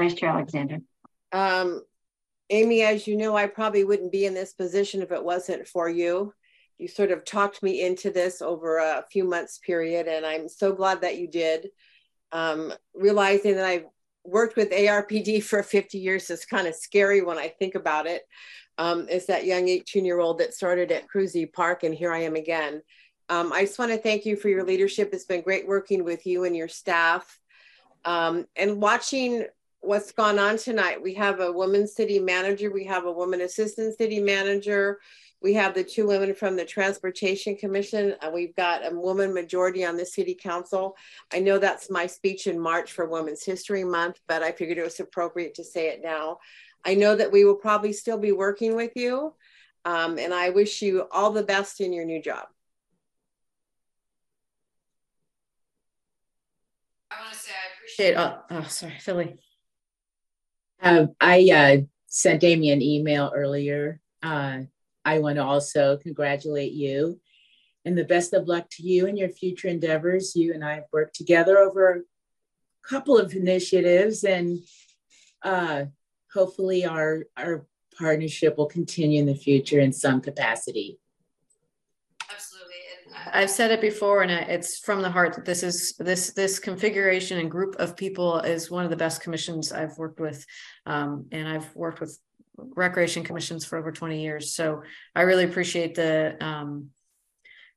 Vice 0.00 0.14
Chair 0.14 0.30
Alexander. 0.30 0.78
Um, 1.30 1.82
Amy, 2.48 2.82
as 2.82 3.06
you 3.06 3.18
know, 3.18 3.36
I 3.36 3.46
probably 3.46 3.84
wouldn't 3.84 4.10
be 4.10 4.24
in 4.24 4.32
this 4.32 4.54
position 4.54 5.02
if 5.02 5.12
it 5.12 5.22
wasn't 5.22 5.68
for 5.68 5.90
you. 5.90 6.32
You 6.80 6.88
sort 6.88 7.10
of 7.10 7.24
talked 7.24 7.62
me 7.62 7.84
into 7.84 8.10
this 8.10 8.40
over 8.40 8.78
a 8.78 9.04
few 9.12 9.24
months 9.24 9.58
period, 9.58 10.08
and 10.08 10.24
I'm 10.24 10.48
so 10.48 10.72
glad 10.72 11.02
that 11.02 11.18
you 11.18 11.28
did. 11.28 11.68
Um, 12.32 12.72
realizing 12.94 13.56
that 13.56 13.66
I've 13.66 13.84
worked 14.24 14.56
with 14.56 14.70
ARPD 14.70 15.42
for 15.44 15.62
50 15.62 15.98
years 15.98 16.30
is 16.30 16.46
kind 16.46 16.66
of 16.66 16.74
scary 16.74 17.22
when 17.22 17.38
I 17.38 17.48
think 17.48 17.74
about 17.74 18.06
it. 18.06 18.22
Um, 18.78 19.08
is 19.10 19.26
that 19.26 19.44
young 19.44 19.68
18 19.68 20.06
year 20.06 20.20
old 20.20 20.38
that 20.38 20.54
started 20.54 20.90
at 20.90 21.06
Krusi 21.06 21.52
Park, 21.52 21.82
and 21.82 21.94
here 21.94 22.14
I 22.14 22.20
am 22.20 22.34
again. 22.34 22.80
Um, 23.28 23.52
I 23.52 23.64
just 23.64 23.78
want 23.78 23.92
to 23.92 23.98
thank 23.98 24.24
you 24.24 24.34
for 24.34 24.48
your 24.48 24.64
leadership. 24.64 25.10
It's 25.12 25.24
been 25.24 25.42
great 25.42 25.68
working 25.68 26.02
with 26.02 26.26
you 26.26 26.44
and 26.44 26.56
your 26.56 26.68
staff. 26.68 27.38
Um, 28.06 28.46
and 28.56 28.80
watching 28.80 29.44
what's 29.80 30.12
gone 30.12 30.38
on 30.38 30.56
tonight. 30.56 31.02
We 31.02 31.14
have 31.14 31.40
a 31.40 31.52
woman 31.52 31.86
city 31.86 32.18
manager, 32.18 32.70
we 32.70 32.84
have 32.84 33.06
a 33.06 33.12
woman 33.12 33.40
assistant 33.40 33.96
city 33.96 34.20
manager, 34.20 34.98
we 35.42 35.54
have 35.54 35.74
the 35.74 35.84
two 35.84 36.06
women 36.06 36.34
from 36.34 36.56
the 36.56 36.64
Transportation 36.64 37.56
Commission, 37.56 38.14
and 38.20 38.32
we've 38.32 38.54
got 38.56 38.86
a 38.86 38.94
woman 38.94 39.32
majority 39.32 39.84
on 39.84 39.96
the 39.96 40.04
city 40.04 40.34
council. 40.34 40.96
I 41.32 41.40
know 41.40 41.58
that's 41.58 41.90
my 41.90 42.06
speech 42.06 42.46
in 42.46 42.58
March 42.58 42.92
for 42.92 43.08
Women's 43.08 43.44
History 43.44 43.84
Month, 43.84 44.20
but 44.28 44.42
I 44.42 44.52
figured 44.52 44.78
it 44.78 44.84
was 44.84 45.00
appropriate 45.00 45.54
to 45.54 45.64
say 45.64 45.88
it 45.88 46.00
now. 46.02 46.38
I 46.84 46.94
know 46.94 47.16
that 47.16 47.32
we 47.32 47.44
will 47.44 47.56
probably 47.56 47.92
still 47.92 48.18
be 48.18 48.32
working 48.32 48.76
with 48.76 48.92
you, 48.96 49.34
um, 49.84 50.18
and 50.18 50.34
I 50.34 50.50
wish 50.50 50.82
you 50.82 51.06
all 51.10 51.30
the 51.30 51.42
best 51.42 51.80
in 51.80 51.92
your 51.92 52.04
new 52.04 52.20
job. 52.20 52.46
I 57.10 57.22
want 57.22 57.32
to 57.32 57.38
say 57.38 57.50
I 57.50 57.74
appreciate. 57.76 58.14
Oh, 58.16 58.38
oh 58.50 58.68
sorry, 58.68 58.98
Philly. 58.98 59.38
Uh, 60.82 61.06
I 61.20 61.50
uh, 61.50 61.76
sent 62.06 62.44
Amy 62.44 62.70
an 62.70 62.82
email 62.82 63.32
earlier. 63.34 64.00
Uh, 64.22 64.60
I 65.04 65.18
want 65.18 65.36
to 65.36 65.44
also 65.44 65.96
congratulate 65.96 66.72
you 66.72 67.20
and 67.84 67.96
the 67.96 68.04
best 68.04 68.32
of 68.32 68.48
luck 68.48 68.66
to 68.72 68.82
you 68.82 69.06
and 69.06 69.18
your 69.18 69.30
future 69.30 69.68
endeavors. 69.68 70.36
You 70.36 70.52
and 70.52 70.64
I 70.64 70.74
have 70.76 70.84
worked 70.92 71.16
together 71.16 71.58
over 71.58 71.92
a 71.92 72.00
couple 72.88 73.18
of 73.18 73.34
initiatives, 73.34 74.24
and 74.24 74.58
uh, 75.42 75.84
hopefully, 76.32 76.84
our 76.84 77.24
our 77.36 77.66
partnership 77.98 78.56
will 78.56 78.66
continue 78.66 79.20
in 79.20 79.26
the 79.26 79.34
future 79.34 79.80
in 79.80 79.92
some 79.92 80.20
capacity. 80.20 80.98
Absolutely. 82.30 82.76
I've 83.32 83.50
said 83.50 83.70
it 83.70 83.80
before 83.80 84.22
and 84.22 84.30
it's 84.30 84.78
from 84.78 85.02
the 85.02 85.10
heart 85.10 85.44
this 85.44 85.62
is 85.62 85.94
this 85.98 86.30
this 86.30 86.58
configuration 86.58 87.38
and 87.38 87.50
group 87.50 87.74
of 87.78 87.96
people 87.96 88.38
is 88.40 88.70
one 88.70 88.84
of 88.84 88.90
the 88.90 88.96
best 88.96 89.20
commissions 89.20 89.72
I've 89.72 89.98
worked 89.98 90.20
with. 90.20 90.46
Um, 90.86 91.26
and 91.32 91.46
I've 91.46 91.74
worked 91.74 92.00
with 92.00 92.18
recreation 92.56 93.24
commissions 93.24 93.64
for 93.64 93.78
over 93.78 93.92
20 93.92 94.22
years. 94.22 94.54
So 94.54 94.82
I 95.14 95.22
really 95.22 95.44
appreciate 95.44 95.94
the 95.94 96.36
um 96.40 96.90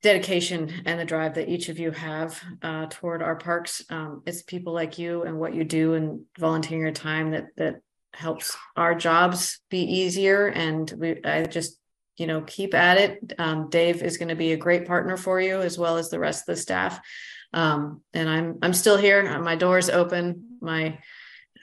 dedication 0.04 0.70
and 0.86 1.00
the 1.00 1.06
drive 1.06 1.36
that 1.36 1.50
each 1.50 1.70
of 1.70 1.80
you 1.80 1.90
have 1.90 2.40
uh, 2.62 2.86
toward 2.90 3.24
our 3.24 3.38
parks. 3.38 3.84
Um, 3.90 4.22
it's 4.26 4.44
people 4.44 4.74
like 4.74 5.00
you 5.00 5.24
and 5.24 5.40
what 5.40 5.56
you 5.56 5.64
do 5.64 5.94
and 5.94 6.26
volunteering 6.38 6.84
your 6.84 6.92
time 6.92 7.32
that 7.32 7.46
that 7.56 7.76
helps 8.14 8.56
our 8.76 8.94
jobs 8.94 9.62
be 9.70 9.80
easier. 9.80 10.48
And 10.48 10.94
we 10.98 11.24
I 11.24 11.46
just 11.46 11.80
you 12.18 12.28
know 12.28 12.42
keep 12.42 12.74
at 12.74 12.98
it. 12.98 13.34
Um, 13.40 13.70
Dave 13.70 14.04
is 14.04 14.18
going 14.18 14.30
to 14.30 14.36
be 14.36 14.52
a 14.52 14.58
great 14.58 14.86
partner 14.86 15.18
for 15.18 15.40
you 15.40 15.62
as 15.62 15.78
well 15.78 15.98
as 15.98 16.10
the 16.10 16.20
rest 16.20 16.48
of 16.48 16.56
the 16.56 16.62
staff. 16.62 17.00
Um, 17.54 18.02
and 18.14 18.30
I'm 18.30 18.60
I'm 18.62 18.74
still 18.74 18.98
here. 18.98 19.40
My 19.40 19.56
door 19.56 19.78
is 19.78 19.90
open. 19.90 20.58
My 20.60 21.00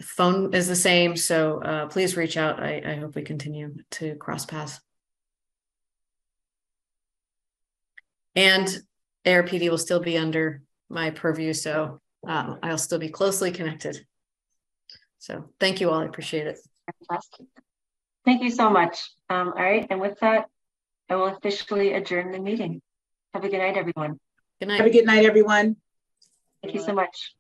phone 0.03 0.55
is 0.55 0.69
the 0.69 0.77
same. 0.77 1.17
So 1.17 1.63
uh, 1.63 1.87
please 1.87 2.17
reach 2.17 2.37
out. 2.37 2.61
I, 2.61 2.83
I 2.85 2.95
hope 2.97 3.15
we 3.15 3.23
continue 3.23 3.75
to 3.93 4.15
cross 4.17 4.47
paths. 4.47 4.81
And 8.37 8.69
ARPD 9.27 9.71
will 9.71 9.79
still 9.79 10.01
be 10.01 10.17
under 10.17 10.63
my 10.89 11.11
purview, 11.11 11.53
so 11.53 12.01
um, 12.27 12.59
I'll 12.63 12.79
still 12.79 12.99
be 12.99 13.09
closely 13.09 13.51
connected. 13.51 14.07
So 15.19 15.51
thank 15.59 15.81
you 15.81 15.91
all. 15.91 16.01
I 16.01 16.05
appreciate 16.05 16.47
it. 16.47 16.59
Fantastic. 17.09 17.47
Thank 18.25 18.43
you 18.43 18.51
so 18.51 18.71
much. 18.71 19.11
Um, 19.29 19.49
all 19.49 19.63
right, 19.63 19.87
and 19.91 20.01
with 20.01 20.19
that, 20.21 20.47
I 21.09 21.17
will 21.17 21.27
officially 21.27 21.93
adjourn 21.93 22.33
the 22.33 22.39
meeting. 22.39 22.81
Have 23.35 23.45
a 23.45 23.49
good 23.49 23.59
night, 23.59 23.77
everyone. 23.77 24.19
Good 24.61 24.69
night. 24.69 24.79
Have 24.79 24.87
a 24.87 24.91
good 24.91 25.07
night, 25.07 25.25
everyone. 25.25 25.77
Thank 26.63 26.75
you 26.75 26.81
so 26.81 26.93
much. 26.93 27.35